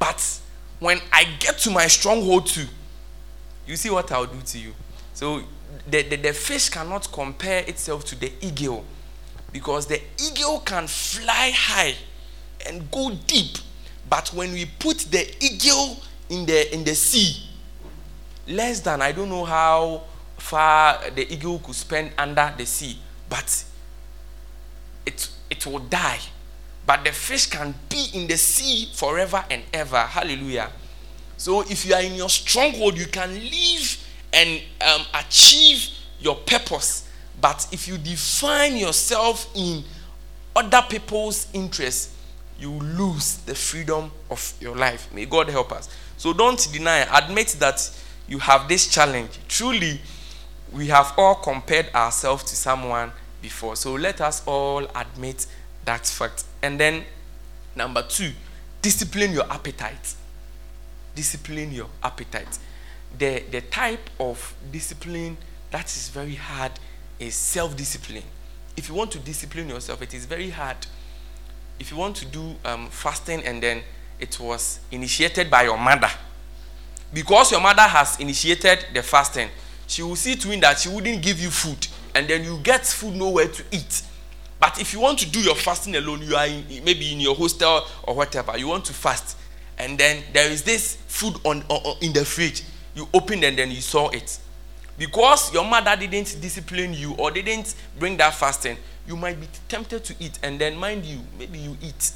But 0.00 0.40
when 0.80 0.98
I 1.12 1.24
get 1.38 1.58
to 1.58 1.70
my 1.70 1.86
stronghold 1.86 2.46
too, 2.46 2.66
you 3.66 3.76
see 3.76 3.90
what 3.90 4.10
I'll 4.10 4.26
do 4.26 4.40
to 4.40 4.58
you. 4.58 4.72
So 5.14 5.42
the, 5.88 6.02
the, 6.02 6.16
the 6.16 6.32
fish 6.32 6.70
cannot 6.70 7.12
compare 7.12 7.60
itself 7.68 8.04
to 8.06 8.16
the 8.18 8.32
eagle 8.40 8.84
because 9.52 9.86
the 9.86 10.00
eagle 10.18 10.60
can 10.60 10.88
fly 10.88 11.52
high 11.54 11.94
and 12.66 12.90
go 12.90 13.10
deep. 13.26 13.58
But 14.08 14.32
when 14.32 14.52
we 14.52 14.64
put 14.64 14.98
the 14.98 15.28
eagle 15.44 15.98
in 16.30 16.46
the 16.46 16.74
in 16.74 16.82
the 16.82 16.94
sea, 16.94 17.44
less 18.48 18.80
than 18.80 19.02
I 19.02 19.12
don't 19.12 19.28
know 19.28 19.44
how 19.44 20.02
far 20.38 21.10
the 21.10 21.32
eagle 21.32 21.58
could 21.58 21.74
spend 21.74 22.12
under 22.16 22.52
the 22.56 22.64
sea, 22.64 22.98
but 23.28 23.64
it 25.04 25.28
it 25.50 25.66
will 25.66 25.78
die. 25.80 26.20
But 26.90 27.04
the 27.04 27.12
fish 27.12 27.46
can 27.46 27.72
be 27.88 28.06
in 28.14 28.26
the 28.26 28.36
sea 28.36 28.88
forever 28.92 29.44
and 29.48 29.62
ever. 29.72 30.00
Hallelujah. 30.00 30.72
So 31.36 31.60
if 31.60 31.86
you 31.86 31.94
are 31.94 32.02
in 32.02 32.16
your 32.16 32.28
stronghold, 32.28 32.98
you 32.98 33.06
can 33.06 33.32
live 33.32 34.08
and 34.32 34.60
um, 34.80 35.02
achieve 35.14 35.88
your 36.18 36.34
purpose. 36.34 37.08
But 37.40 37.68
if 37.70 37.86
you 37.86 37.96
define 37.96 38.76
yourself 38.76 39.48
in 39.54 39.84
other 40.56 40.82
people's 40.88 41.46
interests, 41.52 42.12
you 42.58 42.72
lose 42.72 43.36
the 43.36 43.54
freedom 43.54 44.10
of 44.28 44.52
your 44.60 44.74
life. 44.74 45.14
May 45.14 45.26
God 45.26 45.48
help 45.48 45.70
us. 45.70 45.88
So 46.16 46.32
don't 46.32 46.68
deny, 46.72 47.06
admit 47.16 47.54
that 47.60 47.88
you 48.26 48.40
have 48.40 48.66
this 48.66 48.88
challenge. 48.88 49.38
Truly, 49.46 50.00
we 50.72 50.88
have 50.88 51.14
all 51.16 51.36
compared 51.36 51.94
ourselves 51.94 52.42
to 52.50 52.56
someone 52.56 53.12
before. 53.40 53.76
So 53.76 53.92
let 53.92 54.20
us 54.20 54.42
all 54.44 54.88
admit 54.96 55.46
that 55.84 56.04
fact. 56.04 56.46
And 56.62 56.78
then, 56.78 57.04
number 57.74 58.02
two, 58.02 58.32
discipline 58.82 59.32
your 59.32 59.50
appetite. 59.50 60.14
Discipline 61.14 61.72
your 61.72 61.88
appetite. 62.02 62.58
The, 63.18 63.42
the 63.50 63.60
type 63.62 64.08
of 64.18 64.54
discipline 64.70 65.36
that 65.70 65.86
is 65.86 66.08
very 66.08 66.34
hard 66.34 66.72
is 67.18 67.34
self 67.34 67.76
discipline. 67.76 68.24
If 68.76 68.88
you 68.88 68.94
want 68.94 69.10
to 69.12 69.18
discipline 69.18 69.68
yourself, 69.68 70.02
it 70.02 70.14
is 70.14 70.26
very 70.26 70.50
hard. 70.50 70.76
If 71.78 71.90
you 71.90 71.96
want 71.96 72.16
to 72.16 72.26
do 72.26 72.54
um, 72.64 72.88
fasting 72.88 73.42
and 73.44 73.62
then 73.62 73.82
it 74.18 74.38
was 74.38 74.80
initiated 74.90 75.50
by 75.50 75.62
your 75.64 75.78
mother, 75.78 76.10
because 77.12 77.50
your 77.50 77.60
mother 77.60 77.82
has 77.82 78.18
initiated 78.20 78.86
the 78.94 79.02
fasting, 79.02 79.48
she 79.86 80.02
will 80.02 80.16
see 80.16 80.36
to 80.36 80.52
it 80.52 80.60
that 80.60 80.78
she 80.78 80.88
wouldn't 80.88 81.22
give 81.22 81.40
you 81.40 81.50
food 81.50 81.86
and 82.14 82.28
then 82.28 82.44
you 82.44 82.58
get 82.62 82.86
food 82.86 83.14
nowhere 83.14 83.48
to 83.48 83.64
eat. 83.72 84.02
But 84.60 84.78
if 84.78 84.92
you 84.92 85.00
want 85.00 85.18
to 85.20 85.30
do 85.30 85.40
your 85.40 85.54
fasting 85.54 85.96
alone, 85.96 86.20
you 86.22 86.36
are 86.36 86.46
in, 86.46 86.84
maybe 86.84 87.12
in 87.12 87.20
your 87.20 87.34
hostel 87.34 87.86
or 88.02 88.14
whatever, 88.14 88.58
you 88.58 88.68
want 88.68 88.84
to 88.84 88.92
fast, 88.92 89.38
and 89.78 89.96
then 89.98 90.22
there 90.34 90.50
is 90.50 90.62
this 90.62 90.96
food 91.08 91.34
on, 91.44 91.62
on 91.68 91.96
in 92.02 92.12
the 92.12 92.24
fridge. 92.24 92.62
You 92.94 93.08
open 93.14 93.42
and 93.42 93.56
then 93.56 93.70
you 93.70 93.80
saw 93.80 94.10
it. 94.10 94.38
Because 94.98 95.52
your 95.54 95.64
mother 95.64 95.96
didn't 95.96 96.36
discipline 96.42 96.92
you 96.92 97.14
or 97.14 97.30
didn't 97.30 97.74
bring 97.98 98.18
that 98.18 98.34
fasting, 98.34 98.76
you 99.06 99.16
might 99.16 99.40
be 99.40 99.48
tempted 99.66 100.04
to 100.04 100.14
eat, 100.20 100.38
and 100.42 100.60
then 100.60 100.76
mind 100.76 101.06
you, 101.06 101.20
maybe 101.38 101.58
you 101.58 101.76
eat. 101.80 102.12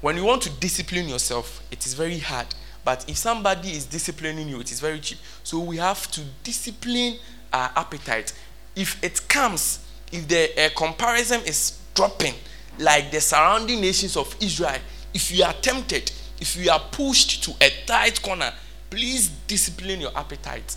When 0.00 0.16
you 0.16 0.24
want 0.24 0.40
to 0.42 0.50
discipline 0.50 1.08
yourself, 1.08 1.62
it 1.70 1.84
is 1.84 1.92
very 1.92 2.18
hard. 2.18 2.46
But 2.82 3.04
if 3.08 3.18
somebody 3.18 3.70
is 3.70 3.84
disciplining 3.84 4.48
you, 4.48 4.60
it 4.60 4.72
is 4.72 4.80
very 4.80 5.00
cheap. 5.00 5.18
So 5.42 5.60
we 5.60 5.76
have 5.76 6.10
to 6.12 6.22
discipline 6.42 7.18
our 7.52 7.70
appetite. 7.76 8.32
If 8.74 9.02
it 9.04 9.28
comes, 9.28 9.83
if 10.12 10.28
the 10.28 10.64
uh, 10.66 10.68
comparison 10.76 11.40
is 11.42 11.78
dropping, 11.94 12.34
like 12.78 13.10
the 13.10 13.20
surrounding 13.20 13.80
nations 13.80 14.16
of 14.16 14.34
Israel, 14.40 14.78
if 15.12 15.30
you 15.30 15.44
are 15.44 15.52
tempted, 15.54 16.10
if 16.40 16.56
you 16.56 16.70
are 16.70 16.80
pushed 16.90 17.44
to 17.44 17.52
a 17.60 17.70
tight 17.86 18.20
corner, 18.22 18.52
please 18.90 19.28
discipline 19.46 20.00
your 20.00 20.16
appetite. 20.16 20.76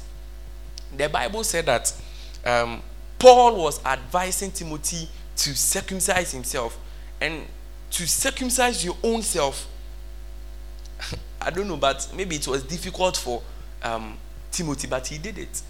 The 0.96 1.10
Bible 1.10 1.44
said 1.44 1.66
that 1.66 1.94
um, 2.46 2.82
Paul 3.20 3.58
was 3.64 3.84
advising 3.86 4.52
Timothy 4.52 5.10
to 5.38 5.56
circumcise 5.56 6.32
himself 6.32 6.78
and 7.20 7.46
to 7.92 8.08
circumcise 8.08 8.84
your 8.84 8.96
own 9.04 9.22
self. 9.22 9.68
I 11.42 11.50
don't 11.50 11.68
know, 11.68 11.78
but 11.78 12.10
maybe 12.16 12.36
it 12.36 12.48
was 12.48 12.64
difficult 12.64 13.18
for 13.18 13.42
um, 13.84 14.18
Timothy, 14.52 14.88
but 14.88 15.08
he 15.08 15.18
did 15.18 15.38
it. 15.38 15.62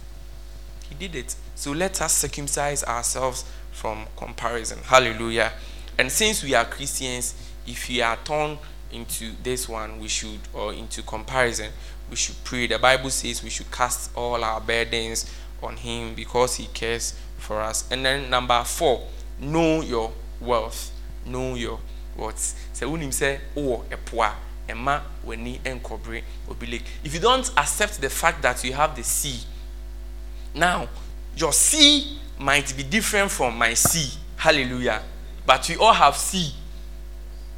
He 0.90 0.96
did 0.96 1.16
it. 1.16 1.36
So 1.56 1.72
let 1.72 2.02
us 2.02 2.14
circumcise 2.14 2.84
ourselves 2.84 3.46
from 3.72 4.06
comparison. 4.16 4.80
Hallelujah. 4.84 5.52
And 5.98 6.12
since 6.12 6.44
we 6.44 6.54
are 6.54 6.66
Christians, 6.66 7.34
if 7.66 7.90
we 7.90 8.02
are 8.02 8.18
torn 8.18 8.58
into 8.92 9.32
this 9.44 9.68
one, 9.68 10.00
we 10.00 10.08
should, 10.08 10.40
or 10.54 10.74
into 10.74 11.02
comparison, 11.02 11.72
we 12.10 12.16
should 12.16 12.36
pray. 12.44 12.68
The 12.68 12.80
Bible 12.80 13.10
says 13.10 13.44
we 13.44 13.50
should 13.50 13.72
cast 13.72 14.16
all 14.16 14.44
our 14.44 14.62
burdens 14.62 15.32
on 15.62 15.76
Him 15.78 16.14
because 16.16 16.56
He 16.56 16.68
cares 16.68 17.18
for 17.38 17.62
us. 17.62 17.90
And 17.92 18.06
then 18.06 18.30
number 18.30 18.64
four, 18.64 19.08
know 19.40 19.82
your 19.82 20.14
wealth. 20.40 20.92
Know 21.26 21.56
your 21.56 21.80
worth. 22.18 22.70
So 22.74 22.90
when 22.90 23.02
him 23.02 23.12
say, 23.12 23.40
oh, 23.56 23.84
a 23.92 23.98
poor, 23.98 24.32
obilik. 26.50 26.82
If 27.04 27.14
you 27.14 27.20
don't 27.20 27.50
accept 27.58 28.02
the 28.02 28.10
fact 28.10 28.42
that 28.42 28.64
you 28.64 28.74
have 28.74 28.96
the 28.96 29.04
sea, 29.04 29.40
now 30.54 30.88
your 31.36 31.54
C 31.54 32.20
might 32.40 32.76
be 32.76 32.84
different 32.84 33.32
from 33.32 33.58
my 33.58 33.74
C. 33.74 34.18
Hallelujah. 34.36 35.02
But 35.46 35.68
we 35.70 35.78
all 35.78 35.94
have 35.94 36.16
C. 36.16 36.52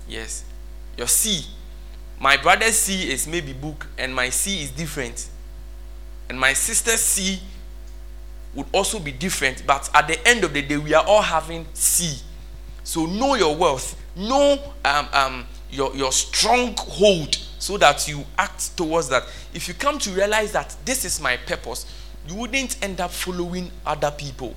Yes. 0.07 0.43
Your 0.97 1.07
C. 1.07 1.45
my 2.19 2.35
brother's 2.37 2.75
C 2.75 3.11
is 3.11 3.27
maybe 3.27 3.53
book, 3.53 3.87
and 3.97 4.13
my 4.13 4.29
C 4.29 4.63
is 4.63 4.71
different. 4.71 5.29
And 6.29 6.39
my 6.39 6.53
sister's 6.53 6.99
C 6.99 7.39
would 8.53 8.67
also 8.73 8.99
be 8.99 9.11
different, 9.11 9.65
but 9.65 9.89
at 9.93 10.07
the 10.07 10.27
end 10.27 10.43
of 10.43 10.53
the 10.53 10.61
day, 10.61 10.77
we 10.77 10.93
are 10.93 11.05
all 11.05 11.21
having 11.21 11.65
C. 11.73 12.19
So 12.83 13.05
know 13.05 13.35
your 13.35 13.55
wealth, 13.55 14.01
know 14.15 14.59
um, 14.83 15.07
um, 15.13 15.47
your, 15.71 15.95
your 15.95 16.11
strong 16.11 16.75
hold 16.77 17.35
so 17.59 17.77
that 17.77 18.07
you 18.07 18.25
act 18.37 18.75
towards 18.75 19.09
that. 19.09 19.23
If 19.53 19.67
you 19.67 19.73
come 19.73 19.99
to 19.99 20.09
realize 20.11 20.51
that 20.53 20.75
this 20.85 21.05
is 21.05 21.21
my 21.21 21.37
purpose, 21.37 21.85
you 22.29 22.35
wouldn't 22.35 22.77
end 22.83 23.01
up 23.01 23.09
following 23.09 23.71
other 23.83 24.11
people. 24.11 24.55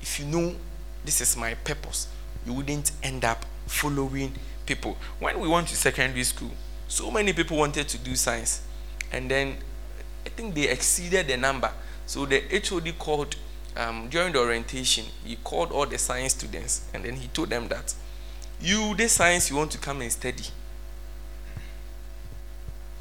If 0.00 0.18
you 0.18 0.26
know 0.26 0.56
this 1.04 1.20
is 1.20 1.36
my 1.36 1.54
purpose, 1.54 2.08
you 2.44 2.52
wouldn't 2.52 2.90
end 3.02 3.24
up 3.24 3.46
following 3.66 4.32
people. 4.66 4.96
When 5.20 5.38
we 5.38 5.46
went 5.46 5.68
to 5.68 5.76
secondary 5.76 6.24
school, 6.24 6.50
so 6.88 7.12
many 7.12 7.32
people 7.32 7.56
wanted 7.56 7.86
to 7.88 7.98
do 7.98 8.16
science, 8.16 8.62
and 9.12 9.30
then 9.30 9.56
I 10.24 10.30
think 10.30 10.54
they 10.54 10.68
exceeded 10.68 11.28
the 11.28 11.36
number. 11.36 11.70
So 12.06 12.26
the 12.26 12.42
HOD 12.50 12.98
called 12.98 13.36
um, 13.76 14.08
during 14.08 14.32
the 14.32 14.40
orientation, 14.40 15.04
he 15.24 15.36
called 15.36 15.70
all 15.70 15.86
the 15.86 15.98
science 15.98 16.32
students, 16.32 16.88
and 16.92 17.04
then 17.04 17.14
he 17.14 17.28
told 17.28 17.50
them 17.50 17.68
that 17.68 17.94
you, 18.60 18.96
this 18.96 19.12
science, 19.12 19.50
you 19.50 19.56
want 19.56 19.70
to 19.72 19.78
come 19.78 20.00
and 20.00 20.10
study. 20.10 20.44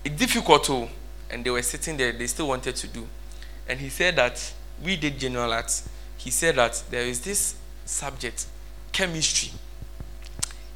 It's 0.04 0.16
difficult, 0.16 0.70
oh, 0.70 0.90
and 1.30 1.44
they 1.44 1.50
were 1.50 1.62
sitting 1.62 1.98
there, 1.98 2.12
they 2.12 2.28
still 2.28 2.48
wanted 2.48 2.76
to 2.76 2.88
do. 2.88 3.08
And 3.68 3.80
he 3.80 3.90
said 3.90 4.16
that 4.18 4.54
we 4.84 4.96
did 4.96 5.18
general 5.18 5.52
arts. 5.52 5.88
He 6.18 6.30
said 6.30 6.56
that 6.56 6.84
there 6.90 7.04
is 7.04 7.22
this 7.22 7.56
subject, 7.86 8.46
chemistry. 8.92 9.52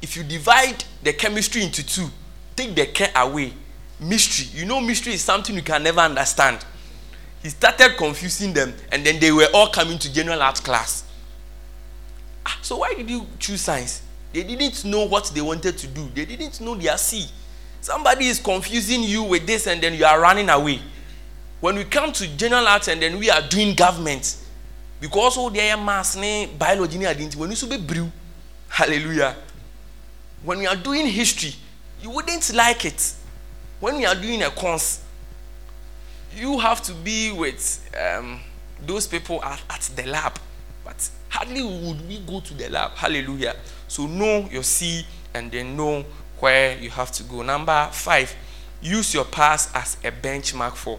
If 0.02 0.16
you 0.16 0.24
divide 0.24 0.84
the 1.02 1.12
chemistry 1.12 1.62
into 1.62 1.86
two, 1.86 2.08
take 2.56 2.74
the 2.74 2.86
care 2.86 3.12
away, 3.16 3.52
mystery. 4.00 4.46
You 4.58 4.66
know, 4.66 4.80
mystery 4.80 5.14
is 5.14 5.22
something 5.22 5.54
you 5.54 5.62
can 5.62 5.82
never 5.82 6.00
understand. 6.00 6.64
He 7.42 7.48
started 7.48 7.96
confusing 7.96 8.52
them, 8.52 8.74
and 8.92 9.04
then 9.04 9.18
they 9.18 9.32
were 9.32 9.48
all 9.54 9.68
coming 9.68 9.98
to 9.98 10.12
general 10.12 10.42
art 10.42 10.62
class. 10.62 11.04
Ah, 12.44 12.58
so 12.62 12.78
why 12.78 12.94
did 12.94 13.08
you 13.08 13.26
choose 13.38 13.60
science? 13.60 14.02
They 14.32 14.42
didn't 14.42 14.84
know 14.84 15.06
what 15.06 15.26
they 15.34 15.40
wanted 15.40 15.76
to 15.78 15.86
do. 15.86 16.08
They 16.14 16.24
didn't 16.24 16.60
know 16.60 16.74
their 16.74 16.96
C. 16.96 17.26
Somebody 17.80 18.26
is 18.26 18.38
confusing 18.38 19.02
you 19.02 19.22
with 19.22 19.46
this, 19.46 19.66
and 19.66 19.82
then 19.82 19.94
you 19.94 20.04
are 20.04 20.20
running 20.20 20.48
away. 20.48 20.80
When 21.60 21.76
we 21.76 21.84
come 21.84 22.12
to 22.12 22.36
general 22.36 22.66
arts, 22.66 22.88
and 22.88 23.00
then 23.00 23.18
we 23.18 23.30
are 23.30 23.42
doing 23.42 23.74
government, 23.74 24.36
because 25.00 25.36
all 25.36 25.50
the 25.50 25.58
mass 25.76 26.16
biology 26.58 27.06
identity, 27.06 27.38
when 27.38 27.50
you 27.50 27.66
be 27.66 27.78
brew, 27.78 28.10
hallelujah. 28.68 29.36
When 30.42 30.58
we 30.58 30.66
are 30.66 30.76
doing 30.76 31.06
history, 31.06 31.54
you 32.02 32.10
wouldn't 32.10 32.52
like 32.54 32.84
it. 32.84 33.14
When 33.78 33.96
we 33.96 34.06
are 34.06 34.14
doing 34.14 34.42
a 34.42 34.50
cons, 34.50 35.02
you 36.36 36.58
have 36.58 36.82
to 36.82 36.94
be 36.94 37.32
with 37.32 37.90
um, 37.98 38.40
those 38.86 39.06
people 39.06 39.42
at, 39.42 39.60
at 39.68 39.80
the 39.96 40.06
lab. 40.06 40.38
But 40.84 41.10
hardly 41.28 41.62
would 41.62 42.06
we 42.08 42.18
go 42.20 42.40
to 42.40 42.54
the 42.54 42.68
lab. 42.68 42.92
Hallelujah. 42.92 43.56
So 43.88 44.06
know 44.06 44.48
your 44.50 44.62
C 44.62 45.06
and 45.34 45.50
then 45.50 45.76
know 45.76 46.04
where 46.40 46.76
you 46.78 46.90
have 46.90 47.12
to 47.12 47.22
go. 47.22 47.42
Number 47.42 47.88
five, 47.92 48.34
use 48.82 49.14
your 49.14 49.24
past 49.24 49.74
as 49.74 49.96
a 50.04 50.10
benchmark 50.10 50.74
for 50.74 50.98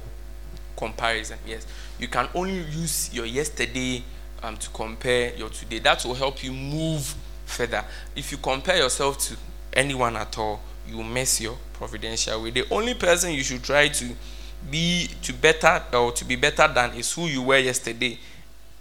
comparison. 0.77 1.37
Yes, 1.45 1.65
you 1.99 2.07
can 2.07 2.29
only 2.33 2.59
use 2.59 3.13
your 3.13 3.25
yesterday 3.25 4.03
um, 4.43 4.57
to 4.57 4.69
compare 4.69 5.33
your 5.35 5.49
today. 5.49 5.79
That 5.79 6.03
will 6.05 6.15
help 6.15 6.43
you 6.43 6.53
move 6.53 7.15
further. 7.45 7.83
If 8.15 8.31
you 8.31 8.37
compare 8.37 8.77
yourself 8.77 9.17
to 9.29 9.37
anyone 9.73 10.15
at 10.15 10.37
all, 10.37 10.61
you 10.87 11.03
miss 11.03 11.41
your 11.41 11.57
providential 11.73 12.41
way. 12.41 12.51
The 12.51 12.65
only 12.71 12.93
person 12.93 13.31
you 13.33 13.43
should 13.43 13.63
try 13.63 13.87
to 13.89 14.09
be 14.69 15.09
to 15.23 15.33
better 15.33 15.83
or 15.93 16.11
to 16.11 16.25
be 16.25 16.35
better 16.35 16.67
than 16.67 16.93
is 16.93 17.11
who 17.13 17.25
you 17.25 17.41
were 17.41 17.57
yesterday 17.57 18.17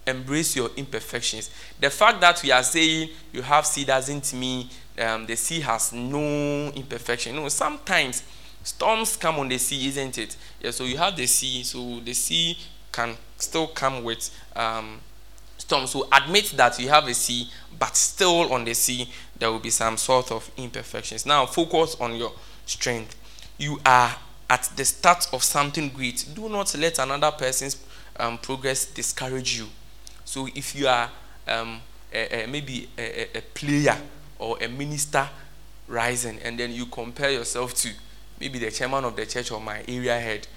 embrace 0.05 0.55
your 0.55 0.69
imperfections 0.77 1.49
the 1.79 1.89
fact 1.89 2.19
that 2.21 2.41
we 2.43 2.51
are 2.51 2.63
saying 2.63 3.09
you 3.31 3.41
have 3.41 3.65
C 3.65 3.85
doesn't 3.85 4.33
mean 4.33 4.67
um, 4.99 5.25
the 5.25 5.35
sea 5.35 5.61
has 5.61 5.93
no 5.93 6.71
imperfection. 6.75 7.35
No 7.35 7.47
sometimes 7.49 8.23
storms 8.63 9.17
come 9.17 9.39
on 9.39 9.49
the 9.49 9.57
sea 9.57 9.87
isn't 9.87 10.17
it? 10.17 10.35
Yeah 10.61 10.71
so 10.71 10.83
you 10.83 10.97
have 10.97 11.15
the 11.15 11.27
sea 11.27 11.63
so 11.63 11.99
the 11.99 12.13
sea 12.13 12.57
can 12.91 13.15
still 13.37 13.67
come 13.67 14.03
with 14.03 14.29
um, 14.55 14.99
storms. 15.57 15.91
So 15.91 16.07
admit 16.11 16.53
that 16.57 16.79
you 16.79 16.89
have 16.89 17.07
a 17.07 17.13
sea 17.13 17.49
but 17.79 17.95
still 17.95 18.53
on 18.53 18.65
the 18.65 18.73
sea 18.73 19.09
there 19.37 19.51
will 19.51 19.59
be 19.59 19.69
some 19.69 19.97
sort 19.97 20.31
of 20.31 20.49
imperfections. 20.57 21.25
Now 21.25 21.45
focus 21.45 21.95
on 21.99 22.15
your 22.15 22.31
strength. 22.65 23.15
You 23.57 23.79
are 23.85 24.15
at 24.51 24.69
the 24.75 24.83
start 24.83 25.27
of 25.31 25.41
something 25.43 25.87
great, 25.87 26.25
do 26.35 26.49
not 26.49 26.75
let 26.77 26.99
another 26.99 27.31
person's 27.31 27.77
um, 28.19 28.37
progress 28.37 28.85
discourage 28.85 29.57
you. 29.57 29.67
So 30.25 30.45
if 30.53 30.75
you 30.75 30.89
are 30.89 31.09
um, 31.47 31.79
a, 32.13 32.43
a, 32.43 32.47
maybe 32.47 32.89
a, 32.97 33.37
a, 33.37 33.41
player 33.41 33.95
or 34.41 34.57
a 34.61 34.67
minister 34.67 35.27
rising, 35.87 36.39
and 36.43 36.59
then 36.59 36.71
you 36.71 36.85
compare 36.85 37.31
yourself 37.31 37.73
to 37.75 37.89
maybe 38.39 38.59
the 38.59 38.71
chairman 38.71 39.05
of 39.05 39.15
the 39.15 39.25
church 39.25 39.51
or 39.51 39.61
my 39.61 39.83
area 39.87 40.19
head, 40.19 40.47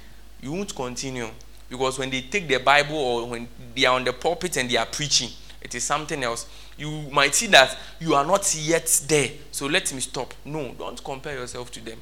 you 0.40 0.52
won't 0.52 0.74
continue 0.74 1.28
because 1.68 1.98
when 1.98 2.10
they 2.10 2.22
take 2.22 2.48
the 2.48 2.58
Bible 2.58 2.96
or 2.96 3.26
when 3.28 3.48
they 3.74 3.84
are 3.84 3.96
on 3.96 4.04
the 4.04 4.12
pulpit 4.12 4.56
and 4.56 4.70
they 4.70 4.76
are 4.76 4.86
preaching, 4.86 5.30
it 5.60 5.74
is 5.74 5.84
something 5.84 6.22
else. 6.22 6.46
You 6.76 6.90
might 7.10 7.34
see 7.34 7.46
that 7.48 7.76
you 8.00 8.14
are 8.14 8.24
not 8.24 8.54
yet 8.54 9.02
there, 9.06 9.30
so 9.50 9.66
let 9.66 9.92
me 9.92 10.00
stop. 10.00 10.34
No, 10.44 10.74
don't 10.78 11.02
compare 11.02 11.34
yourself 11.36 11.70
to 11.72 11.84
them 11.84 12.00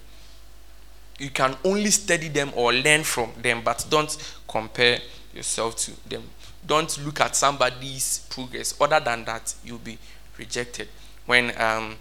you 1.23 1.31
can 1.31 1.57
only 1.65 1.91
study 1.91 2.29
them 2.29 2.53
or 2.57 2.73
learn 2.73 3.05
from 3.05 3.31
them, 3.41 3.63
but 3.65 3.87
don't 3.89 4.17
compare 4.49 4.99
yourself 5.33 5.77
to 5.77 5.93
them. 6.09 6.23
Don't 6.67 7.05
look 7.05 7.21
at 7.21 7.37
somebody's 7.37 8.27
progress. 8.31 8.75
Other 8.81 9.01
than 9.01 9.25
that, 9.25 9.55
you'll 9.65 9.79
be 9.79 9.99
rejected. 10.37 10.89
When 11.33 11.51
um, 11.59 11.97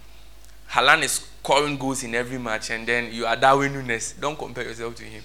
Haaland 0.71 1.03
is 1.03 1.11
scoring 1.41 1.77
goals 1.77 2.03
in 2.03 2.13
every 2.15 2.37
match 2.37 2.69
and 2.69 2.85
then 2.85 3.13
you 3.13 3.25
are 3.25 3.37
Darwin 3.37 3.71
Nunez, 3.71 4.13
don't 4.19 4.37
compare 4.37 4.65
yourself 4.65 4.93
to 4.95 5.05
him. 5.05 5.23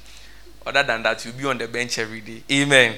Other 0.64 0.84
than 0.84 1.02
that, 1.02 1.24
you'll 1.24 1.34
be 1.34 1.44
on 1.44 1.58
the 1.58 1.66
bench 1.66 1.98
every 1.98 2.20
day. 2.20 2.40
Amen. 2.52 2.94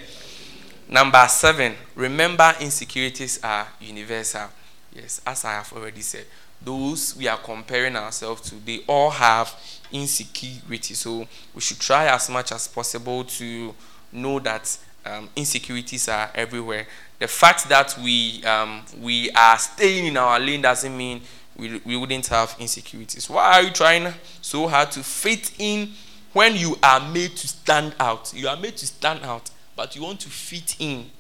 Number 0.87 1.27
seven, 1.29 1.73
remember 1.95 2.53
insecurities 2.61 3.41
are 3.43 3.69
universal. 3.81 4.49
Yes, 4.95 5.23
as 5.27 5.47
I 5.47 5.53
have 5.53 5.73
already 5.73 6.03
said, 6.03 6.27
those 6.61 7.17
we 7.17 7.27
are 7.27 7.39
comparing 7.39 7.97
ourselves 7.97 8.43
to, 8.51 8.57
they 8.57 8.81
all 8.87 9.09
have 9.09 9.51
insecurity. 9.91 10.93
So 10.93 11.27
we 11.55 11.63
should 11.63 11.81
try 11.81 12.09
as 12.15 12.29
much 12.29 12.53
as 12.53 12.69
possible 12.69 13.25
to 13.25 13.75
know 14.13 14.41
that 14.41 14.77
um, 15.09 15.29
insecurities 15.37 16.09
are 16.09 16.31
everywhere. 16.35 16.87
The 17.19 17.29
fact 17.29 17.69
that 17.69 17.97
we 18.03 18.45
um, 18.45 18.85
we 19.01 19.31
are 19.31 19.59
staying 19.59 20.07
in 20.07 20.17
our 20.17 20.39
lane 20.39 20.63
doesn't 20.63 20.97
mean 20.97 21.21
we, 21.57 21.81
we 21.85 21.97
wouldn't 21.97 22.27
have 22.29 22.55
insecurities. 22.59 23.29
Why 23.29 23.55
are 23.55 23.63
you 23.63 23.71
trying 23.71 24.13
so 24.41 24.69
hard 24.69 24.91
to 24.93 25.03
fit 25.03 25.53
in 25.59 25.91
when 26.33 26.55
you 26.57 26.77
are 26.83 27.01
made 27.11 27.37
to 27.37 27.49
stand 27.49 27.95
out? 27.99 28.33
You 28.35 28.49
are 28.49 28.57
made 28.57 28.77
to 28.77 28.87
stand 28.87 29.21
out, 29.25 29.51
but 29.75 29.97
you 29.97 30.03
want 30.03 30.21
to 30.21 30.29
fit 30.29 30.77
in. 30.79 31.11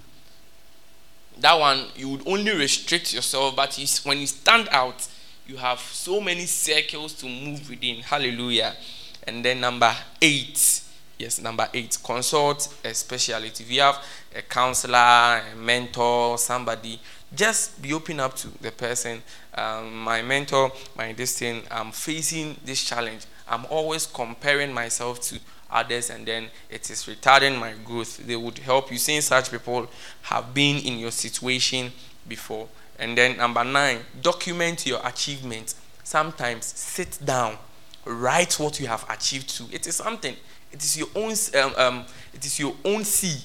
That 1.41 1.59
one 1.59 1.86
you 1.97 2.09
would 2.11 2.26
only 2.26 2.53
restrict 2.53 3.12
yourself, 3.12 3.57
but 3.57 3.74
when 4.05 4.18
you 4.18 4.26
stand 4.26 4.68
out, 4.70 5.07
you 5.47 5.57
have 5.57 5.80
so 5.80 6.20
many 6.20 6.47
circles 6.47 7.14
to 7.14 7.26
move 7.26 7.68
within. 7.70 8.03
Hallelujah. 8.03 8.74
And 9.26 9.45
then 9.45 9.61
number 9.61 9.95
eight. 10.20 10.82
Yes, 11.19 11.41
number 11.41 11.69
eight. 11.75 11.99
Consult 12.05 12.73
a 12.85 12.95
specialist. 12.95 13.61
If 13.61 13.71
you 13.71 13.81
have 13.81 14.05
a 14.35 14.43
counselor, 14.43 14.97
a 14.97 15.43
mentor, 15.57 16.39
somebody, 16.39 17.01
just 17.35 17.83
be 17.83 17.93
open 17.93 18.21
up 18.21 18.37
to 18.37 18.49
the 18.61 18.71
person. 18.71 19.21
Um, 19.55 19.99
my 19.99 20.23
mentor, 20.23 20.71
my 20.97 21.12
thing, 21.12 21.62
I'm 21.71 21.91
facing 21.91 22.57
this 22.64 22.85
challenge. 22.85 23.27
I'm 23.49 23.66
always 23.69 24.07
comparing 24.07 24.73
myself 24.73 25.21
to 25.23 25.41
others 25.71 26.11
and 26.11 26.25
then 26.25 26.47
it 26.71 26.89
is 26.89 27.05
retarding 27.05 27.59
my 27.59 27.73
growth. 27.85 28.19
They 28.19 28.37
would 28.37 28.59
help 28.59 28.93
you. 28.93 28.99
Seeing 28.99 29.21
such 29.21 29.51
people 29.51 29.89
have 30.23 30.55
been 30.55 30.77
in 30.85 30.99
your 31.01 31.11
situation 31.11 31.91
before. 32.29 32.69
And 32.99 33.19
then 33.19 33.37
number 33.37 33.64
nine, 33.64 33.99
document 34.23 34.87
your 34.87 35.01
achievements. 35.05 35.75
Sometimes 36.05 36.64
sit 36.64 37.19
down, 37.25 37.57
write 38.05 38.59
what 38.61 38.79
you 38.79 38.87
have 38.87 39.05
achieved 39.11 39.49
to. 39.57 39.64
It 39.73 39.87
is 39.87 39.97
something. 39.97 40.37
It 40.73 40.83
is 40.83 40.97
your 40.97 41.09
own. 41.14 41.35
Um, 41.55 41.75
um, 41.77 42.05
it 42.35 42.45
is 42.45 42.59
your 42.59 42.75
own 42.85 43.05
see. 43.05 43.39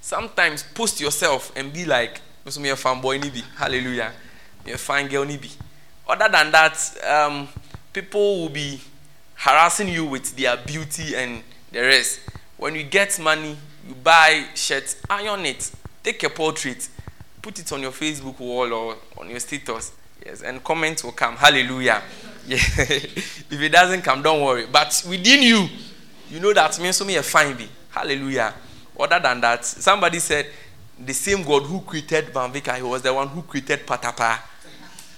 Sometimes 0.00 0.62
post 0.62 1.00
yourself 1.00 1.52
and 1.56 1.72
be 1.72 1.84
like, 1.84 2.20
"Me 2.58 2.70
a 2.70 2.76
fanboy 2.76 3.20
nibi, 3.20 3.42
hallelujah, 3.56 4.12
me 4.64 4.72
a 4.72 4.78
fine 4.78 5.08
girl 5.08 5.24
nibi." 5.24 5.50
Other 6.08 6.28
than 6.28 6.50
that, 6.50 7.04
um, 7.08 7.48
people 7.92 8.40
will 8.40 8.48
be 8.48 8.80
harassing 9.34 9.88
you 9.88 10.04
with 10.04 10.36
their 10.36 10.56
beauty 10.56 11.14
and 11.14 11.42
the 11.72 11.80
rest. 11.80 12.20
When 12.56 12.74
you 12.74 12.82
get 12.82 13.18
money, 13.18 13.56
you 13.86 13.94
buy 13.94 14.46
shirts, 14.54 14.96
iron 15.08 15.46
it, 15.46 15.70
take 16.02 16.22
a 16.24 16.28
portrait, 16.30 16.88
put 17.40 17.58
it 17.58 17.72
on 17.72 17.80
your 17.80 17.92
Facebook 17.92 18.38
wall 18.38 18.72
or 18.72 18.96
on 19.18 19.30
your 19.30 19.40
status. 19.40 19.92
Yes, 20.24 20.42
and 20.42 20.62
comments 20.62 21.02
will 21.02 21.12
come. 21.12 21.36
Hallelujah. 21.36 22.02
Yeah. 22.46 22.56
if 22.78 23.52
it 23.52 23.72
doesn't 23.72 24.02
come, 24.02 24.22
don't 24.22 24.42
worry. 24.42 24.66
But 24.70 25.02
within 25.08 25.42
you, 25.42 25.68
you 26.30 26.40
know 26.40 26.52
that 26.52 26.78
means 26.80 26.96
so 26.96 27.04
me 27.04 27.16
a 27.16 27.22
fine 27.22 27.56
be. 27.56 27.68
Hallelujah. 27.90 28.54
Other 28.98 29.18
than 29.20 29.40
that, 29.40 29.64
somebody 29.64 30.18
said 30.18 30.46
the 30.98 31.12
same 31.12 31.42
God 31.42 31.62
who 31.62 31.80
created 31.80 32.28
Van 32.30 32.52
Vicker, 32.52 32.72
he 32.74 32.82
was 32.82 33.02
the 33.02 33.12
one 33.12 33.28
who 33.28 33.42
created 33.42 33.86
Patapaa. 33.86 34.38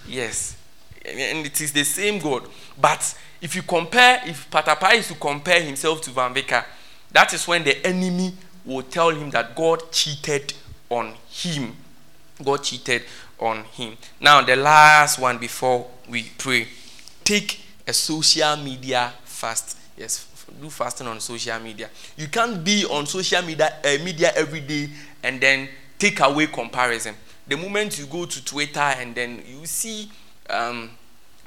Yes. 0.08 0.56
And 1.04 1.44
it 1.46 1.60
is 1.60 1.72
the 1.72 1.84
same 1.84 2.20
God. 2.20 2.48
But 2.80 3.18
if 3.40 3.56
you 3.56 3.62
compare, 3.62 4.22
if 4.24 4.48
Patapaa 4.50 4.94
is 4.94 5.08
to 5.08 5.14
compare 5.14 5.60
himself 5.60 6.00
to 6.02 6.10
Van 6.10 6.32
Vicker, 6.32 6.64
that 7.10 7.34
is 7.34 7.46
when 7.46 7.64
the 7.64 7.84
enemy 7.84 8.32
will 8.64 8.82
tell 8.82 9.10
him 9.10 9.30
that 9.30 9.54
God 9.54 9.90
cheated 9.90 10.54
on 10.88 11.14
him. 11.28 11.76
God 12.42 12.62
cheated 12.62 13.02
on 13.38 13.64
him. 13.64 13.96
Now, 14.20 14.40
the 14.42 14.56
last 14.56 15.18
one 15.18 15.38
before 15.38 15.88
we 16.08 16.30
pray 16.38 16.68
take 17.24 17.60
a 17.86 17.92
social 17.92 18.56
media 18.56 19.12
fast. 19.24 19.76
Yes, 19.96 20.26
do 20.62 20.70
fasting 20.70 21.06
on 21.08 21.20
social 21.20 21.58
media. 21.58 21.90
You 22.16 22.28
can't 22.28 22.62
be 22.64 22.84
on 22.86 23.06
social 23.06 23.42
media, 23.42 23.74
uh, 23.84 24.04
media 24.04 24.32
every 24.34 24.60
day 24.60 24.88
and 25.22 25.40
then 25.40 25.68
take 25.98 26.20
away 26.20 26.46
comparison. 26.46 27.14
The 27.46 27.56
moment 27.56 27.98
you 27.98 28.06
go 28.06 28.24
to 28.24 28.44
Twitter 28.44 28.78
and 28.80 29.14
then 29.14 29.42
you 29.46 29.66
see 29.66 30.10
um, 30.48 30.90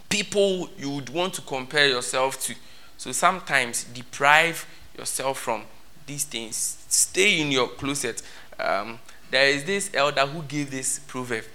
people 0.09 0.69
you 0.77 0.89
would 0.91 1.09
want 1.09 1.33
to 1.35 1.41
compare 1.41 1.87
yourself 1.87 2.39
to. 2.41 2.55
So 2.97 3.11
sometimes 3.11 3.85
deprive 3.85 4.65
yourself 4.97 5.39
from 5.39 5.63
these 6.05 6.25
things. 6.25 6.83
Stay 6.89 7.39
in 7.41 7.51
your 7.51 7.69
closet. 7.69 8.21
Um, 8.59 8.99
there 9.31 9.47
is 9.47 9.63
this 9.63 9.89
elder 9.93 10.25
who 10.25 10.41
gave 10.43 10.69
this 10.71 10.99
proverb. 10.99 11.45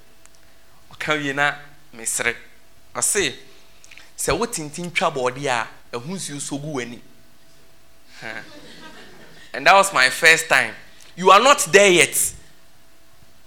Ɔka 0.93 1.57
mesre. 1.95 2.35
Ɔse 2.95 3.35
sɛ 4.17 4.37
wotintim 4.39 4.93
twa 4.95 5.11
bɔɔde 5.11 5.47
a 5.47 5.69
ɛho 5.93 6.07
nsuo 6.07 6.41
so 6.41 6.59
gu 6.59 6.67
w'ani. 6.67 7.01
And 9.53 9.67
that 9.67 9.75
was 9.75 9.93
my 9.93 10.09
first 10.11 10.49
time. 10.49 10.75
You 11.17 11.31
are 11.31 11.41
not 11.41 11.59
there 11.73 11.91
yet. 11.91 12.35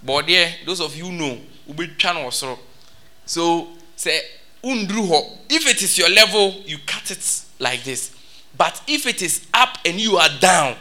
Bɔɔdeɛ, 0.06 0.66
those 0.66 0.82
of 0.82 0.96
you 0.96 1.12
know, 1.12 1.40
wobɛtwa 1.70 2.14
no 2.16 2.26
wɔ 2.26 2.32
soro. 2.32 2.60
So 3.26 3.70
sɛ 3.98 4.20
if 4.64 5.68
it 5.68 5.82
is 5.82 5.98
your 5.98 6.10
level 6.10 6.52
you 6.66 6.78
cut 6.86 7.12
it 7.12 7.42
like 7.60 7.84
this 7.84 8.16
but 8.58 8.82
if 8.88 9.06
it 9.06 9.22
is 9.22 9.46
up 9.54 9.78
and 9.86 10.00
you 10.00 10.16
are 10.16 10.30
down 10.40 10.76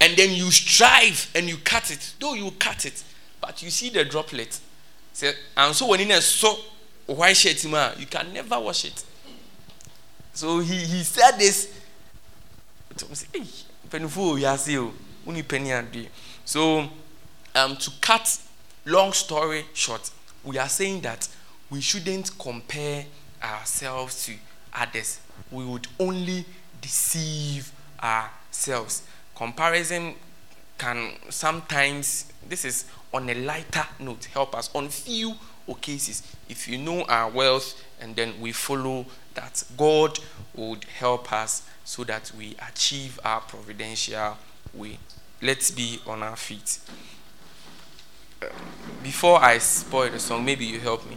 and 0.00 0.16
then 0.16 0.32
you 0.34 0.50
strive 0.50 1.30
and 1.34 1.48
you 1.48 1.56
cut 1.58 1.90
it 1.90 2.12
though 2.20 2.34
you 2.34 2.50
cut 2.58 2.84
it 2.84 3.02
but 3.40 3.62
you 3.62 3.70
see 3.70 3.88
the 3.88 4.04
droplet 4.04 4.60
say 5.12 5.32
and 5.56 5.74
so 5.74 5.86
when 5.86 6.00
in 6.00 6.10
a 6.10 6.20
so 6.20 6.56
white 7.06 7.36
shirt 7.36 7.62
you 7.98 8.06
can 8.06 8.32
never 8.34 8.60
wash 8.60 8.84
it 8.84 9.02
so 10.34 10.58
he 10.60 10.76
he 10.76 11.02
said 11.02 11.32
this 11.38 11.81
so 16.44 16.88
um 17.54 17.76
to 17.76 17.90
cut 18.00 18.38
long 18.84 19.12
story 19.12 19.64
short 19.74 20.10
we 20.44 20.58
are 20.58 20.68
saying 20.68 21.00
that 21.02 21.28
we 21.70 21.80
shouldn't 21.80 22.38
compare 22.38 23.06
ourselves 23.42 24.26
to 24.26 24.34
others. 24.74 25.20
We 25.50 25.64
would 25.64 25.86
only 25.98 26.44
deceive 26.82 27.72
ourselves. 28.02 29.02
Comparison 29.34 30.14
can 30.76 31.12
sometimes, 31.30 32.30
this 32.46 32.64
is 32.66 32.84
on 33.12 33.28
a 33.30 33.34
lighter 33.34 33.86
note, 34.00 34.26
help 34.26 34.54
us 34.54 34.68
on 34.74 34.88
few 34.88 35.34
occasions. 35.66 36.22
If 36.48 36.68
you 36.68 36.76
know 36.76 37.04
our 37.04 37.30
wealth 37.30 37.82
and 38.00 38.14
then 38.16 38.34
we 38.40 38.52
follow 38.52 39.06
that, 39.34 39.64
God 39.76 40.18
would 40.54 40.84
help 40.84 41.32
us 41.32 41.62
so 41.84 42.04
that 42.04 42.32
we 42.36 42.56
achieve 42.68 43.18
our 43.24 43.40
providential 43.40 44.36
way. 44.74 44.98
Let's 45.40 45.70
be 45.70 46.00
on 46.06 46.22
our 46.22 46.36
feet. 46.36 46.78
Before 49.02 49.42
I 49.42 49.58
spoil 49.58 50.10
the 50.10 50.18
song, 50.18 50.44
maybe 50.44 50.64
you 50.64 50.80
help 50.80 51.08
me. 51.08 51.16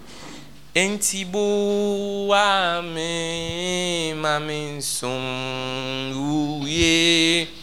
Enti 0.75 1.23
boa 1.31 2.81
me 2.83 4.13
mamin 4.13 4.81
sum 4.81 6.11
uye 6.13 7.47